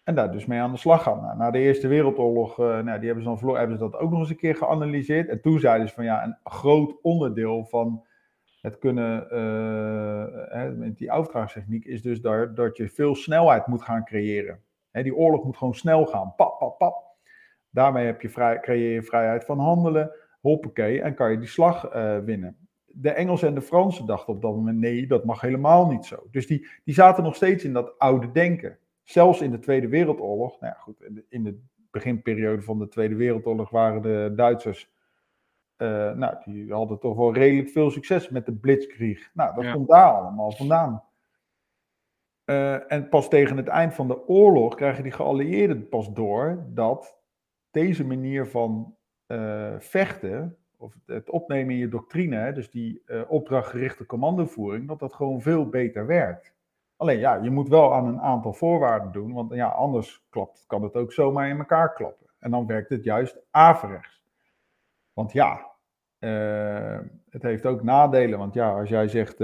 En 0.03 0.15
daar 0.15 0.31
dus 0.31 0.45
mee 0.45 0.59
aan 0.59 0.71
de 0.71 0.77
slag 0.77 1.03
gaan. 1.03 1.21
Nou, 1.21 1.37
na 1.37 1.51
de 1.51 1.59
Eerste 1.59 1.87
Wereldoorlog, 1.87 2.59
uh, 2.59 2.65
nou, 2.65 2.97
die 2.99 3.05
hebben 3.05 3.23
ze 3.23 3.45
dan 3.45 3.57
hebben 3.57 3.77
ze 3.77 3.83
dat 3.83 3.99
ook 3.99 4.09
nog 4.09 4.19
eens 4.19 4.29
een 4.29 4.35
keer 4.35 4.55
geanalyseerd. 4.55 5.29
En 5.29 5.41
toen 5.41 5.59
zeiden 5.59 5.87
ze 5.87 5.93
van 5.93 6.03
ja, 6.03 6.23
een 6.23 6.37
groot 6.43 7.01
onderdeel 7.01 7.65
van 7.65 8.05
het 8.61 8.77
kunnen, 8.77 9.27
uh, 9.31 10.77
met 10.77 10.97
die 10.97 11.09
auftraagstechniek 11.09 11.85
is 11.85 12.01
dus 12.01 12.21
daar, 12.21 12.53
dat 12.53 12.77
je 12.77 12.89
veel 12.89 13.15
snelheid 13.15 13.67
moet 13.67 13.81
gaan 13.81 14.05
creëren. 14.05 14.63
Hè, 14.91 15.03
die 15.03 15.15
oorlog 15.15 15.43
moet 15.43 15.57
gewoon 15.57 15.75
snel 15.75 16.05
gaan. 16.05 16.33
Pap, 16.35 16.59
pap, 16.59 16.77
pap. 16.77 17.09
Daarmee 17.69 18.05
heb 18.05 18.21
je 18.21 18.29
vrij, 18.29 18.59
creëer 18.59 18.93
je 18.93 19.03
vrijheid 19.03 19.45
van 19.45 19.59
handelen. 19.59 20.11
Hoppakee, 20.41 21.01
en 21.01 21.13
kan 21.13 21.31
je 21.31 21.37
die 21.37 21.47
slag 21.47 21.95
uh, 21.95 22.19
winnen. 22.19 22.57
De 22.85 23.09
Engelsen 23.11 23.47
en 23.47 23.53
de 23.53 23.61
Fransen 23.61 24.05
dachten 24.05 24.33
op 24.33 24.41
dat 24.41 24.55
moment: 24.55 24.77
nee, 24.77 25.07
dat 25.07 25.25
mag 25.25 25.41
helemaal 25.41 25.87
niet 25.87 26.05
zo. 26.05 26.27
Dus 26.31 26.47
die, 26.47 26.67
die 26.83 26.93
zaten 26.93 27.23
nog 27.23 27.35
steeds 27.35 27.63
in 27.63 27.73
dat 27.73 27.99
oude 27.99 28.31
denken. 28.31 28.77
Zelfs 29.03 29.41
in 29.41 29.51
de 29.51 29.59
Tweede 29.59 29.87
Wereldoorlog. 29.87 30.59
Nou 30.59 30.73
ja, 30.73 30.79
goed, 30.79 31.01
in 31.01 31.13
de, 31.13 31.25
in 31.29 31.43
de 31.43 31.59
beginperiode 31.91 32.61
van 32.61 32.79
de 32.79 32.87
Tweede 32.87 33.15
Wereldoorlog 33.15 33.69
waren 33.69 34.01
de 34.01 34.33
Duitsers 34.35 34.91
uh, 35.81 36.11
nou, 36.11 36.35
die 36.45 36.73
hadden 36.73 36.99
toch 36.99 37.15
wel 37.17 37.33
redelijk 37.33 37.69
veel 37.69 37.91
succes 37.91 38.29
met 38.29 38.45
de 38.45 38.53
Blitzkrieg. 38.53 39.29
Nou, 39.33 39.55
dat 39.55 39.73
komt 39.73 39.87
daar 39.87 40.11
allemaal 40.11 40.51
vandaan. 40.51 41.03
Uh, 42.45 42.91
en 42.91 43.09
pas 43.09 43.29
tegen 43.29 43.57
het 43.57 43.67
eind 43.67 43.93
van 43.93 44.07
de 44.07 44.27
oorlog 44.27 44.75
krijgen 44.75 45.03
die 45.03 45.11
geallieerden 45.11 45.89
pas 45.89 46.13
door 46.13 46.65
dat 46.67 47.17
deze 47.71 48.05
manier 48.05 48.47
van 48.47 48.95
uh, 49.31 49.79
vechten, 49.79 50.57
of 50.77 50.95
het 51.05 51.29
opnemen 51.29 51.73
in 51.73 51.79
je 51.79 51.87
doctrine, 51.87 52.53
dus 52.53 52.69
die 52.69 53.01
uh, 53.05 53.21
opdrachtgerichte 53.27 54.05
commandovoering, 54.05 54.87
dat 54.87 54.99
dat 54.99 55.13
gewoon 55.13 55.41
veel 55.41 55.69
beter 55.69 56.05
werkt. 56.05 56.53
Alleen 56.97 57.19
ja, 57.19 57.35
je 57.35 57.49
moet 57.49 57.69
wel 57.69 57.93
aan 57.93 58.05
een 58.05 58.19
aantal 58.19 58.53
voorwaarden 58.53 59.11
doen, 59.11 59.33
want 59.33 59.53
ja, 59.53 59.67
anders 59.67 60.25
klapt, 60.29 60.63
kan 60.67 60.83
het 60.83 60.95
ook 60.95 61.13
zomaar 61.13 61.49
in 61.49 61.57
elkaar 61.57 61.93
klappen. 61.93 62.27
En 62.39 62.51
dan 62.51 62.67
werkt 62.67 62.89
het 62.89 63.03
juist 63.03 63.39
averechts. 63.51 64.23
Want 65.13 65.31
ja, 65.31 65.69
uh, 66.19 66.99
het 67.29 67.41
heeft 67.41 67.65
ook 67.65 67.83
nadelen. 67.83 68.39
Want 68.39 68.53
ja, 68.53 68.79
als 68.79 68.89
jij 68.89 69.07
zegt, 69.07 69.37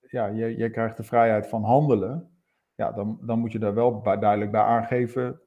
ja, 0.00 0.32
jij, 0.32 0.54
jij, 0.54 0.70
krijgt 0.70 0.96
de 0.96 1.02
vrijheid 1.02 1.48
van 1.48 1.62
handelen, 1.62 2.30
ja, 2.74 2.92
dan, 2.92 3.18
dan 3.22 3.38
moet 3.38 3.52
je 3.52 3.58
daar 3.58 3.74
wel 3.74 4.02
duidelijk 4.02 4.50
bij 4.50 4.60
aangeven 4.60 5.40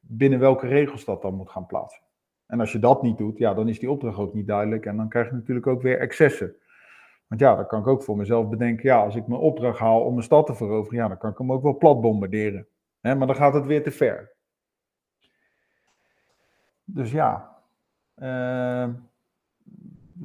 binnen 0.00 0.38
welke 0.38 0.66
regels 0.66 1.04
dat 1.04 1.22
dan 1.22 1.34
moet 1.34 1.50
gaan 1.50 1.66
plaatsen. 1.66 2.02
En 2.46 2.60
als 2.60 2.72
je 2.72 2.78
dat 2.78 3.02
niet 3.02 3.18
doet, 3.18 3.38
ja, 3.38 3.54
dan 3.54 3.68
is 3.68 3.78
die 3.78 3.90
opdracht 3.90 4.18
ook 4.18 4.34
niet 4.34 4.46
duidelijk 4.46 4.86
en 4.86 4.96
dan 4.96 5.08
krijg 5.08 5.28
je 5.28 5.34
natuurlijk 5.34 5.66
ook 5.66 5.82
weer 5.82 5.98
excessen. 5.98 6.54
Want 7.28 7.40
ja, 7.40 7.54
dan 7.56 7.66
kan 7.66 7.80
ik 7.80 7.86
ook 7.86 8.02
voor 8.02 8.16
mezelf 8.16 8.48
bedenken, 8.48 8.88
ja, 8.88 9.02
als 9.02 9.16
ik 9.16 9.26
mijn 9.26 9.40
opdracht 9.40 9.78
haal 9.78 10.00
om 10.00 10.16
een 10.16 10.22
stad 10.22 10.46
te 10.46 10.54
veroveren, 10.54 10.98
ja, 10.98 11.08
dan 11.08 11.18
kan 11.18 11.30
ik 11.30 11.38
hem 11.38 11.52
ook 11.52 11.62
wel 11.62 11.76
plat 11.76 12.00
bombarderen. 12.00 12.66
Maar 13.00 13.26
dan 13.26 13.34
gaat 13.34 13.54
het 13.54 13.66
weer 13.66 13.82
te 13.82 13.90
ver. 13.90 14.32
Dus 16.84 17.10
ja, 17.10 17.58
uh, 18.16 18.88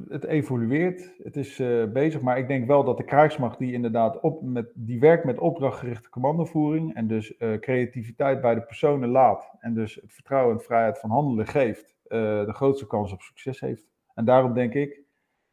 het 0.08 0.24
evolueert, 0.24 1.12
het 1.22 1.36
is 1.36 1.58
uh, 1.58 1.84
bezig, 1.84 2.20
maar 2.20 2.38
ik 2.38 2.48
denk 2.48 2.66
wel 2.66 2.84
dat 2.84 2.96
de 2.96 3.04
krijgsmacht 3.04 3.58
die 3.58 3.72
inderdaad 3.72 4.20
op 4.20 4.42
met, 4.42 4.70
die 4.74 5.00
werkt 5.00 5.24
met 5.24 5.38
opdrachtgerichte 5.38 6.08
commandovoering 6.08 6.94
en 6.94 7.06
dus 7.06 7.34
uh, 7.38 7.58
creativiteit 7.58 8.40
bij 8.40 8.54
de 8.54 8.62
personen 8.62 9.08
laat 9.08 9.50
en 9.60 9.74
dus 9.74 10.00
vertrouwen 10.06 10.56
en 10.56 10.62
vrijheid 10.62 10.98
van 10.98 11.10
handelen 11.10 11.46
geeft, 11.46 11.96
uh, 12.12 12.46
de 12.46 12.52
grootste 12.52 12.86
kans 12.86 13.12
op 13.12 13.20
succes 13.20 13.60
heeft. 13.60 13.88
En 14.14 14.24
daarom 14.24 14.54
denk 14.54 14.74
ik, 14.74 15.00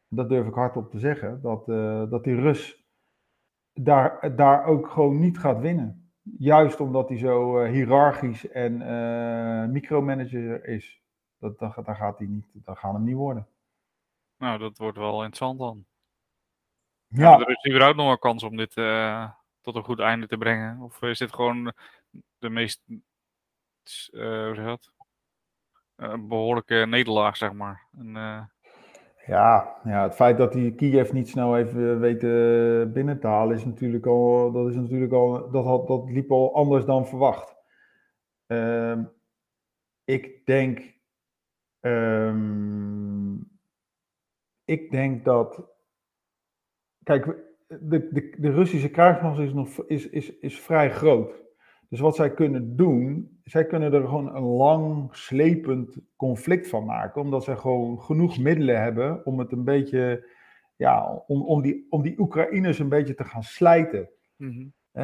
dat 0.07 0.29
durf 0.29 0.47
ik 0.47 0.53
hardop 0.53 0.89
te 0.89 0.99
zeggen, 0.99 1.41
dat, 1.41 1.65
dat 2.09 2.23
die 2.23 2.35
Rus 2.35 2.85
daar, 3.73 4.35
daar 4.35 4.65
ook 4.65 4.89
gewoon 4.89 5.19
niet 5.19 5.37
gaat 5.37 5.59
winnen. 5.59 6.11
Juist 6.37 6.79
omdat 6.79 7.09
hij 7.09 7.17
zo 7.17 7.63
hiërarchisch 7.63 8.49
en 8.49 8.77
micromanager 9.71 10.65
is. 10.65 11.01
Dat, 11.37 11.59
dat, 11.59 11.75
dat, 11.75 11.95
gaat 11.95 12.17
hij 12.17 12.27
niet, 12.27 12.45
dat 12.53 12.77
gaat 12.77 12.93
hem 12.93 13.03
niet 13.03 13.15
worden. 13.15 13.47
Nou, 14.37 14.59
dat 14.59 14.77
wordt 14.77 14.97
wel 14.97 15.23
interessant 15.23 15.59
dan. 15.59 15.85
Ja. 17.07 17.31
ja 17.31 17.39
er 17.39 17.49
is 17.49 17.65
überhaupt 17.65 17.97
nog 17.97 18.11
een 18.11 18.19
kans 18.19 18.43
om 18.43 18.57
dit 18.57 18.77
uh, 18.77 19.31
tot 19.61 19.75
een 19.75 19.83
goed 19.83 19.99
einde 19.99 20.27
te 20.27 20.37
brengen? 20.37 20.81
Of 20.81 21.01
is 21.01 21.17
dit 21.17 21.33
gewoon 21.33 21.73
de 22.37 22.49
meest, 22.49 22.83
uh, 22.87 24.45
hoe 24.45 24.55
zeg 24.55 24.65
dat? 24.65 24.91
Een 25.97 26.27
behoorlijke 26.27 26.85
nederlaag, 26.87 27.37
zeg 27.37 27.53
maar. 27.53 27.83
En, 27.97 28.07
uh... 28.07 28.41
ja, 29.25 29.77
ja, 29.83 30.03
het 30.03 30.15
feit 30.15 30.37
dat 30.37 30.53
hij 30.53 30.73
Kiev 30.75 31.11
niet 31.11 31.29
snel 31.29 31.57
even 31.57 31.99
weet 31.99 32.19
binnen 32.93 33.19
te 33.19 33.27
halen, 33.27 33.55
is 33.55 33.65
natuurlijk 33.65 34.05
al, 34.05 34.51
dat 34.51 34.69
is 34.69 34.75
natuurlijk 34.75 35.13
al, 35.13 35.51
dat, 35.51 35.65
had, 35.65 35.87
dat 35.87 36.09
liep 36.09 36.31
al 36.31 36.55
anders 36.55 36.85
dan 36.85 37.07
verwacht. 37.07 37.55
Ehm, 38.47 39.03
ik 40.03 40.45
denk 40.45 40.95
Um, 41.87 43.49
ik 44.65 44.91
denk 44.91 45.25
dat. 45.25 45.75
Kijk, 47.03 47.25
de, 47.67 48.09
de, 48.11 48.35
de 48.37 48.51
Russische 48.51 48.89
krijgsmacht 48.89 49.39
is, 49.39 49.53
nog, 49.53 49.85
is, 49.87 50.09
is, 50.09 50.37
is 50.39 50.59
vrij 50.59 50.91
groot. 50.91 51.45
Dus 51.89 51.99
wat 51.99 52.15
zij 52.15 52.33
kunnen 52.33 52.75
doen, 52.75 53.37
zij 53.43 53.65
kunnen 53.65 53.93
er 53.93 54.01
gewoon 54.01 54.35
een 54.35 54.43
lang 54.43 55.15
slepend 55.15 55.97
conflict 56.15 56.69
van 56.69 56.85
maken, 56.85 57.21
omdat 57.21 57.43
zij 57.43 57.55
gewoon 57.55 58.01
genoeg 58.01 58.37
middelen 58.37 58.81
hebben 58.81 59.25
om 59.25 59.39
het 59.39 59.51
een 59.51 59.63
beetje, 59.63 60.29
ja, 60.75 61.23
om, 61.27 61.41
om, 61.41 61.61
die, 61.61 61.87
om 61.89 62.01
die 62.01 62.19
Oekraïners 62.19 62.79
een 62.79 62.89
beetje 62.89 63.13
te 63.13 63.23
gaan 63.23 63.43
slijten. 63.43 64.09
Mm 64.35 64.51
-hmm. 64.51 64.75
Uh, 64.97 65.03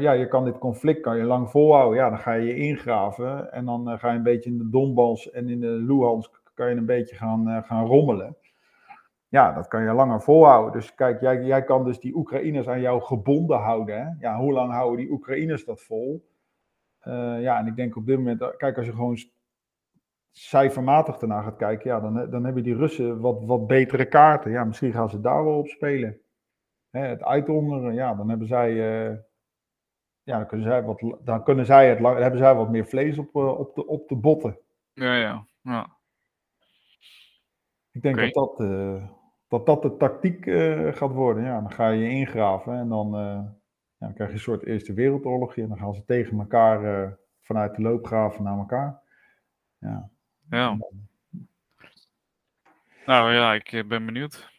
ja, 0.00 0.12
je 0.12 0.28
kan 0.28 0.44
dit 0.44 0.58
conflict 0.58 1.00
kan 1.00 1.16
je 1.16 1.22
lang 1.22 1.50
volhouden. 1.50 1.98
Ja, 1.98 2.08
dan 2.08 2.18
ga 2.18 2.32
je 2.32 2.46
je 2.46 2.56
ingraven 2.56 3.52
en 3.52 3.64
dan 3.64 3.90
uh, 3.90 3.98
ga 3.98 4.10
je 4.10 4.16
een 4.16 4.22
beetje 4.22 4.50
in 4.50 4.58
de 4.58 4.70
Donbass 4.70 5.30
en 5.30 5.48
in 5.48 5.60
de 5.60 5.66
Luhansk 5.66 6.42
kan 6.54 6.68
je 6.70 6.76
een 6.76 6.86
beetje 6.86 7.16
gaan, 7.16 7.48
uh, 7.48 7.62
gaan 7.62 7.86
rommelen. 7.86 8.36
Ja, 9.28 9.52
dat 9.52 9.68
kan 9.68 9.82
je 9.82 9.92
langer 9.92 10.20
volhouden. 10.20 10.72
Dus 10.72 10.94
kijk, 10.94 11.20
jij, 11.20 11.42
jij 11.42 11.64
kan 11.64 11.84
dus 11.84 12.00
die 12.00 12.16
Oekraïners 12.16 12.68
aan 12.68 12.80
jou 12.80 13.02
gebonden 13.02 13.58
houden. 13.58 14.00
Hè? 14.00 14.08
Ja, 14.18 14.36
hoe 14.36 14.52
lang 14.52 14.72
houden 14.72 14.96
die 14.96 15.10
Oekraïners 15.10 15.64
dat 15.64 15.80
vol? 15.80 16.34
ja, 17.38 17.58
en 17.58 17.66
ik 17.66 17.76
denk 17.76 17.96
op 17.96 18.06
dit 18.06 18.16
moment, 18.16 18.56
kijk, 18.56 18.76
als 18.76 18.86
je 18.86 18.92
gewoon 18.92 19.16
cijfermatig 20.30 21.20
ernaar 21.20 21.42
gaat 21.42 21.56
kijken, 21.56 21.90
ja, 21.90 22.00
dan, 22.00 22.30
dan 22.30 22.44
hebben 22.44 22.62
die 22.62 22.76
Russen 22.76 23.20
wat, 23.20 23.44
wat 23.44 23.66
betere 23.66 24.04
kaarten. 24.04 24.50
Ja, 24.50 24.64
misschien 24.64 24.92
gaan 24.92 25.10
ze 25.10 25.20
daar 25.20 25.44
wel 25.44 25.58
op 25.58 25.66
spelen 25.66 26.20
het 27.04 27.22
uithongeren, 27.22 27.94
ja, 27.94 28.14
dan 28.14 28.28
hebben 28.28 28.46
zij, 28.46 28.72
uh, 28.72 29.16
ja, 30.22 30.38
dan 30.38 30.46
kunnen 30.46 30.66
zij 30.66 30.82
wat, 30.82 31.16
dan 31.20 31.44
kunnen 31.44 31.66
zij 31.66 31.88
het, 31.88 31.98
hebben 31.98 32.38
zij 32.38 32.54
wat 32.54 32.70
meer 32.70 32.86
vlees 32.86 33.18
op, 33.18 33.34
op, 33.34 33.74
de, 33.74 33.86
op 33.86 34.08
de 34.08 34.16
botten. 34.16 34.58
Ja, 34.92 35.14
ja, 35.14 35.46
ja. 35.60 35.95
Ik 37.96 38.02
denk 38.02 38.16
okay. 38.16 38.30
dat, 38.30 38.56
dat, 38.56 38.68
uh, 38.68 39.08
dat 39.48 39.66
dat 39.66 39.82
de 39.82 39.96
tactiek 39.96 40.44
gaat 40.96 41.12
worden. 41.12 41.44
Ja, 41.44 41.60
dan 41.60 41.72
ga 41.72 41.88
je 41.88 42.02
je 42.02 42.10
ingraven 42.10 42.78
en 42.78 42.88
dan, 42.88 43.10
ja, 43.10 43.56
dan 43.98 44.14
krijg 44.14 44.30
je 44.30 44.36
een 44.36 44.42
soort 44.42 44.64
Eerste 44.64 44.92
Wereldoorlogje. 44.92 45.62
En 45.62 45.68
dan 45.68 45.78
gaan 45.78 45.94
ze 45.94 46.04
tegen 46.04 46.38
elkaar 46.38 47.18
vanuit 47.40 47.74
de 47.74 47.82
loopgraven 47.82 48.44
naar 48.44 48.58
elkaar. 48.58 49.00
Ja. 49.78 50.10
ja. 50.50 50.76
Nou 53.06 53.32
ja, 53.32 53.54
ik 53.54 53.88
ben 53.88 54.06
benieuwd. 54.06 54.50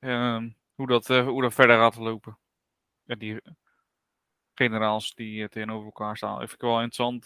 Uh, 0.00 0.42
hoe 0.74 0.86
dat, 0.86 1.08
uh, 1.08 1.26
hoe 1.26 1.42
dat 1.42 1.54
verder 1.54 1.76
gaat 1.76 1.96
lopen. 1.96 2.38
Ja, 3.04 3.14
die 3.14 3.42
generaals 4.54 5.14
die 5.14 5.40
uh, 5.40 5.46
tegenover 5.46 5.84
elkaar 5.84 6.16
staan. 6.16 6.38
Vind 6.38 6.52
ik 6.52 6.60
wel 6.60 6.82
interessant. 6.82 7.24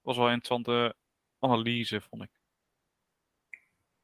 Was 0.00 0.16
wel 0.16 0.26
een 0.26 0.32
interessante 0.32 0.94
analyse, 1.38 2.00
vond 2.00 2.22
ik. 2.22 2.37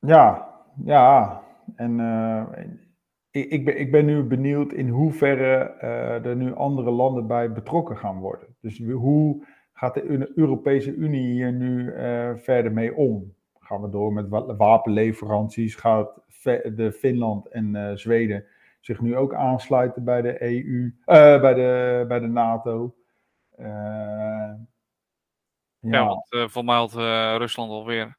Ja, 0.07 0.55
ja. 0.85 1.43
En 1.77 2.01
ik, 3.31 3.51
ik, 3.51 3.65
ben, 3.65 3.79
ik 3.79 3.93
ben 3.93 4.05
nu 4.05 4.23
benieuwd 4.23 4.73
in 4.73 4.89
hoeverre 4.89 5.55
er 6.25 6.37
nu 6.37 6.55
andere 6.55 6.91
landen 6.91 7.27
bij 7.27 7.53
betrokken 7.53 7.97
gaan 7.97 8.19
worden. 8.19 8.57
Dus 8.61 8.83
hoe 8.83 9.47
gaat 9.73 9.95
de 9.95 10.33
Europese 10.35 10.95
Unie 10.95 11.33
hier 11.33 11.53
nu 11.53 11.93
verder 12.37 12.73
mee 12.73 12.97
om? 12.97 13.35
Gaan 13.59 13.83
we 13.83 13.89
door 13.89 14.13
met 14.13 14.29
wapenleveranties? 14.57 15.75
Gaat 15.75 16.21
de 16.75 16.93
Finland 16.93 17.49
en 17.49 17.99
Zweden 17.99 18.45
zich 18.85 19.01
nu 19.01 19.17
ook 19.17 19.35
aansluiten 19.35 20.05
bij 20.05 20.23
de 20.23 20.43
EU, 20.43 20.95
eh, 21.05 21.41
bij, 21.41 21.55
de, 21.55 22.05
bij 22.09 22.19
de 22.19 22.27
NATO. 22.27 22.95
Ja. 23.57 24.59
ja, 25.81 26.07
want 26.07 26.95
uh, 26.95 27.35
Rusland 27.37 27.71
alweer 27.71 28.17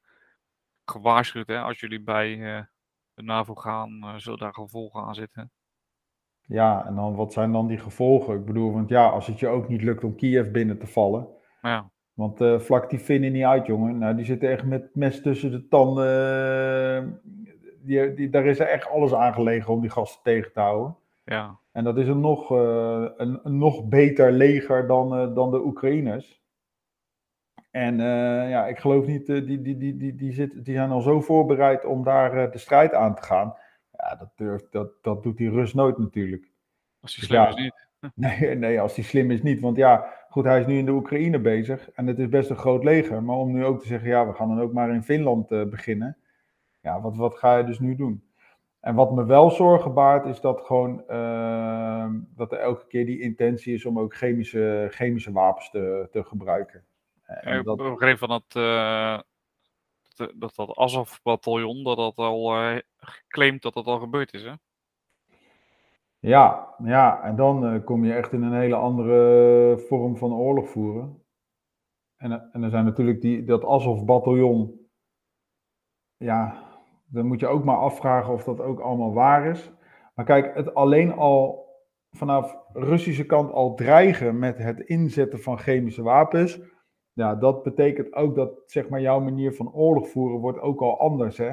gewaarschuwd, 0.86 1.48
hè, 1.48 1.60
als 1.60 1.80
jullie 1.80 2.04
bij 2.04 2.38
de 3.14 3.24
NAVO 3.24 3.56
gaan, 3.56 4.14
zullen 4.18 4.40
daar 4.40 4.54
gevolgen 4.54 5.04
aan 5.04 5.16
zitten. 5.16 5.52
Ja, 6.48 6.86
en 6.86 6.96
dan 6.96 7.16
wat 7.16 7.34
zijn 7.34 7.52
dan 7.52 7.68
die 7.68 7.78
gevolgen? 7.78 8.36
Ik 8.36 8.46
bedoel, 8.46 8.74
want 8.74 8.90
ja, 8.90 9.10
als 9.10 9.28
het 9.28 9.40
je 9.40 9.48
ook 9.48 9.68
niet 9.68 9.82
lukt 9.82 10.04
om 10.04 10.16
Kiev 10.16 10.52
binnen 10.52 10.80
te 10.80 10.88
vallen. 10.88 11.28
Ja. 11.62 11.90
Want 12.14 12.42
uh, 12.42 12.60
vlak 12.60 12.90
die 12.90 13.00
vinden 13.00 13.32
niet 13.32 13.44
uit, 13.44 13.66
jongen. 13.66 13.98
Nou, 13.98 14.16
die 14.16 14.26
zitten 14.26 14.50
echt 14.50 14.64
met 14.64 14.96
mes 14.96 15.22
tussen 15.22 15.52
de 15.52 15.68
tanden 15.68 17.22
die, 17.86 18.14
die, 18.14 18.30
daar 18.30 18.46
is 18.46 18.60
er 18.60 18.68
echt 18.68 18.90
alles 18.90 19.14
aan 19.14 19.34
gelegen 19.34 19.74
om 19.74 19.82
die 19.82 19.90
gasten 19.90 20.24
tegen 20.24 20.54
te 20.54 20.60
houden. 20.60 20.96
Ja. 21.26 21.60
En 21.72 21.84
dat 21.84 21.98
is 21.98 22.08
een 22.08 22.20
nog, 22.20 22.52
uh, 22.52 23.10
een, 23.18 23.40
een, 23.44 23.58
nog 23.58 23.88
beter 23.88 24.32
leger 24.32 24.88
dan, 24.88 25.22
uh, 25.22 25.36
dan 25.36 25.52
de 25.52 25.66
Oekraïners. 25.66 26.44
En 27.76 28.00
uh, 28.00 28.50
ja, 28.50 28.68
ik 28.68 28.80
geloof 28.80 29.06
niet, 29.06 29.26
die, 29.26 29.62
die, 29.62 29.78
die, 29.78 29.98
die, 29.98 30.16
die, 30.16 30.34
zit, 30.34 30.66
die 30.66 30.76
zijn 30.76 30.90
al 30.90 31.02
zo 31.02 31.22
voorbereid 31.22 31.86
om 31.86 32.04
daar 32.04 32.52
de 32.52 32.58
strijd 32.58 32.94
aan 32.94 33.16
te 33.16 33.22
gaan. 33.22 33.56
Ja, 33.92 34.16
dat, 34.16 34.30
durft, 34.36 34.72
dat, 34.72 34.92
dat 35.02 35.24
doet 35.24 35.38
die 35.38 35.50
Rus 35.50 35.74
nooit 35.74 35.98
natuurlijk. 35.98 36.52
Als 37.02 37.16
hij 37.16 37.26
slim 37.26 37.42
ja, 37.42 37.48
is 37.48 37.56
niet. 37.56 37.84
Nee, 38.16 38.56
nee, 38.56 38.82
als 38.82 38.96
hij 38.96 39.04
slim 39.04 39.32
is 39.32 39.42
niet. 39.42 39.62
Want 39.62 39.78
ja, 39.78 40.14
goed, 40.30 40.44
hij 40.44 40.60
is 40.60 40.66
nu 40.66 40.78
in 40.78 40.86
de 40.86 40.92
Oekraïne 40.92 41.40
bezig. 41.40 41.92
En 41.92 42.08
het 42.08 42.20
is 42.20 42.30
best 42.30 42.50
een 42.50 42.56
groot 42.56 42.84
leger. 42.84 43.24
Maar 43.24 43.36
om 43.36 43.52
nu 43.52 43.66
ook 43.66 43.82
te 43.82 43.88
zeggen, 43.88 44.10
ja, 44.10 44.28
we 44.28 44.34
gaan 44.34 44.48
dan 44.48 44.62
ook 44.62 44.74
maar 44.74 44.94
in 44.94 45.04
Finland 45.04 45.48
beginnen 45.48 46.18
ja, 46.86 47.02
wat, 47.02 47.16
wat 47.16 47.38
ga 47.38 47.58
je 47.58 47.64
dus 47.64 47.80
nu 47.80 47.96
doen? 47.96 48.24
En 48.80 48.96
wat 48.96 49.12
me 49.12 49.26
wel 49.26 49.50
zorgen 49.50 49.94
baart, 49.94 50.26
is 50.26 50.42
dat 50.42 50.62
gewoon 50.62 51.04
uh, 51.10 52.10
dat 52.36 52.52
er 52.52 52.58
elke 52.58 52.88
keer 52.88 53.06
die 53.06 53.22
intentie 53.22 53.74
is 53.74 53.86
om 53.86 54.00
ook 54.00 54.16
chemische, 54.16 54.88
chemische 54.92 55.32
wapens 55.32 55.70
te, 55.70 56.08
te 56.12 56.24
gebruiken. 56.24 56.84
En 57.26 57.64
dat... 57.64 57.80
Ik 57.80 57.90
begreep 57.90 58.18
van 58.18 58.30
dat, 58.30 58.56
uh, 58.58 59.20
dat, 60.16 60.32
dat, 60.36 60.56
dat 60.56 60.78
Azov-bataljon, 60.78 61.84
dat 61.84 61.98
dat 61.98 62.18
al 62.18 62.62
uh, 62.62 62.80
claimt 63.28 63.62
dat 63.62 63.74
dat 63.74 63.86
al 63.86 64.00
gebeurd 64.00 64.34
is, 64.34 64.44
hè? 64.44 64.54
Ja, 66.26 66.76
ja, 66.84 67.24
en 67.24 67.36
dan 67.36 67.66
eh, 67.66 67.84
kom 67.84 68.06
je 68.06 68.14
echt 68.14 68.32
in 68.32 68.44
een 68.44 68.54
hele 68.54 68.76
andere 68.76 69.78
vorm 69.88 70.18
van 70.18 70.34
oorlog 70.34 70.70
voeren. 70.70 71.24
En, 72.18 72.32
eh, 72.32 72.42
en 72.52 72.64
er 72.64 72.70
zijn 72.70 72.86
natuurlijk 72.86 73.22
die, 73.22 73.44
dat 73.44 73.66
Azov-bataljon. 73.66 74.88
Ja, 76.18 76.64
dan 77.06 77.26
moet 77.26 77.40
je 77.40 77.48
ook 77.48 77.64
maar 77.64 77.78
afvragen 77.78 78.34
of 78.34 78.44
dat 78.44 78.60
ook 78.60 78.80
allemaal 78.80 79.14
waar 79.14 79.46
is. 79.46 79.72
Maar 80.16 80.26
kijk, 80.26 80.56
het 80.56 80.74
alleen 80.74 81.14
al 81.14 81.70
vanaf 82.12 82.58
Russische 82.74 83.26
kant 83.26 83.52
al 83.52 83.76
dreigen 83.76 84.40
met 84.40 84.58
het 84.58 84.80
inzetten 84.80 85.40
van 85.40 85.60
chemische 85.60 86.04
wapens. 86.04 86.60
Ja, 87.16 87.36
dat 87.36 87.64
betekent 87.64 88.14
ook 88.14 88.36
dat 88.36 88.62
zeg 88.66 88.90
maar, 88.90 89.02
jouw 89.02 89.20
manier 89.20 89.54
van 89.54 89.74
oorlog 89.74 90.10
voeren 90.10 90.40
wordt 90.40 90.60
ook 90.60 90.82
al 90.82 91.00
anders. 91.00 91.38
Hè? 91.38 91.52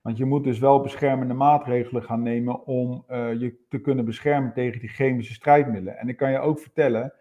Want 0.00 0.16
je 0.16 0.24
moet 0.24 0.44
dus 0.44 0.58
wel 0.58 0.80
beschermende 0.80 1.34
maatregelen 1.34 2.02
gaan 2.02 2.22
nemen 2.22 2.66
om 2.66 3.04
uh, 3.08 3.40
je 3.40 3.64
te 3.68 3.80
kunnen 3.80 4.04
beschermen 4.04 4.52
tegen 4.52 4.80
die 4.80 4.88
chemische 4.88 5.32
strijdmiddelen. 5.32 5.98
En 5.98 6.08
ik 6.08 6.16
kan 6.16 6.30
je 6.30 6.38
ook 6.38 6.58
vertellen, 6.58 7.12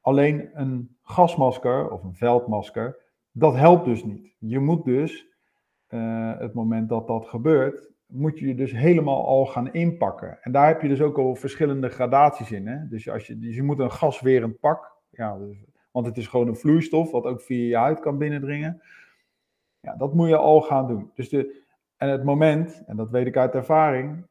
alleen 0.00 0.50
een 0.52 0.96
gasmasker 1.02 1.90
of 1.90 2.02
een 2.02 2.14
veldmasker, 2.14 2.96
dat 3.32 3.54
helpt 3.54 3.84
dus 3.84 4.04
niet. 4.04 4.34
Je 4.38 4.58
moet 4.58 4.84
dus, 4.84 5.26
uh, 5.88 6.38
het 6.38 6.54
moment 6.54 6.88
dat 6.88 7.06
dat 7.06 7.26
gebeurt, 7.26 7.90
moet 8.06 8.38
je 8.38 8.46
je 8.46 8.54
dus 8.54 8.72
helemaal 8.72 9.26
al 9.26 9.46
gaan 9.46 9.72
inpakken. 9.72 10.38
En 10.42 10.52
daar 10.52 10.66
heb 10.66 10.82
je 10.82 10.88
dus 10.88 11.00
ook 11.00 11.18
al 11.18 11.34
verschillende 11.34 11.88
gradaties 11.88 12.52
in. 12.52 12.66
Hè? 12.66 12.88
Dus, 12.88 13.10
als 13.10 13.26
je, 13.26 13.38
dus 13.38 13.54
je 13.54 13.62
moet 13.62 13.78
een 13.78 13.92
gaswerend 13.92 14.60
pak, 14.60 14.92
ja, 15.10 15.38
dus, 15.38 15.64
want 15.98 16.10
het 16.10 16.24
is 16.24 16.26
gewoon 16.26 16.48
een 16.48 16.56
vloeistof 16.56 17.10
wat 17.10 17.24
ook 17.24 17.40
via 17.40 17.68
je 17.68 17.76
huid 17.76 18.00
kan 18.00 18.18
binnendringen. 18.18 18.82
Ja, 19.80 19.94
dat 19.96 20.14
moet 20.14 20.28
je 20.28 20.36
al 20.36 20.60
gaan 20.60 20.86
doen. 20.86 21.10
Dus 21.14 21.28
de, 21.28 21.62
en 21.96 22.08
het 22.08 22.24
moment, 22.24 22.82
en 22.86 22.96
dat 22.96 23.10
weet 23.10 23.26
ik 23.26 23.36
uit 23.36 23.54
ervaring, 23.54 24.26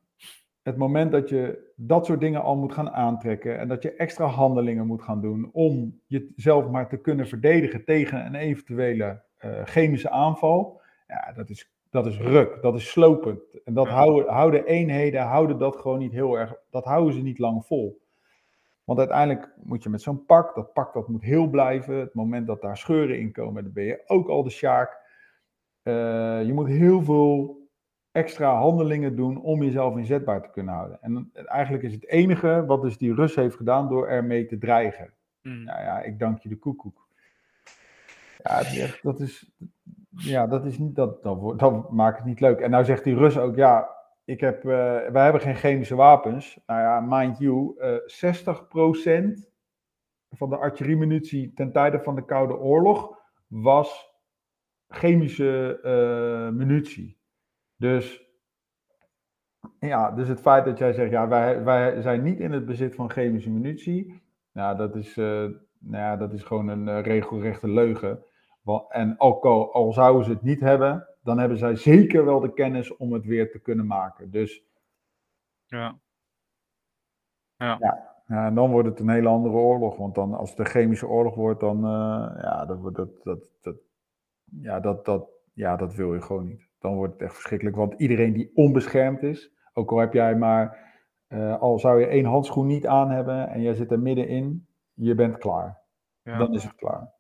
het 0.62 0.78
moment 0.78 1.12
dat 1.12 1.30
je 1.30 1.72
dat 1.76 2.06
soort 2.06 2.20
dingen 2.20 2.42
al 2.42 2.56
moet 2.56 2.74
gaan 2.74 2.92
aantrekken 2.92 3.60
en 3.60 3.68
dat 3.68 3.84
je 3.84 3.94
extra 3.94 4.26
handelingen 4.26 4.88
moet 4.88 5.02
gaan 5.02 5.22
doen 5.22 5.50
om 5.52 6.00
jezelf 6.06 6.70
maar 6.70 6.90
te 6.90 6.98
kunnen 6.98 7.28
verdedigen 7.28 7.86
tegen 7.86 8.26
een 8.26 8.36
eventuele 8.36 9.22
uh, 9.46 9.64
chemische 9.64 10.10
aanval, 10.10 10.82
ja, 11.08 11.34
dat 11.36 11.50
is, 11.50 11.72
dat 11.90 12.06
is 12.06 12.18
ruk, 12.18 12.62
dat 12.62 12.76
is 12.76 12.90
slopend. 12.90 13.64
En 13.64 13.74
dat 13.74 13.88
houden, 13.88 14.34
houden 14.34 14.66
eenheden, 14.66 15.22
houden 15.22 15.58
dat 15.58 15.76
gewoon 15.76 16.00
niet 16.00 16.12
heel 16.12 16.40
erg, 16.40 16.56
dat 16.70 16.84
houden 16.84 17.14
ze 17.14 17.22
niet 17.22 17.40
lang 17.40 17.66
vol. 17.66 18.02
Want 18.88 19.00
uiteindelijk 19.00 19.50
moet 19.64 19.84
je 19.84 19.90
met 19.90 20.02
zo'n 20.02 20.26
pak, 20.26 20.56
dat 20.56 20.74
pak 20.74 20.94
dat 20.94 21.08
moet 21.08 21.24
heel 21.24 21.48
blijven. 21.48 21.96
Het 21.96 22.14
moment 22.14 22.48
dat 22.48 22.62
daar 22.62 22.78
scheuren 22.78 23.20
in 23.20 23.32
komen, 23.32 23.64
dan 23.64 23.74
ben 23.74 23.84
je 23.84 24.04
ook 24.06 24.28
al 24.28 24.44
de 24.44 24.50
sjaak. 24.50 25.00
Uh, 25.84 25.94
je 26.46 26.54
moet 26.54 26.68
heel 26.68 27.04
veel 27.04 27.62
extra 28.12 28.56
handelingen 28.56 29.16
doen 29.16 29.42
om 29.42 29.64
jezelf 29.64 29.98
inzetbaar 29.98 30.42
te 30.42 30.50
kunnen 30.50 30.74
houden. 30.74 31.02
En 31.02 31.32
eigenlijk 31.34 31.84
is 31.84 31.94
het 31.94 32.08
enige 32.08 32.64
wat 32.66 32.82
dus 32.82 32.98
die 32.98 33.14
Rus 33.14 33.36
heeft 33.36 33.56
gedaan 33.56 33.90
door 33.90 34.08
ermee 34.08 34.46
te 34.46 34.58
dreigen. 34.58 35.14
Mm. 35.42 35.64
Nou 35.64 35.82
ja, 35.82 36.02
ik 36.02 36.20
dank 36.20 36.40
je 36.40 36.50
de 36.50 36.60
koekoek. 36.60 37.08
Ja, 38.44 38.62
dat 39.02 39.20
is, 39.20 39.52
ja, 40.10 40.48
dat 40.48 40.66
is 40.66 40.78
niet, 40.78 40.96
dat, 40.96 41.24
dat, 41.24 41.60
dat 41.60 41.92
maakt 41.92 42.18
het 42.18 42.28
niet 42.28 42.40
leuk. 42.40 42.60
En 42.60 42.70
nou 42.70 42.86
zegt 42.86 43.04
die 43.04 43.16
Rus 43.16 43.38
ook, 43.38 43.56
ja, 43.56 43.97
ik 44.28 44.40
heb, 44.40 44.64
uh, 44.64 44.72
wij 45.10 45.24
hebben 45.24 45.42
geen 45.42 45.56
chemische 45.56 45.96
wapens. 45.96 46.60
Nou 46.66 46.82
ja, 46.82 47.00
mind 47.00 47.38
you, 47.38 47.76
uh, 47.78 47.98
60% 48.08 49.52
van 50.30 50.50
de 50.50 50.58
artilleriemunitie 50.58 51.54
ten 51.54 51.72
tijde 51.72 52.00
van 52.00 52.16
de 52.16 52.26
Koude 52.26 52.58
Oorlog 52.58 53.20
was 53.48 54.14
chemische 54.88 55.80
uh, 55.84 56.58
munitie. 56.58 57.18
Dus, 57.76 58.26
ja, 59.80 60.12
dus 60.12 60.28
het 60.28 60.42
feit 60.42 60.66
dat 60.66 60.78
jij 60.78 60.94
zegt, 60.94 61.12
ja, 61.12 61.28
wij, 61.28 61.64
wij 61.64 62.02
zijn 62.02 62.24
niet 62.24 62.40
in 62.40 62.52
het 62.52 62.66
bezit 62.66 62.96
van 62.96 63.10
chemische 63.10 63.52
munitie, 63.52 64.22
nou, 64.52 64.78
dat 64.78 64.96
is, 64.96 65.16
nou 65.16 65.58
ja, 65.80 66.18
dat 66.18 66.34
is 66.34 66.44
gewoon 66.44 66.68
een 66.68 67.02
regelrechte 67.02 67.70
leugen. 67.70 68.24
En 68.90 69.18
al, 69.18 69.74
al 69.74 69.94
zouden 69.94 70.26
ze 70.26 70.32
het 70.32 70.42
niet 70.42 70.60
hebben, 70.60 71.08
dan 71.28 71.40
hebben 71.40 71.58
zij 71.58 71.76
zeker 71.76 72.26
wel 72.26 72.40
de 72.40 72.54
kennis 72.54 72.96
om 72.98 73.14
het 73.14 73.26
weer 73.26 73.52
te 73.52 73.60
kunnen 73.60 73.86
maken. 73.86 74.32
Dus. 74.32 74.64
Ja. 75.66 76.00
Ja. 77.56 77.78
ja. 77.80 78.16
En 78.48 78.56
dan 78.56 78.72
wordt 78.72 78.90
het 78.90 79.00
een 79.00 79.10
hele 79.10 79.28
andere 79.30 79.56
oorlog. 79.56 79.98
Want 79.98 80.16
dan, 80.16 80.34
als 80.34 80.50
het 80.50 80.60
een 80.60 80.66
chemische 80.66 81.08
oorlog 81.08 81.36
wordt, 81.36 81.60
dan. 81.60 81.78
Uh, 81.78 82.42
ja, 82.42 82.66
dat, 82.66 82.96
dat, 82.96 83.24
dat, 83.24 83.50
dat, 83.62 83.76
ja, 84.62 84.80
dat, 84.80 85.06
dat, 85.06 85.30
ja, 85.54 85.76
dat 85.76 85.96
wil 85.96 86.14
je 86.14 86.22
gewoon 86.22 86.46
niet 86.46 86.68
dan 86.80 86.96
wordt 86.96 87.14
het 87.14 87.22
echt 87.22 87.34
verschrikkelijk. 87.34 87.76
Want 87.78 87.94
iedereen 87.94 88.34
die 88.34 88.52
onbeschermd 88.54 89.24
is, 89.24 89.52
ook 89.74 89.92
al 89.92 89.98
heb 89.98 90.14
jij 90.14 90.36
maar, 90.36 90.86
uh, 91.28 91.60
al 91.60 91.80
zou 91.80 92.00
je 92.00 92.08
één 92.08 92.26
handschoen 92.26 92.68
niet 92.68 92.88
aan 92.88 93.10
hebben 93.10 93.50
en 93.50 93.62
jij 93.62 93.74
zit 93.74 93.92
er 93.92 94.00
middenin, 94.00 94.68
je 94.94 95.16
bent 95.16 95.38
klaar. 95.38 95.82
Ja. 96.22 96.38
Dan 96.38 96.54
is 96.54 96.64
het 96.64 96.76
klaar. 96.76 97.16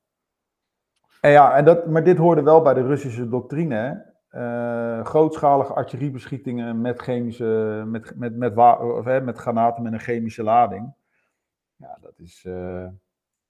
Ja, 1.21 1.55
en 1.55 1.65
dat, 1.65 1.87
maar 1.87 2.03
dit 2.03 2.17
hoorde 2.17 2.41
wel 2.41 2.61
bij 2.61 2.73
de 2.73 2.85
Russische 2.85 3.29
doctrine. 3.29 4.05
Uh, 4.31 5.05
grootschalige 5.05 5.73
artilleriebeschietingen 5.73 6.81
met 6.81 6.99
chemische, 6.99 7.83
met, 7.87 8.13
met, 8.15 8.35
met, 8.35 8.57
of, 8.57 9.05
hè, 9.05 9.21
met 9.21 9.37
granaten 9.37 9.83
met 9.83 9.93
een 9.93 9.99
chemische 9.99 10.43
lading. 10.43 10.93
Ja, 11.75 11.97
dat 12.01 12.19
is, 12.19 12.43
uh, 12.47 12.87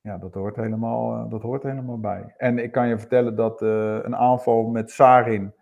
ja, 0.02 0.18
dat 0.18 0.34
hoort 0.34 0.56
helemaal, 0.56 1.30
dat 1.30 1.42
hoort 1.42 1.64
helemaal 1.64 2.00
bij. 2.00 2.34
En 2.38 2.58
ik 2.58 2.72
kan 2.72 2.88
je 2.88 3.00
vertellen 3.00 3.36
dat 3.36 3.62
een 3.62 4.16
aanval 4.16 4.64
met 4.64 4.92
sarin 4.92 5.54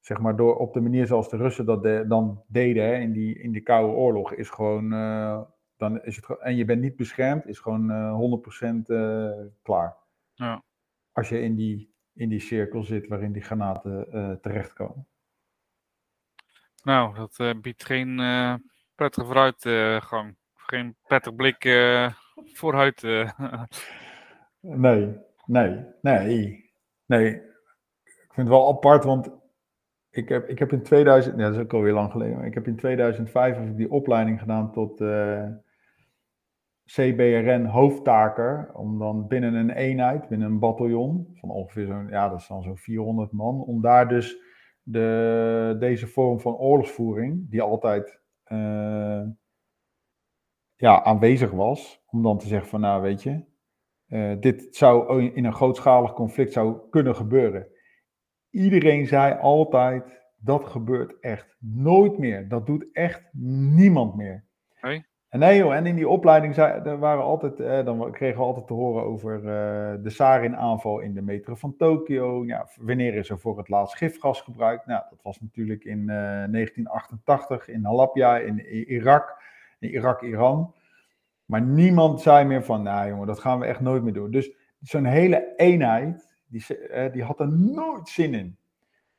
zeg 0.00 0.18
maar, 0.18 0.36
door, 0.36 0.56
op 0.56 0.74
de 0.74 0.80
manier 0.80 1.06
zoals 1.06 1.28
de 1.28 1.36
Russen 1.36 1.66
dat 1.66 2.08
dan 2.08 2.42
deden 2.46 2.84
hè, 2.84 2.94
in, 2.94 3.12
die, 3.12 3.38
in 3.38 3.52
die 3.52 3.62
Koude 3.62 3.96
Oorlog, 3.96 4.32
is 4.32 4.50
gewoon, 4.50 4.90
dan 5.76 6.02
is 6.02 6.16
het, 6.16 6.38
en 6.38 6.56
je 6.56 6.64
bent 6.64 6.80
niet 6.80 6.96
beschermd, 6.96 7.46
is 7.46 7.58
gewoon 7.58 7.90
uh, 7.90 8.40
100% 8.62 8.74
uh, 8.86 9.30
klaar. 9.62 9.96
Ja. 10.34 10.62
Als 11.12 11.28
je 11.28 11.40
in 11.40 11.54
die, 11.54 11.94
in 12.12 12.28
die 12.28 12.40
cirkel 12.40 12.82
zit 12.82 13.08
waarin 13.08 13.32
die 13.32 13.42
granaten 13.42 14.06
uh, 14.12 14.32
terechtkomen. 14.32 15.06
Nou, 16.82 17.14
dat 17.14 17.38
uh, 17.38 17.50
biedt 17.60 17.84
geen 17.84 18.16
prettige 18.94 19.26
vooruitgang. 19.26 20.36
geen 20.54 20.96
prettig 21.06 21.34
blik 21.34 21.62
vooruit. 22.52 23.02
nee, 24.60 25.16
nee, 25.46 25.84
nee, 26.02 26.70
nee. 27.06 27.34
Ik 28.04 28.38
vind 28.38 28.48
het 28.48 28.56
wel 28.56 28.68
apart, 28.68 29.04
want 29.04 29.30
ik 30.12 30.28
heb, 30.28 30.48
ik 30.48 30.58
heb 30.58 30.72
in 30.72 30.82
2000, 30.82 31.38
ja, 31.38 31.42
dat 31.42 31.54
is 31.54 31.60
ook 31.60 31.72
alweer 31.72 31.92
lang 31.92 32.10
geleden, 32.10 32.36
maar 32.36 32.46
ik 32.46 32.54
heb 32.54 32.66
in 32.66 32.76
2005 32.76 33.56
heb 33.56 33.66
ik 33.66 33.76
die 33.76 33.90
opleiding 33.90 34.40
gedaan 34.40 34.72
tot 34.72 35.00
eh, 35.00 35.48
CBRN 36.84 37.64
hoofdtaker, 37.64 38.70
om 38.74 38.98
dan 38.98 39.26
binnen 39.26 39.54
een 39.54 39.70
eenheid, 39.70 40.28
binnen 40.28 40.50
een 40.50 40.58
bataljon, 40.58 41.28
van 41.34 41.50
ongeveer 41.50 41.86
zo'n, 41.86 42.08
ja, 42.08 42.28
dat 42.28 42.40
is 42.40 42.46
dan 42.46 42.62
zo'n 42.62 42.76
400 42.76 43.32
man, 43.32 43.60
om 43.60 43.80
daar 43.80 44.08
dus 44.08 44.38
de, 44.82 45.76
deze 45.78 46.06
vorm 46.06 46.40
van 46.40 46.54
oorlogsvoering, 46.54 47.50
die 47.50 47.62
altijd 47.62 48.20
uh, 48.46 49.22
ja, 50.76 51.02
aanwezig 51.02 51.50
was, 51.50 52.02
om 52.06 52.22
dan 52.22 52.38
te 52.38 52.46
zeggen 52.46 52.68
van, 52.68 52.80
nou 52.80 53.02
weet 53.02 53.22
je, 53.22 53.44
uh, 54.08 54.40
dit 54.40 54.76
zou 54.76 55.22
in 55.32 55.44
een 55.44 55.52
grootschalig 55.52 56.12
conflict 56.12 56.52
zou 56.52 56.88
kunnen 56.90 57.16
gebeuren 57.16 57.72
Iedereen 58.52 59.06
zei 59.06 59.38
altijd, 59.38 60.20
dat 60.36 60.64
gebeurt 60.64 61.18
echt 61.20 61.56
nooit 61.58 62.18
meer. 62.18 62.48
Dat 62.48 62.66
doet 62.66 62.92
echt 62.92 63.28
niemand 63.32 64.16
meer. 64.16 64.44
Nee? 64.80 65.04
En 65.32 65.38
nee 65.38 65.58
joh, 65.58 65.74
en 65.74 65.86
in 65.86 65.96
die 65.96 66.08
opleiding 66.08 66.54
waren 66.98 67.22
altijd, 67.22 67.60
eh, 67.60 67.84
dan 67.84 68.12
kregen 68.12 68.38
we 68.38 68.44
altijd 68.44 68.66
te 68.66 68.72
horen 68.72 69.04
over 69.04 69.36
uh, 69.36 69.42
de 70.02 70.10
sarin-aanval 70.10 71.00
in 71.00 71.14
de 71.14 71.22
metro 71.22 71.54
van 71.54 71.76
Tokio. 71.76 72.44
Wanneer 72.80 73.14
is 73.14 73.30
er 73.30 73.38
voor 73.38 73.58
het 73.58 73.68
laatst 73.68 73.96
gifgas 73.96 74.40
gebruikt? 74.40 74.86
Nou, 74.86 75.02
dat 75.10 75.22
was 75.22 75.40
natuurlijk 75.40 75.84
in 75.84 75.98
uh, 75.98 76.06
1988 76.06 77.68
in 77.68 77.84
Halabja 77.84 78.38
in 78.38 78.58
Irak, 78.88 79.42
in 79.78 79.90
Irak-Iran. 79.90 80.74
Maar 81.44 81.62
niemand 81.62 82.20
zei 82.20 82.44
meer 82.44 82.64
van, 82.64 82.82
nou 82.82 83.08
jongen, 83.08 83.26
dat 83.26 83.40
gaan 83.40 83.58
we 83.58 83.66
echt 83.66 83.80
nooit 83.80 84.02
meer 84.02 84.12
doen. 84.12 84.30
Dus 84.30 84.52
zo'n 84.80 85.04
hele 85.04 85.52
eenheid, 85.56 86.36
die, 86.46 86.64
die 87.12 87.22
had 87.22 87.40
er 87.40 87.52
nooit 87.52 88.08
zin 88.08 88.34
in. 88.34 88.56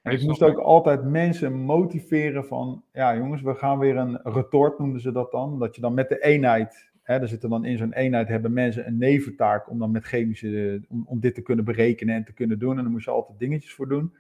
En 0.03 0.11
ik 0.11 0.23
moest 0.23 0.43
ook 0.43 0.57
altijd 0.57 1.03
mensen 1.03 1.53
motiveren 1.53 2.45
van, 2.45 2.83
ja 2.91 3.15
jongens, 3.15 3.41
we 3.41 3.55
gaan 3.55 3.79
weer 3.79 3.97
een 3.97 4.19
retort 4.23 4.79
noemden 4.79 5.01
ze 5.01 5.11
dat 5.11 5.31
dan. 5.31 5.59
Dat 5.59 5.75
je 5.75 5.81
dan 5.81 5.93
met 5.93 6.09
de 6.09 6.23
eenheid, 6.23 6.91
hè, 7.01 7.19
er 7.19 7.27
zitten 7.27 7.49
dan 7.49 7.65
in 7.65 7.77
zo'n 7.77 7.93
eenheid, 7.93 8.27
hebben 8.27 8.53
mensen 8.53 8.87
een 8.87 8.97
neventaak 8.97 9.69
om 9.69 9.79
dan 9.79 9.91
met 9.91 10.03
chemische, 10.03 10.81
om, 10.89 11.03
om 11.07 11.19
dit 11.19 11.35
te 11.35 11.41
kunnen 11.41 11.65
berekenen 11.65 12.15
en 12.15 12.23
te 12.23 12.33
kunnen 12.33 12.59
doen. 12.59 12.77
En 12.77 12.83
dan 12.83 12.91
moest 12.91 13.05
je 13.05 13.11
altijd 13.11 13.39
dingetjes 13.39 13.73
voor 13.73 13.87
doen. 13.87 14.13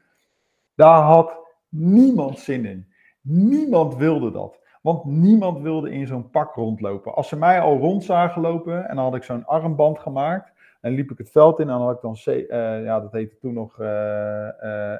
Daar 0.75 1.01
had 1.01 1.37
niemand 1.69 2.39
zin 2.39 2.65
in. 2.65 2.87
Niemand 3.21 3.95
wilde 3.95 4.31
dat. 4.31 4.59
Want 4.81 5.05
niemand 5.05 5.61
wilde 5.61 5.91
in 5.91 6.07
zo'n 6.07 6.29
pak 6.29 6.55
rondlopen. 6.55 7.15
Als 7.15 7.27
ze 7.27 7.35
mij 7.35 7.59
al 7.59 7.77
rond 7.77 8.03
zagen 8.03 8.41
lopen 8.41 8.89
en 8.89 8.95
dan 8.95 9.05
had 9.05 9.15
ik 9.15 9.23
zo'n 9.23 9.45
armband 9.45 9.99
gemaakt, 9.99 10.52
en 10.83 10.93
liep 10.93 11.11
ik 11.11 11.17
het 11.17 11.31
veld 11.31 11.59
in 11.59 11.69
en 11.69 11.77
dan 11.77 11.81
had 11.81 11.95
ik 11.95 12.01
dan, 12.01 12.17
uh, 12.35 12.83
ja, 12.83 12.99
dat 12.99 13.11
heette 13.11 13.37
toen 13.37 13.53
nog 13.53 13.79
uh, 13.79 13.87
uh, 14.63 14.95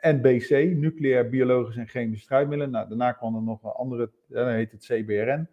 NBC, 0.00 0.76
Nucleair, 0.76 1.28
Biologisch 1.28 1.76
en 1.76 1.86
Chemische 1.86 2.24
Strijdmiddelen. 2.24 2.72
Nou, 2.72 2.88
daarna 2.88 3.12
kwam 3.12 3.36
er 3.36 3.42
nog 3.42 3.62
een 3.62 3.70
andere, 3.70 4.10
dat 4.26 4.46
heet 4.46 4.72
het 4.72 4.84
CBRN. 4.84 5.48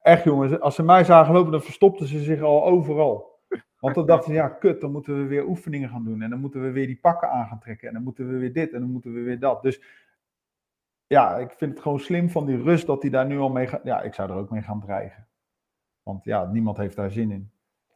Echt 0.00 0.24
jongens, 0.24 0.60
als 0.60 0.74
ze 0.74 0.82
mij 0.82 1.04
zagen 1.04 1.34
lopen, 1.34 1.52
dan 1.52 1.62
verstopten 1.62 2.06
ze 2.06 2.18
zich 2.18 2.42
al 2.42 2.64
overal. 2.64 3.38
Want 3.80 3.94
dan 3.94 4.06
dachten 4.06 4.30
ze, 4.30 4.38
ja, 4.38 4.48
kut, 4.48 4.80
dan 4.80 4.92
moeten 4.92 5.22
we 5.22 5.28
weer 5.28 5.46
oefeningen 5.46 5.88
gaan 5.88 6.04
doen. 6.04 6.22
En 6.22 6.30
dan 6.30 6.40
moeten 6.40 6.62
we 6.62 6.70
weer 6.70 6.86
die 6.86 6.98
pakken 7.00 7.30
aan 7.30 7.46
gaan 7.46 7.60
trekken. 7.60 7.88
En 7.88 7.94
dan 7.94 8.02
moeten 8.02 8.28
we 8.28 8.38
weer 8.38 8.52
dit 8.52 8.72
en 8.72 8.80
dan 8.80 8.90
moeten 8.90 9.14
we 9.14 9.20
weer 9.20 9.38
dat. 9.38 9.62
Dus 9.62 9.82
ja, 11.06 11.36
ik 11.36 11.50
vind 11.50 11.72
het 11.72 11.82
gewoon 11.82 12.00
slim 12.00 12.30
van 12.30 12.46
die 12.46 12.62
rust 12.62 12.86
dat 12.86 13.02
hij 13.02 13.10
daar 13.10 13.26
nu 13.26 13.38
al 13.38 13.50
mee 13.50 13.66
gaat. 13.66 13.84
Ja, 13.84 14.02
ik 14.02 14.14
zou 14.14 14.30
er 14.30 14.36
ook 14.36 14.50
mee 14.50 14.62
gaan 14.62 14.80
dreigen. 14.80 15.26
Want 16.02 16.24
ja, 16.24 16.44
niemand 16.44 16.76
heeft 16.76 16.96
daar 16.96 17.10
zin 17.10 17.30
in. 17.30 17.50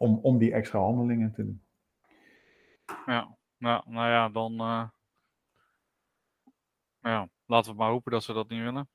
Om, 0.04 0.18
om 0.22 0.38
die 0.38 0.52
extra 0.52 0.78
handelingen 0.78 1.32
te 1.32 1.44
doen. 1.44 1.62
Ja, 3.06 3.36
nou, 3.58 3.82
nou 3.86 4.08
ja, 4.08 4.28
dan. 4.28 4.52
Uh, 4.52 4.88
ja, 7.00 7.28
laten 7.46 7.70
we 7.70 7.76
maar 7.76 7.90
hopen 7.90 8.12
dat 8.12 8.22
ze 8.22 8.32
dat 8.32 8.48
niet 8.48 8.62
willen. 8.62 8.88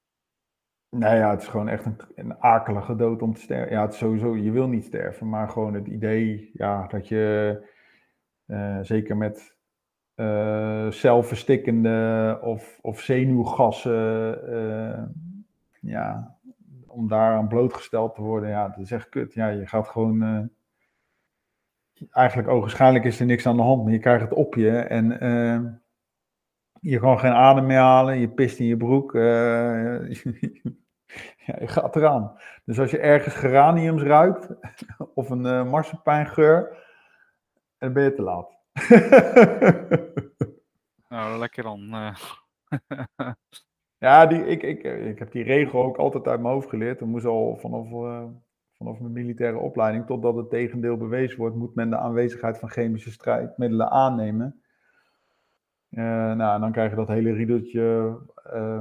Nee, 0.90 1.18
ja, 1.18 1.30
het 1.30 1.42
is 1.42 1.48
gewoon 1.48 1.68
echt 1.68 1.86
een, 1.86 1.98
een 2.16 2.38
akelige 2.40 2.96
dood 2.96 3.22
om 3.22 3.34
te 3.34 3.42
sterven. 3.42 3.72
Ja, 3.72 3.82
het 3.82 3.94
is 3.94 4.00
sowieso, 4.00 4.36
je 4.36 4.52
wil 4.52 4.68
niet 4.68 4.86
sterven, 4.86 5.30
maar 5.30 5.50
gewoon 5.50 5.74
het 5.74 5.88
idee 5.88 6.52
ja, 6.54 6.88
dat 6.88 7.08
je, 7.08 7.58
uh, 8.46 8.80
zeker 8.82 9.18
met 9.18 9.58
uh, 10.16 10.92
zelfverstikkende 10.92 12.40
of, 12.42 12.80
of 12.82 13.00
zenuwgassen, 13.00 14.40
uh, 14.54 15.04
ja, 15.82 16.38
om 16.88 17.08
daaraan 17.08 17.48
blootgesteld 17.48 18.16
te 18.16 18.22
worden, 18.22 18.50
ja, 18.50 18.68
dat 18.68 18.80
is 18.80 18.92
echt 18.92 19.10
kut. 19.10 19.34
Ja, 19.34 19.48
je 19.48 19.68
gaat 19.68 19.88
gewoon, 19.88 20.50
eigenlijk 22.12 22.48
ogenschijnlijk 22.48 23.06
is 23.06 23.20
er 23.20 23.26
niks 23.26 23.46
aan 23.46 23.58
de 23.58 23.64
hand, 23.64 23.84
maar 23.84 23.94
je 23.94 24.00
krijgt 24.00 24.24
het 24.24 24.34
op 24.34 24.56
je 24.56 24.78
en 24.78 25.12
je 26.82 27.00
kan 27.00 27.20
geen 27.20 27.32
adem 27.32 27.66
meer 27.66 27.78
halen, 27.78 28.20
je 28.20 28.30
pist 28.30 28.60
in 28.60 28.66
je 28.66 28.78
broek. 28.78 29.14
Uh, 29.14 29.22
ja, 31.46 31.56
je 31.60 31.68
gaat 31.68 31.96
eraan. 31.96 32.40
Dus 32.66 32.80
als 32.80 32.92
je 32.92 33.00
ergens 33.00 33.36
geraniums 33.36 34.02
ruikt, 34.02 34.50
of 35.16 35.30
een 35.30 35.46
uh, 35.46 35.70
marsepeingeur, 35.70 36.78
dan 37.78 37.94
ben 37.94 38.04
je 38.04 38.14
te 38.14 38.22
laat. 38.22 38.58
nou, 41.10 41.38
lekker 41.38 41.64
dan. 41.64 41.80
Uh. 41.80 42.16
ja, 43.98 44.26
die, 44.26 44.46
ik, 44.46 44.64
ik, 44.64 44.84
ik 44.84 45.20
heb 45.20 45.32
die 45.32 45.44
regel 45.44 45.84
ook 45.84 45.98
altijd 45.98 46.28
uit 46.28 46.42
mijn 46.42 46.54
hoofd 46.54 46.70
geleerd. 46.70 47.00
Dat 47.00 47.08
moest 47.08 47.26
al 47.26 47.58
vanaf, 47.62 47.88
vanaf 48.80 49.00
mijn 49.00 49.14
militaire 49.14 49.58
opleiding, 49.58 50.06
totdat 50.06 50.36
het 50.36 50.50
tegendeel 50.50 50.98
bewezen 50.98 51.38
wordt, 51.38 51.56
moet 51.56 51.76
men 51.76 51.90
de 51.90 51.98
aanwezigheid 51.98 52.58
van 52.58 52.70
chemische 52.70 53.12
strijdmiddelen 53.12 53.90
aannemen. 53.90 54.62
Uh, 55.90 56.34
nou, 56.34 56.60
dan 56.60 56.72
krijg 56.72 56.90
je 56.90 56.96
dat 56.96 57.08
hele 57.08 57.32
riedeltje 57.32 58.18
uh, 58.54 58.80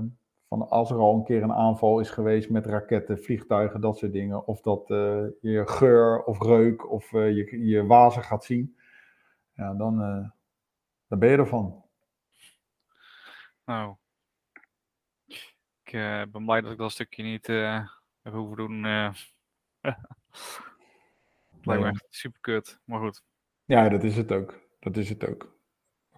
van 0.48 0.68
als 0.68 0.90
er 0.90 0.96
al 0.96 1.14
een 1.14 1.24
keer 1.24 1.42
een 1.42 1.52
aanval 1.52 2.00
is 2.00 2.10
geweest 2.10 2.50
met 2.50 2.66
raketten, 2.66 3.18
vliegtuigen, 3.18 3.80
dat 3.80 3.98
soort 3.98 4.12
dingen. 4.12 4.46
Of 4.46 4.60
dat 4.60 4.90
uh, 4.90 5.26
je 5.40 5.62
geur 5.66 6.24
of 6.24 6.42
reuk 6.42 6.90
of 6.90 7.10
je, 7.10 7.64
je 7.66 7.86
wazen 7.86 8.22
gaat 8.22 8.44
zien. 8.44 8.76
Ja, 9.52 9.74
dan, 9.74 9.98
dan 11.08 11.18
ben 11.18 11.30
je 11.30 11.36
ervan. 11.36 11.84
Nou, 13.64 13.96
ik 15.82 15.92
ben 16.32 16.44
blij 16.44 16.60
dat 16.60 16.72
ik 16.72 16.78
dat 16.78 16.90
stukje 16.90 17.22
niet 17.22 17.46
heb 18.22 18.32
hoeven 18.32 18.56
doen. 18.56 18.86
Lijkt 21.62 21.82
me 21.82 21.88
echt 21.88 22.06
super 22.08 22.40
kut, 22.40 22.80
maar 22.84 23.00
goed. 23.00 23.22
Ja, 23.64 23.88
dat 23.88 24.02
is 24.02 24.16
het 24.16 24.32
ook. 24.32 24.60
Dat 24.78 24.96
is 24.96 25.08
het 25.08 25.28
ook. 25.28 25.56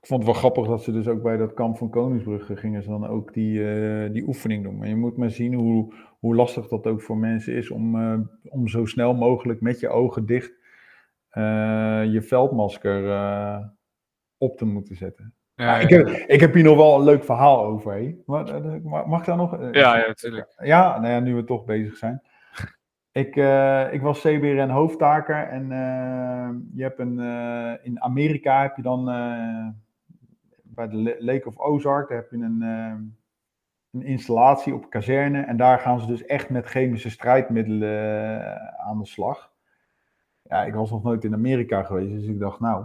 Ik 0.01 0.07
vond 0.07 0.23
het 0.23 0.31
wel 0.33 0.41
grappig 0.41 0.67
dat 0.67 0.83
ze 0.83 0.93
dus 0.93 1.09
ook 1.09 1.23
bij 1.23 1.37
dat 1.37 1.55
kamp 1.55 1.77
van 1.77 1.91
Koningsbrugge 1.91 2.57
gingen 2.57 2.83
ze 2.83 2.89
dan 2.89 3.07
ook 3.07 3.33
die, 3.33 3.59
uh, 3.59 4.13
die 4.13 4.27
oefening 4.27 4.63
doen. 4.63 4.79
Maar 4.79 4.89
je 4.89 4.97
moet 4.97 5.17
maar 5.17 5.31
zien 5.31 5.55
hoe, 5.55 5.95
hoe 6.19 6.35
lastig 6.35 6.69
dat 6.69 6.87
ook 6.87 7.03
voor 7.03 7.17
mensen 7.17 7.55
is 7.55 7.71
om, 7.71 7.97
uh, 7.97 8.19
om 8.43 8.69
zo 8.69 8.85
snel 8.85 9.15
mogelijk 9.15 9.61
met 9.61 9.81
je 9.81 9.89
ogen 9.89 10.27
dicht 10.27 10.53
uh, 11.33 12.05
je 12.13 12.23
veldmasker 12.23 13.03
op 14.39 14.57
te 14.57 14.65
moeten 14.65 14.97
zetten. 14.97 15.35
Ja, 15.55 15.79
ik, 15.79 15.89
heb, 15.89 16.09
ik 16.09 16.41
heb 16.41 16.55
hier 16.55 16.65
nog 16.65 16.77
wel 16.77 16.99
een 16.99 17.05
leuk 17.05 17.25
verhaal 17.25 17.65
over. 17.65 17.93
Hé. 17.93 18.17
Mag, 18.27 19.07
mag 19.07 19.21
ik 19.21 19.27
daar 19.27 19.37
nog? 19.37 19.61
Ja, 19.61 19.97
ja, 19.99 20.07
natuurlijk. 20.07 20.55
Ja, 20.63 21.01
nou 21.01 21.13
ja, 21.13 21.21
nu 21.21 21.35
we 21.35 21.45
toch 21.45 21.65
bezig 21.65 21.97
zijn. 21.97 22.23
Ik, 23.13 23.37
uh, 23.37 23.93
ik 23.93 24.03
was 24.03 24.21
CBRN 24.21 24.69
hoofdtaker 24.69 25.49
en 25.49 25.63
uh, 25.63 26.49
je 26.75 26.83
hebt 26.83 26.99
een, 26.99 27.19
uh, 27.19 27.73
in 27.83 28.03
Amerika 28.03 28.63
heb 28.63 28.77
je 28.77 28.83
dan 28.83 29.05
bij 30.63 30.89
de 30.89 31.17
Lake 31.19 31.47
of 31.47 31.59
Ozark, 31.59 32.09
daar 32.09 32.19
heb 32.19 32.31
je 32.31 32.37
een, 32.37 32.63
een 33.91 34.03
installatie 34.03 34.75
op 34.75 34.91
kazerne. 34.91 35.41
En 35.41 35.57
daar 35.57 35.79
gaan 35.79 36.01
ze 36.01 36.07
dus 36.07 36.25
echt 36.25 36.51
met 36.51 36.67
chemische 36.67 37.11
strijdmiddelen 37.11 37.89
eh, 37.89 38.89
aan 38.89 38.99
de 38.99 39.07
slag. 39.07 39.53
Ja, 40.43 40.65
ik 40.65 40.75
was 40.75 40.91
nog 40.91 41.03
nooit 41.03 41.25
in 41.25 41.35
Amerika 41.35 41.83
geweest, 41.83 42.11
dus 42.11 42.27
ik 42.27 42.39
dacht, 42.39 42.61
nou, 42.61 42.85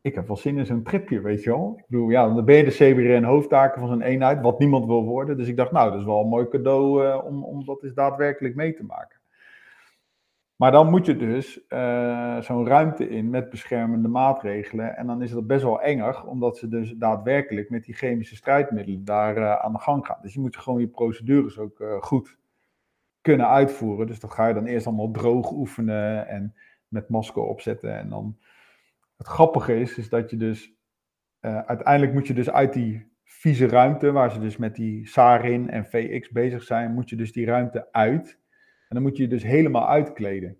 ik 0.00 0.14
heb 0.14 0.26
wel 0.26 0.36
zin 0.36 0.58
in 0.58 0.66
zo'n 0.66 0.82
tripje, 0.82 1.20
weet 1.20 1.42
je 1.42 1.50
wel. 1.50 1.74
Ik 1.78 1.84
bedoel, 1.88 2.08
ja, 2.08 2.34
dan 2.34 2.44
ben 2.44 2.56
je 2.56 2.64
de 2.64 2.70
CBRN 2.70 3.24
hoofdtaken 3.24 3.80
van 3.80 3.88
zo'n 3.88 4.02
eenheid, 4.02 4.40
wat 4.40 4.58
niemand 4.58 4.86
wil 4.86 5.04
worden. 5.04 5.36
Dus 5.36 5.48
ik 5.48 5.56
dacht, 5.56 5.72
nou, 5.72 5.90
dat 5.90 6.00
is 6.00 6.06
wel 6.06 6.20
een 6.20 6.28
mooi 6.28 6.48
cadeau 6.48 7.22
om, 7.22 7.44
om 7.44 7.64
dat 7.64 7.82
eens 7.82 7.94
daadwerkelijk 7.94 8.54
mee 8.54 8.74
te 8.74 8.84
maken. 8.84 9.19
Maar 10.60 10.72
dan 10.72 10.90
moet 10.90 11.06
je 11.06 11.16
dus 11.16 11.60
uh, 11.68 12.40
zo'n 12.40 12.66
ruimte 12.66 13.08
in 13.08 13.30
met 13.30 13.50
beschermende 13.50 14.08
maatregelen. 14.08 14.96
En 14.96 15.06
dan 15.06 15.22
is 15.22 15.30
het 15.30 15.46
best 15.46 15.62
wel 15.62 15.80
enger, 15.80 16.26
omdat 16.26 16.58
ze 16.58 16.68
dus 16.68 16.94
daadwerkelijk 16.96 17.70
met 17.70 17.84
die 17.84 17.94
chemische 17.94 18.36
strijdmiddelen 18.36 19.04
daar 19.04 19.36
uh, 19.36 19.54
aan 19.54 19.72
de 19.72 19.78
gang 19.78 20.06
gaan. 20.06 20.18
Dus 20.22 20.34
je 20.34 20.40
moet 20.40 20.56
gewoon 20.56 20.80
je 20.80 20.88
procedures 20.88 21.58
ook 21.58 21.80
uh, 21.80 22.02
goed 22.02 22.38
kunnen 23.20 23.48
uitvoeren. 23.48 24.06
Dus 24.06 24.20
dat 24.20 24.32
ga 24.32 24.48
je 24.48 24.54
dan 24.54 24.66
eerst 24.66 24.86
allemaal 24.86 25.10
droog 25.10 25.50
oefenen 25.50 26.28
en 26.28 26.54
met 26.88 27.08
masker 27.08 27.42
opzetten. 27.42 27.98
En 27.98 28.08
dan 28.08 28.38
het 29.16 29.26
grappige 29.26 29.80
is, 29.80 29.98
is 29.98 30.08
dat 30.08 30.30
je 30.30 30.36
dus 30.36 30.74
uiteindelijk 31.40 32.12
moet 32.12 32.26
je 32.26 32.34
dus 32.34 32.50
uit 32.50 32.72
die 32.72 33.12
vieze 33.24 33.68
ruimte, 33.68 34.12
waar 34.12 34.30
ze 34.30 34.40
dus 34.40 34.56
met 34.56 34.74
die 34.74 35.06
Sarin 35.06 35.70
en 35.70 35.86
VX 35.86 36.30
bezig 36.30 36.62
zijn, 36.62 36.94
moet 36.94 37.10
je 37.10 37.16
dus 37.16 37.32
die 37.32 37.46
ruimte 37.46 37.88
uit. 37.92 38.39
En 38.90 38.96
dan 38.96 39.02
moet 39.02 39.16
je 39.16 39.22
je 39.22 39.28
dus 39.28 39.42
helemaal 39.42 39.88
uitkleden. 39.88 40.58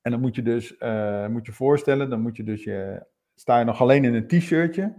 En 0.00 0.10
dan 0.10 0.20
moet 0.20 0.34
je 0.34 0.42
dus, 0.42 0.76
uh, 0.78 1.26
moet 1.26 1.46
je 1.46 1.52
voorstellen, 1.52 2.10
dan 2.10 2.20
moet 2.20 2.36
je 2.36 2.44
dus 2.44 2.64
je, 2.64 3.06
sta 3.34 3.58
je 3.58 3.64
nog 3.64 3.80
alleen 3.80 4.04
in 4.04 4.14
een 4.14 4.26
t-shirtje. 4.26 4.94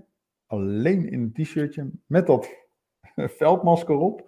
Alleen 0.45 1.09
in 1.09 1.21
een 1.21 1.33
t-shirtje 1.33 1.89
met 2.05 2.27
dat 2.27 2.49
veldmasker 3.39 3.95
op. 3.95 4.19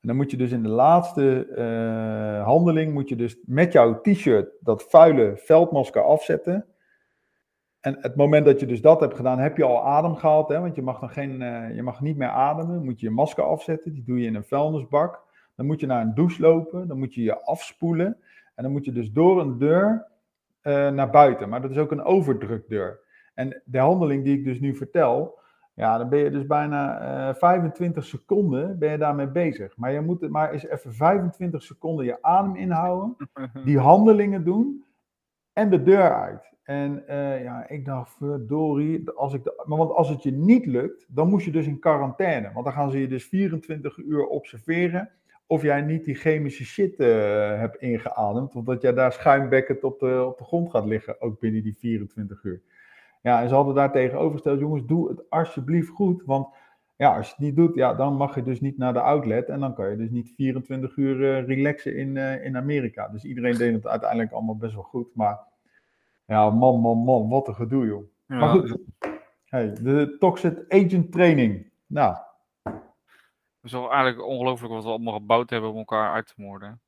En 0.00 0.08
dan 0.08 0.16
moet 0.16 0.30
je 0.30 0.36
dus 0.36 0.52
in 0.52 0.62
de 0.62 0.68
laatste 0.68 1.46
uh, 1.50 2.44
handeling, 2.44 2.92
moet 2.92 3.08
je 3.08 3.16
dus 3.16 3.36
met 3.44 3.72
jouw 3.72 4.00
t-shirt 4.00 4.50
dat 4.60 4.82
vuile 4.82 5.32
veldmasker 5.36 6.02
afzetten. 6.02 6.66
En 7.80 7.96
het 8.00 8.16
moment 8.16 8.44
dat 8.44 8.60
je 8.60 8.66
dus 8.66 8.80
dat 8.80 9.00
hebt 9.00 9.14
gedaan, 9.14 9.38
heb 9.38 9.56
je 9.56 9.64
al 9.64 9.86
adem 9.86 10.14
gehaald. 10.14 10.48
Hè? 10.48 10.60
Want 10.60 10.74
je 10.74 10.82
mag, 10.82 10.98
dan 10.98 11.10
geen, 11.10 11.40
uh, 11.40 11.74
je 11.74 11.82
mag 11.82 12.00
niet 12.00 12.16
meer 12.16 12.28
ademen. 12.28 12.84
Moet 12.84 13.00
je 13.00 13.06
je 13.06 13.12
masker 13.12 13.44
afzetten. 13.44 13.92
Die 13.92 14.04
doe 14.04 14.20
je 14.20 14.26
in 14.26 14.34
een 14.34 14.44
vuilnisbak. 14.44 15.27
Dan 15.58 15.66
moet 15.66 15.80
je 15.80 15.86
naar 15.86 16.00
een 16.00 16.14
douche 16.14 16.40
lopen, 16.42 16.88
dan 16.88 16.98
moet 16.98 17.14
je 17.14 17.22
je 17.22 17.44
afspoelen. 17.44 18.16
En 18.54 18.62
dan 18.62 18.72
moet 18.72 18.84
je 18.84 18.92
dus 18.92 19.12
door 19.12 19.40
een 19.40 19.58
deur 19.58 20.06
uh, 20.62 20.90
naar 20.90 21.10
buiten. 21.10 21.48
Maar 21.48 21.62
dat 21.62 21.70
is 21.70 21.78
ook 21.78 21.90
een 21.90 22.04
overdrukdeur. 22.04 23.00
En 23.34 23.62
de 23.64 23.78
handeling 23.78 24.24
die 24.24 24.38
ik 24.38 24.44
dus 24.44 24.60
nu 24.60 24.76
vertel, 24.76 25.38
ja, 25.74 25.98
dan 25.98 26.08
ben 26.08 26.18
je 26.18 26.30
dus 26.30 26.46
bijna 26.46 27.00
uh, 27.00 27.28
eh, 27.28 27.34
25 27.34 28.04
seconden 28.04 28.78
ben 28.78 28.90
je 28.90 28.98
daarmee 28.98 29.26
bezig. 29.26 29.76
Maar 29.76 29.92
je 29.92 30.00
moet 30.00 30.20
het 30.20 30.30
maar 30.30 30.52
eens 30.52 30.66
even 30.66 30.94
25 30.94 31.62
seconden 31.62 32.04
je 32.04 32.22
adem 32.22 32.56
inhouden, 32.56 33.16
die 33.64 33.78
handelingen 33.78 34.44
doen 34.44 34.84
en 35.52 35.70
de 35.70 35.82
deur 35.82 36.14
uit. 36.14 36.52
En 36.62 37.04
uh, 37.08 37.42
ja, 37.42 37.68
ik 37.68 37.84
dacht, 37.84 38.16
verdorie, 38.16 39.10
als 39.10 39.34
ik 39.34 39.44
de, 39.44 39.62
maar 39.66 39.78
want 39.78 39.90
als 39.90 40.08
het 40.08 40.22
je 40.22 40.32
niet 40.32 40.66
lukt, 40.66 41.06
dan 41.08 41.28
moet 41.28 41.44
je 41.44 41.50
dus 41.50 41.66
in 41.66 41.78
quarantaine. 41.78 42.50
Want 42.52 42.64
dan 42.64 42.74
gaan 42.74 42.90
ze 42.90 43.00
je 43.00 43.08
dus 43.08 43.24
24 43.24 43.96
uur 43.96 44.26
observeren 44.26 45.10
of 45.48 45.62
jij 45.62 45.82
niet 45.82 46.04
die 46.04 46.14
chemische 46.14 46.64
shit 46.64 47.00
uh, 47.00 47.06
hebt 47.58 47.76
ingeademd, 47.76 48.54
of 48.54 48.64
dat 48.64 48.82
jij 48.82 48.92
daar 48.92 49.12
schuimbekkend 49.12 49.84
op 49.84 49.98
de, 49.98 50.24
op 50.24 50.38
de 50.38 50.44
grond 50.44 50.70
gaat 50.70 50.84
liggen, 50.84 51.20
ook 51.20 51.40
binnen 51.40 51.62
die 51.62 51.76
24 51.78 52.44
uur. 52.44 52.62
Ja, 53.22 53.42
en 53.42 53.48
ze 53.48 53.54
hadden 53.54 53.74
daar 53.74 53.92
tegenovergesteld, 53.92 54.60
jongens, 54.60 54.86
doe 54.86 55.08
het 55.08 55.30
alsjeblieft 55.30 55.88
goed, 55.88 56.22
want 56.24 56.48
ja, 56.96 57.16
als 57.16 57.26
je 57.26 57.34
het 57.36 57.44
niet 57.44 57.56
doet, 57.56 57.74
ja, 57.74 57.94
dan 57.94 58.14
mag 58.14 58.34
je 58.34 58.42
dus 58.42 58.60
niet 58.60 58.78
naar 58.78 58.92
de 58.92 59.00
outlet 59.00 59.48
en 59.48 59.60
dan 59.60 59.74
kan 59.74 59.90
je 59.90 59.96
dus 59.96 60.10
niet 60.10 60.32
24 60.36 60.96
uur 60.96 61.16
uh, 61.20 61.46
relaxen 61.46 61.96
in, 61.96 62.16
uh, 62.16 62.44
in 62.44 62.56
Amerika. 62.56 63.08
Dus 63.08 63.24
iedereen 63.24 63.56
deed 63.56 63.74
het 63.74 63.86
uiteindelijk 63.86 64.32
allemaal 64.32 64.56
best 64.56 64.74
wel 64.74 64.82
goed, 64.82 65.14
maar 65.14 65.38
ja, 66.26 66.50
man, 66.50 66.80
man, 66.80 66.98
man, 66.98 67.28
wat 67.28 67.48
een 67.48 67.54
gedoe, 67.54 67.86
joh. 67.86 68.02
Ja. 68.26 68.38
Maar 68.38 68.48
goed, 68.48 68.78
hey, 69.44 69.72
de 69.72 70.16
Toxic 70.18 70.64
Agent 70.68 71.12
Training, 71.12 71.70
nou... 71.86 72.16
Het 73.60 73.72
is 73.72 73.72
wel 73.72 73.92
eigenlijk 73.92 74.26
ongelooflijk 74.26 74.72
wat 74.72 74.84
we 74.84 74.90
allemaal 74.90 75.14
gebouwd 75.14 75.50
hebben 75.50 75.70
om 75.70 75.76
elkaar 75.76 76.12
uit 76.12 76.26
te 76.26 76.34
moorden. 76.36 76.80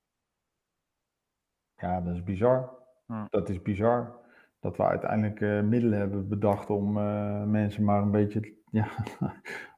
Ja, 1.77 2.01
dat 2.01 2.15
is 2.15 2.25
bizar. 2.25 2.71
Ja. 3.07 3.27
Dat 3.31 3.49
is 3.49 3.63
bizar. 3.63 4.19
Dat 4.61 4.77
we 4.77 4.85
uiteindelijk 4.85 5.41
uh, 5.41 5.61
middelen 5.61 5.99
hebben 5.99 6.29
bedacht 6.29 6.71
om 6.71 6.97
uh, 6.97 7.43
mensen 7.43 7.85
maar 7.85 8.03
een 8.03 8.11
beetje, 8.11 8.55
ja, 8.71 8.89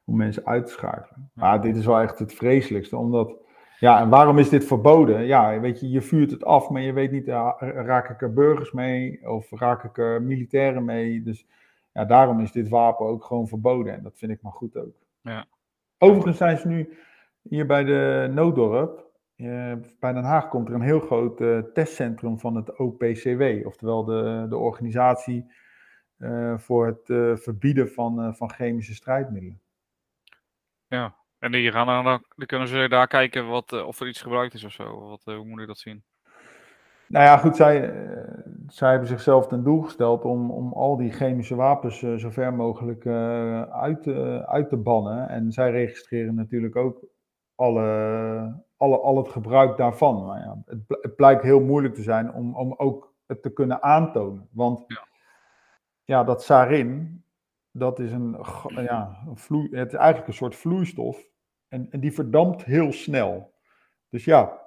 om 0.05 0.15
mensen 0.17 0.45
uit 0.45 0.65
te 0.65 0.71
schakelen. 0.71 1.31
Ja. 1.35 1.41
Maar 1.45 1.61
dit 1.61 1.75
is 1.75 1.85
wel 1.85 1.99
echt 1.99 2.19
het 2.19 2.33
vreselijkste, 2.33 2.97
omdat 2.97 3.35
Ja, 3.79 3.99
en 3.99 4.09
waarom 4.09 4.37
is 4.37 4.49
dit 4.49 4.65
verboden? 4.65 5.25
Ja, 5.25 5.59
weet 5.59 5.79
je, 5.79 5.89
je 5.89 6.01
vuurt 6.01 6.31
het 6.31 6.45
af, 6.45 6.69
maar 6.69 6.81
je 6.81 6.93
weet 6.93 7.11
niet, 7.11 7.27
raak 7.27 8.09
ik 8.09 8.21
er 8.21 8.33
burgers 8.33 8.71
mee 8.71 9.29
of 9.29 9.51
raak 9.51 9.83
ik 9.83 9.97
er 9.97 10.21
militairen 10.21 10.85
mee? 10.85 11.23
Dus 11.23 11.47
ja, 11.93 12.05
daarom 12.05 12.39
is 12.39 12.51
dit 12.51 12.69
wapen 12.69 13.05
ook 13.05 13.23
gewoon 13.23 13.47
verboden 13.47 13.93
en 13.93 14.03
dat 14.03 14.17
vind 14.17 14.31
ik 14.31 14.41
maar 14.41 14.51
goed 14.51 14.77
ook. 14.77 14.95
Ja. 15.21 15.45
Overigens 16.03 16.37
zijn 16.37 16.57
ze 16.57 16.67
nu 16.67 16.97
hier 17.41 17.65
bij 17.65 17.83
de 17.83 18.29
Nooddorp, 18.33 19.05
eh, 19.35 19.73
bij 19.99 20.13
Den 20.13 20.23
Haag 20.23 20.47
komt 20.47 20.67
er 20.67 20.73
een 20.73 20.81
heel 20.81 20.99
groot 20.99 21.41
uh, 21.41 21.59
testcentrum 21.59 22.39
van 22.39 22.55
het 22.55 22.77
OPCW, 22.77 23.65
oftewel 23.65 24.03
de, 24.03 24.45
de 24.49 24.57
organisatie 24.57 25.51
uh, 26.17 26.57
voor 26.57 26.85
het 26.85 27.41
verbieden 27.41 27.89
van, 27.89 28.35
van 28.35 28.51
chemische 28.51 28.93
strijdmiddelen. 28.93 29.61
Ja, 30.87 31.15
en 31.39 31.51
die, 31.51 31.71
gaan 31.71 31.87
dan, 31.87 32.03
dan 32.03 32.45
kunnen 32.45 32.67
ze 32.67 32.87
daar 32.89 33.07
kijken 33.07 33.47
wat, 33.47 33.83
of 33.83 33.99
er 33.99 34.07
iets 34.07 34.21
gebruikt 34.21 34.53
is 34.53 34.63
of 34.63 34.71
zo. 34.71 35.07
Wat, 35.07 35.21
hoe 35.23 35.45
moet 35.45 35.61
ik 35.61 35.67
dat 35.67 35.77
zien? 35.77 36.03
Nou 37.07 37.25
ja, 37.25 37.37
goed, 37.37 37.55
zij, 37.55 37.93
zij 38.73 38.89
hebben 38.89 39.07
zichzelf 39.07 39.47
ten 39.47 39.63
doel 39.63 39.81
gesteld 39.81 40.25
om, 40.25 40.51
om 40.51 40.73
al 40.73 40.97
die 40.97 41.11
chemische 41.11 41.55
wapens 41.55 42.01
uh, 42.01 42.15
zo 42.15 42.29
ver 42.29 42.53
mogelijk 42.53 43.05
uh, 43.05 43.61
uit, 43.61 44.05
uh, 44.05 44.39
uit 44.39 44.69
te 44.69 44.77
bannen. 44.77 45.29
En 45.29 45.51
zij 45.51 45.71
registreren 45.71 46.35
natuurlijk 46.35 46.75
ook 46.75 47.05
alle, 47.55 48.63
alle, 48.77 48.97
al 48.97 49.17
het 49.17 49.27
gebruik 49.27 49.77
daarvan. 49.77 50.25
Maar 50.25 50.39
ja, 50.39 50.61
het, 50.65 50.79
het, 50.87 51.15
blijkt 51.15 51.43
heel 51.43 51.59
moeilijk 51.59 51.93
te 51.93 52.01
zijn 52.01 52.33
om, 52.33 52.55
om 52.55 52.73
ook 52.77 53.15
het 53.25 53.41
te 53.41 53.53
kunnen 53.53 53.83
aantonen. 53.83 54.49
Want 54.51 54.83
ja, 54.87 55.07
ja 56.03 56.23
dat 56.23 56.43
sarin, 56.43 57.23
dat 57.71 57.99
is 57.99 58.11
een, 58.11 58.37
ja, 58.67 59.17
een 59.27 59.37
vloei, 59.37 59.69
het 59.75 59.93
is 59.93 59.99
eigenlijk 59.99 60.27
een 60.27 60.33
soort 60.33 60.55
vloeistof. 60.55 61.27
En, 61.67 61.91
en 61.91 61.99
die 61.99 62.13
verdampt 62.13 62.63
heel 62.63 62.91
snel. 62.91 63.53
Dus 64.09 64.25
ja, 64.25 64.59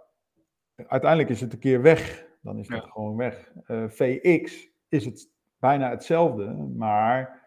uiteindelijk 0.87 1.31
is 1.31 1.41
het 1.41 1.53
een 1.53 1.59
keer 1.59 1.83
weg. 1.83 2.26
Dan 2.47 2.59
is 2.59 2.69
dat 2.69 2.85
gewoon 2.85 3.17
weg. 3.17 3.53
Uh, 3.67 3.85
eh, 3.85 3.91
VX 3.91 4.69
is 4.89 5.05
het 5.05 5.31
bijna 5.59 5.91
hetzelfde, 5.91 6.53
maar 6.77 7.43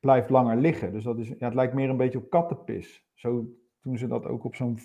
blijft 0.00 0.30
langer 0.30 0.56
liggen. 0.56 0.92
Dus 0.92 1.04
dat 1.04 1.18
is, 1.18 1.28
ja, 1.28 1.46
het 1.46 1.54
lijkt 1.54 1.74
meer 1.74 1.88
een 1.88 1.96
beetje 1.96 2.18
op 2.18 2.30
kattenpis. 2.30 3.04
Zo 3.14 3.44
toen 3.80 3.98
ze 3.98 4.06
dat 4.06 4.26
ook 4.26 4.44
op 4.44 4.54
zo'n 4.54 4.78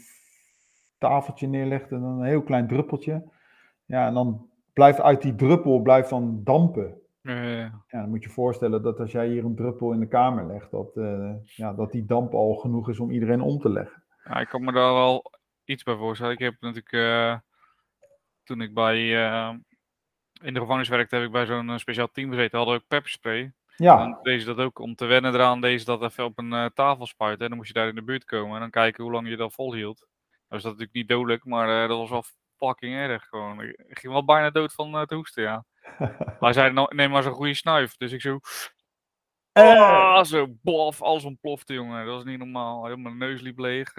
tafeltje 0.98 1.48
neerlegden, 1.48 2.02
dan 2.02 2.20
een 2.20 2.26
heel 2.26 2.44
klein 2.44 2.68
druppeltje. 2.68 3.24
Ja, 3.86 4.08
en 4.08 4.14
dan 4.14 4.50
blijft 4.74 5.02
uit 5.02 5.22
die 5.22 5.36
druppel 5.36 5.82
blijft 5.82 6.10
dan 6.10 6.42
dampen. 6.44 6.96
Ja, 7.22 7.84
dan 7.90 8.10
moet 8.10 8.24
je 8.24 8.28
je 8.28 8.34
voorstellen 8.34 8.84
dat 8.84 9.00
als 9.00 9.12
jij 9.12 9.28
hier 9.28 9.46
een 9.46 9.56
druppel 9.56 9.92
in 9.92 10.00
de 10.00 10.08
kamer 10.08 10.46
legt, 10.46 10.72
dat, 10.72 10.96
uh, 10.96 11.32
ja, 11.44 11.74
dat 11.74 11.92
die 11.92 12.06
damp 12.06 12.34
al 12.34 12.54
genoeg 12.54 12.90
is 12.90 13.00
om 13.00 13.12
iedereen 13.12 13.42
om 13.42 13.60
te 13.60 13.70
leggen. 13.70 14.04
Ja, 14.24 14.40
ik 14.40 14.48
kan 14.48 14.64
me 14.64 14.72
daar 14.72 14.94
wel 14.94 15.32
iets 15.64 15.84
bij 15.84 15.96
voorstellen. 15.96 16.34
Ik 16.34 16.40
heb 16.40 16.56
natuurlijk, 16.60 16.92
uh, 16.92 17.38
toen 18.52 18.62
ik 18.62 18.74
bij, 18.74 18.98
uh, 18.98 19.54
in 20.42 20.54
de 20.54 20.60
gevangenis 20.60 20.90
werkte, 20.90 21.16
heb 21.16 21.26
ik 21.26 21.32
bij 21.32 21.46
zo'n 21.46 21.80
speciaal 21.80 22.12
team 22.12 22.30
gezeten, 22.30 22.58
hadden 22.58 22.76
we 22.76 22.82
ook 22.82 22.88
pepperspray. 22.88 23.54
Ja. 23.76 23.98
Dan 23.98 24.20
deze 24.24 24.46
dat 24.46 24.58
ook 24.58 24.80
om 24.80 24.96
te 24.96 25.06
wennen 25.06 25.34
eraan, 25.34 25.62
deze 25.62 25.86
dat 25.86 26.04
even 26.04 26.26
op 26.26 26.38
een 26.38 26.54
uh, 26.54 26.66
tafel 26.66 27.06
spuiten. 27.06 27.44
En 27.44 27.48
dan 27.48 27.58
moest 27.58 27.68
je 27.68 27.74
daar 27.74 27.88
in 27.88 27.96
de 27.96 28.04
buurt 28.04 28.26
komen 28.26 28.54
en 28.54 28.60
dan 28.60 28.70
kijken 28.70 29.04
hoe 29.04 29.12
lang 29.12 29.30
je 29.30 29.36
dat 29.36 29.54
volhield. 29.54 30.00
Nou 30.30 30.62
is 30.62 30.62
dat 30.62 30.72
natuurlijk 30.72 30.94
niet 30.94 31.08
dodelijk, 31.08 31.46
maar 31.46 31.84
uh, 31.84 31.90
dat 31.90 31.98
was 31.98 32.10
wel 32.10 32.24
fucking 32.58 32.96
erg 32.96 33.24
gewoon. 33.24 33.62
Ik 33.62 34.00
ging 34.00 34.14
wel 34.14 34.26
bijna 34.26 34.50
dood 34.50 34.74
van 34.74 34.96
uh, 34.96 35.02
te 35.02 35.16
hoesten, 35.16 35.44
ja. 35.44 35.66
hij 36.40 36.54
zei, 36.54 36.72
nou, 36.72 36.96
neem 36.96 37.10
maar 37.10 37.24
zo'n 37.24 37.34
goede 37.34 37.54
snuif. 37.54 37.98
Dus 37.98 38.12
ik 38.12 38.22
zo... 38.22 38.40
Oh, 39.54 40.24
zo 40.24 40.48
bof, 40.62 41.02
alles 41.02 41.24
ontplofte, 41.24 41.74
jongen. 41.74 42.06
Dat 42.06 42.16
was 42.16 42.24
niet 42.24 42.38
normaal. 42.38 42.98
Mijn 42.98 43.18
neus 43.18 43.42
liep 43.42 43.58
leeg. 43.60 43.98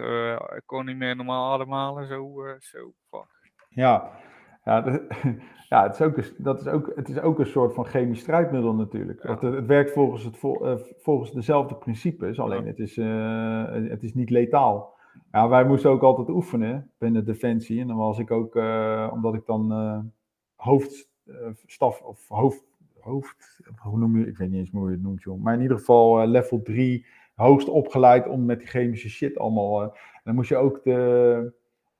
ik 0.56 0.62
kon 0.66 0.84
niet 0.84 0.96
meer 0.96 1.16
normaal 1.16 1.52
ademhalen. 1.52 2.06
Zo, 2.06 2.44
zo, 2.58 2.94
fuck. 3.10 3.52
Ja, 3.68 4.20
ja, 4.64 5.00
ja 5.68 5.82
het, 5.82 5.94
is 5.94 6.00
ook, 6.00 6.44
dat 6.44 6.60
is 6.60 6.66
ook, 6.66 6.92
het 6.94 7.08
is 7.08 7.20
ook 7.20 7.38
een 7.38 7.46
soort 7.46 7.74
van 7.74 7.84
chemisch 7.84 8.20
strijdmiddel 8.20 8.74
natuurlijk. 8.74 9.22
Het, 9.22 9.40
het, 9.40 9.66
werkt 9.66 9.92
volgens, 9.92 10.24
het, 10.24 10.42
uh, 10.42 10.74
volgens 10.98 11.32
dezelfde 11.32 11.74
principes, 11.74 12.40
alleen 12.40 12.66
het, 12.66 12.78
is, 12.78 12.96
uh, 12.96 13.72
het 13.72 14.02
is 14.02 14.14
niet 14.14 14.30
letaal. 14.30 14.94
Ja, 15.32 15.48
wij 15.48 15.64
moesten 15.64 15.90
ook 15.90 16.02
altijd 16.02 16.28
oefenen 16.28 16.90
binnen 16.98 17.24
Defensie. 17.24 17.80
En 17.80 17.86
dan 17.86 17.96
was 17.96 18.18
ik 18.18 18.30
ook, 18.30 18.56
uh, 18.56 19.10
omdat 19.12 19.34
ik 19.34 19.46
dan 19.46 20.12
hoofdstaf 20.56 22.00
of 22.00 22.28
hoofd, 22.28 22.64
hoofd, 23.00 23.60
hoe 23.76 23.98
noem 23.98 24.18
je, 24.18 24.26
ik 24.26 24.36
weet 24.36 24.50
niet 24.50 24.58
eens 24.58 24.70
hoe 24.70 24.86
je 24.86 24.94
het 24.94 25.02
noemt, 25.02 25.22
joh. 25.22 25.42
Maar 25.42 25.54
in 25.54 25.60
ieder 25.60 25.78
geval 25.78 26.26
level 26.26 26.62
3, 26.62 27.06
hoogst 27.34 27.68
opgeleid 27.68 28.28
om 28.28 28.44
met 28.44 28.58
die 28.58 28.68
chemische 28.68 29.08
shit 29.08 29.38
allemaal. 29.38 29.96
dan 30.24 30.34
moest 30.34 30.48
je 30.48 30.56
ook 30.56 30.80
de 30.84 31.52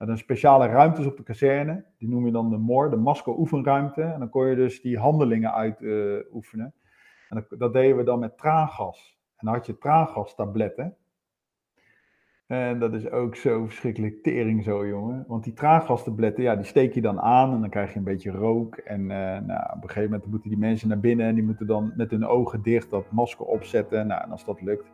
met 0.03 0.11
een 0.11 0.19
speciale 0.19 0.67
ruimtes 0.67 1.07
op 1.07 1.17
de 1.17 1.23
kazerne. 1.23 1.85
Die 1.99 2.09
noem 2.09 2.27
je 2.27 2.33
dan 2.33 2.51
de 2.51 2.57
MOR, 2.57 2.91
de 2.91 2.97
Masko-oefenruimte. 2.97 4.03
En 4.03 4.19
dan 4.19 4.29
kon 4.29 4.47
je 4.47 4.57
dus 4.57 4.81
die 4.81 4.99
handelingen 4.99 5.53
uitoefenen. 5.53 6.75
en 7.29 7.47
dat, 7.59 7.73
deden 7.73 7.97
we 7.97 8.05
dan 8.05 8.19
met 8.19 8.39
traangas. 8.39 9.19
En 9.37 9.47
dan 9.47 9.55
had 9.55 9.67
je 9.67 9.79
traangastabletten. 9.79 10.97
En 12.47 12.79
dat 12.79 12.95
is 12.95 13.11
ook 13.11 13.37
zo 13.37 13.65
verschrikkelijk 13.65 14.23
tering 14.23 14.65
zo, 14.65 14.87
jongen. 14.87 15.25
Want 15.29 15.45
die 15.45 15.53
traangastabletten, 15.53 16.43
ja, 16.43 16.57
die 16.57 16.65
steek 16.65 16.95
je 16.95 17.01
dan 17.01 17.21
aan 17.21 17.53
en 17.55 17.61
dan 17.61 17.71
krijg 17.71 17.93
je 17.93 17.99
een 17.99 18.05
beetje 18.05 18.31
rook. 18.31 18.77
En 18.77 19.01
uh, 19.01 19.07
nou, 19.39 19.63
op 19.77 19.83
een 19.83 19.89
gegeven 19.89 20.11
moment 20.11 20.31
moeten 20.31 20.49
die 20.51 20.59
mensen 20.59 20.89
naar 20.89 21.01
binnen 21.01 21.27
en 21.27 21.35
die 21.35 21.45
moeten 21.45 21.67
dan 21.67 21.93
met 21.97 22.11
hun 22.11 22.27
ogen 22.27 22.63
dicht 22.63 22.91
dat 22.91 23.11
masker 23.11 23.47
opzetten. 23.47 24.07
Nou, 24.07 24.23
en 24.23 24.31
als 24.31 24.45
dat 24.45 24.63
lukt, 24.63 24.93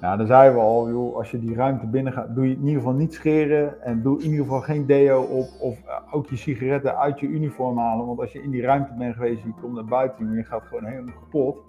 nou, 0.00 0.18
dan 0.18 0.26
zeiden 0.26 0.54
we 0.54 0.64
al, 0.64 0.88
joh, 0.90 1.16
als 1.16 1.30
je 1.30 1.38
die 1.38 1.54
ruimte 1.54 1.86
binnen 1.86 2.12
gaat, 2.12 2.34
doe 2.34 2.48
je 2.48 2.54
in 2.54 2.60
ieder 2.60 2.74
geval 2.74 2.92
niet 2.92 3.14
scheren 3.14 3.82
en 3.82 4.02
doe 4.02 4.22
in 4.22 4.30
ieder 4.30 4.44
geval 4.44 4.60
geen 4.60 4.86
deo 4.86 5.22
op 5.22 5.48
of 5.60 5.78
eh, 5.86 6.14
ook 6.14 6.26
je 6.26 6.36
sigaretten 6.36 6.98
uit 6.98 7.20
je 7.20 7.26
uniform 7.26 7.78
halen. 7.78 8.06
Want 8.06 8.20
als 8.20 8.32
je 8.32 8.42
in 8.42 8.50
die 8.50 8.62
ruimte 8.62 8.94
bent 8.98 9.14
geweest, 9.14 9.42
je 9.42 9.52
komt 9.60 9.74
naar 9.74 9.84
buiten 9.84 10.28
en 10.28 10.34
je 10.34 10.44
gaat 10.44 10.62
gewoon 10.62 10.84
helemaal 10.84 11.14
kapot. 11.14 11.64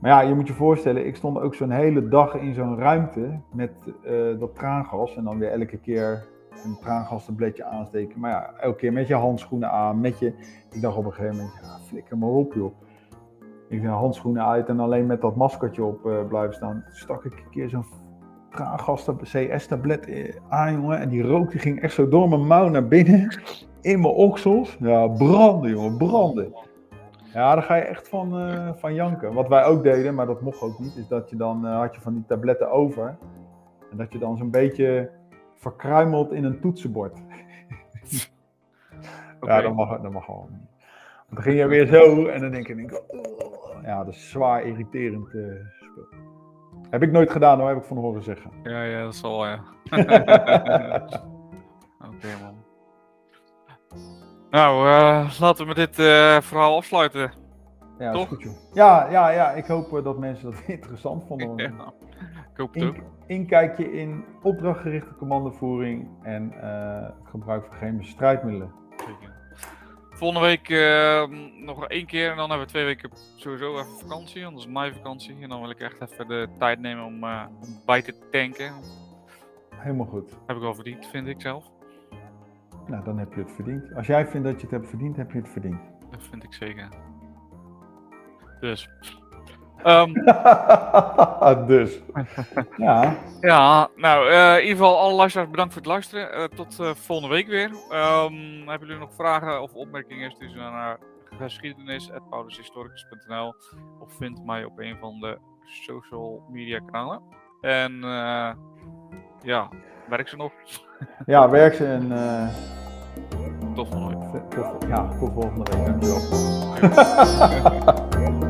Maar 0.00 0.10
ja, 0.10 0.20
je 0.20 0.34
moet 0.34 0.46
je 0.46 0.52
voorstellen, 0.52 1.06
ik 1.06 1.16
stond 1.16 1.38
ook 1.38 1.54
zo'n 1.54 1.70
hele 1.70 2.08
dag 2.08 2.34
in 2.34 2.54
zo'n 2.54 2.78
ruimte 2.78 3.40
met 3.52 3.72
uh, 4.04 4.38
dat 4.38 4.54
traangas 4.54 5.16
en 5.16 5.24
dan 5.24 5.38
weer 5.38 5.50
elke 5.50 5.78
keer 5.78 6.26
een 6.64 6.78
traangastabletje 6.80 7.64
aansteken. 7.64 8.20
Maar 8.20 8.30
ja, 8.30 8.52
elke 8.60 8.76
keer 8.76 8.92
met 8.92 9.06
je 9.06 9.14
handschoenen 9.14 9.70
aan, 9.70 10.00
met 10.00 10.18
je... 10.18 10.32
Ik 10.70 10.80
dacht 10.80 10.96
op 10.96 11.04
een 11.04 11.12
gegeven 11.12 11.36
moment, 11.36 11.54
ja, 11.62 11.78
flikker 11.86 12.18
maar 12.18 12.28
op 12.28 12.54
joh. 12.54 12.72
Ik 13.70 13.82
ga 13.82 13.88
handschoenen 13.88 14.46
uit 14.46 14.68
en 14.68 14.80
alleen 14.80 15.06
met 15.06 15.20
dat 15.20 15.36
maskertje 15.36 15.84
op 15.84 16.06
uh, 16.06 16.26
blijven 16.28 16.54
staan. 16.54 16.82
Toen 16.84 16.94
stak 16.94 17.24
ik 17.24 17.32
een 17.32 17.50
keer 17.50 17.68
zo'n 17.68 17.84
traangas 18.50 19.08
CS-tablet 19.22 20.06
eh, 20.06 20.34
aan, 20.48 20.72
jongen. 20.72 20.98
En 20.98 21.08
die 21.08 21.22
rook 21.22 21.50
die 21.50 21.60
ging 21.60 21.80
echt 21.80 21.94
zo 21.94 22.08
door 22.08 22.28
mijn 22.28 22.46
mouw 22.46 22.68
naar 22.68 22.88
binnen. 22.88 23.40
In 23.80 24.00
mijn 24.00 24.14
oksels. 24.14 24.76
Ja, 24.80 25.06
branden, 25.06 25.70
jongen, 25.70 25.96
branden. 25.96 26.54
Ja, 27.32 27.54
daar 27.54 27.62
ga 27.62 27.74
je 27.74 27.82
echt 27.82 28.08
van, 28.08 28.48
uh, 28.48 28.70
van 28.76 28.94
janken. 28.94 29.32
Wat 29.32 29.48
wij 29.48 29.64
ook 29.64 29.82
deden, 29.82 30.14
maar 30.14 30.26
dat 30.26 30.40
mocht 30.40 30.60
ook 30.60 30.78
niet, 30.78 30.96
is 30.96 31.08
dat 31.08 31.30
je 31.30 31.36
dan 31.36 31.66
uh, 31.66 31.78
had 31.78 31.94
je 31.94 32.00
van 32.00 32.14
die 32.14 32.24
tabletten 32.26 32.70
over. 32.70 33.16
En 33.90 33.96
dat 33.96 34.12
je 34.12 34.18
dan 34.18 34.36
zo'n 34.36 34.50
beetje 34.50 35.10
verkruimelt 35.54 36.32
in 36.32 36.44
een 36.44 36.60
toetsenbord. 36.60 37.12
okay. 39.40 39.56
Ja, 39.56 39.62
dat 39.62 39.74
mag, 39.74 40.00
dat 40.00 40.12
mag 40.12 40.24
gewoon 40.24 40.46
niet. 40.50 40.79
Dan 41.30 41.42
ging 41.42 41.56
je 41.56 41.66
weer 41.66 41.86
zo 41.86 42.26
en 42.26 42.40
dan 42.40 42.50
denk 42.50 42.66
je, 42.66 42.74
denk, 42.74 43.02
oh, 43.08 43.82
ja, 43.82 44.04
dat 44.04 44.14
is 44.14 44.30
zwaar 44.30 44.62
irriterend 44.62 45.34
uh, 45.34 45.54
spul. 45.80 46.06
Heb 46.90 47.02
ik 47.02 47.12
nooit 47.12 47.30
gedaan 47.30 47.58
hoor, 47.58 47.68
heb 47.68 47.76
ik 47.76 47.84
van 47.84 47.96
horen 47.96 48.22
zeggen. 48.22 48.50
Ja, 48.62 48.82
ja, 48.82 49.02
dat 49.02 49.14
zal 49.14 49.46
ja. 49.46 49.54
Oké 49.90 50.02
okay, 52.00 52.40
man. 52.42 52.64
Nou, 54.50 54.88
uh, 54.88 55.38
laten 55.40 55.62
we 55.62 55.74
met 55.74 55.76
dit 55.76 55.98
uh, 55.98 56.40
verhaal 56.40 56.76
afsluiten. 56.76 57.32
Ja, 57.98 58.12
Toch? 58.12 58.28
Goed, 58.28 58.70
ja, 58.72 59.10
ja, 59.10 59.30
ja, 59.30 59.50
ik 59.50 59.66
hoop 59.66 60.04
dat 60.04 60.18
mensen 60.18 60.50
dat 60.50 60.62
interessant 60.76 61.24
vonden. 61.26 61.56
Ja, 61.78 61.92
ik 62.52 62.56
hoop 62.56 62.74
het 62.74 62.84
ook. 62.84 62.96
Inkijkje 63.26 63.92
in 63.92 64.24
opdrachtgerichte 64.42 65.14
commandovoering 65.14 66.08
en 66.22 66.52
gebruik 67.24 67.64
van 67.64 67.76
chemische 67.76 68.12
strijdmiddelen. 68.12 68.72
Volgende 70.20 70.46
week 70.46 70.68
uh, 70.68 71.26
nog 71.64 71.86
één 71.86 72.06
keer 72.06 72.30
en 72.30 72.36
dan 72.36 72.48
hebben 72.48 72.66
we 72.66 72.72
twee 72.72 72.84
weken 72.84 73.10
sowieso 73.36 73.78
even 73.78 73.98
vakantie, 73.98 74.54
is 74.56 74.66
mijn 74.66 74.94
vakantie. 74.94 75.36
En 75.40 75.48
dan 75.48 75.60
wil 75.60 75.70
ik 75.70 75.80
echt 75.80 76.00
even 76.00 76.28
de 76.28 76.48
tijd 76.58 76.80
nemen 76.80 77.04
om, 77.04 77.24
uh, 77.24 77.46
om 77.60 77.80
bij 77.86 78.02
te 78.02 78.14
tanken. 78.30 78.74
Helemaal 79.74 80.06
goed. 80.06 80.30
Heb 80.46 80.56
ik 80.56 80.62
wel 80.62 80.74
verdiend, 80.74 81.06
vind 81.06 81.26
ik 81.26 81.40
zelf. 81.40 81.64
Nou, 82.86 83.04
dan 83.04 83.18
heb 83.18 83.32
je 83.34 83.40
het 83.40 83.52
verdiend. 83.52 83.94
Als 83.94 84.06
jij 84.06 84.26
vindt 84.26 84.46
dat 84.46 84.56
je 84.56 84.62
het 84.62 84.70
hebt 84.70 84.88
verdiend, 84.88 85.16
heb 85.16 85.30
je 85.30 85.38
het 85.38 85.48
verdiend. 85.48 85.80
Dat 86.10 86.22
vind 86.22 86.44
ik 86.44 86.54
zeker. 86.54 86.88
Dus. 88.60 88.88
Um, 89.86 90.12
dus. 91.66 92.00
Ja. 92.76 93.16
Ja, 93.40 93.88
nou, 93.96 94.30
uh, 94.30 94.54
in 94.54 94.60
ieder 94.60 94.76
geval 94.76 94.98
alle 94.98 95.14
luisteraars 95.14 95.50
bedankt 95.50 95.72
voor 95.72 95.82
het 95.82 95.90
luisteren. 95.90 96.38
Uh, 96.38 96.44
tot 96.44 96.78
uh, 96.80 96.90
volgende 96.94 97.34
week 97.34 97.46
weer. 97.46 97.70
Um, 97.92 98.68
hebben 98.68 98.88
jullie 98.88 98.98
nog 98.98 99.14
vragen 99.14 99.62
of 99.62 99.74
opmerkingen? 99.74 100.30
Stuur 100.30 100.48
ze 100.48 100.56
naar 100.56 100.98
geschiedenis.paulushistoricus.nl 101.38 103.54
of 104.00 104.12
vind 104.18 104.44
mij 104.44 104.64
op 104.64 104.78
een 104.78 104.96
van 105.00 105.20
de 105.20 105.38
social 105.64 106.42
media 106.48 106.78
kanalen. 106.78 107.22
En 107.60 108.00
ja, 109.42 109.68
Werk 110.10 110.28
ze 110.28 110.36
nog? 110.36 110.52
Ja, 111.26 111.50
werk 111.50 111.74
ze 111.74 111.86
en... 111.86 112.08
Tot 113.74 113.88
volgende 113.88 114.30
week. 114.32 114.50
Tot, 114.50 114.88
ja, 114.88 115.08
tot 115.18 115.32
volgende 115.32 115.76
week. 115.76 115.86
Dankjewel. 115.86 116.20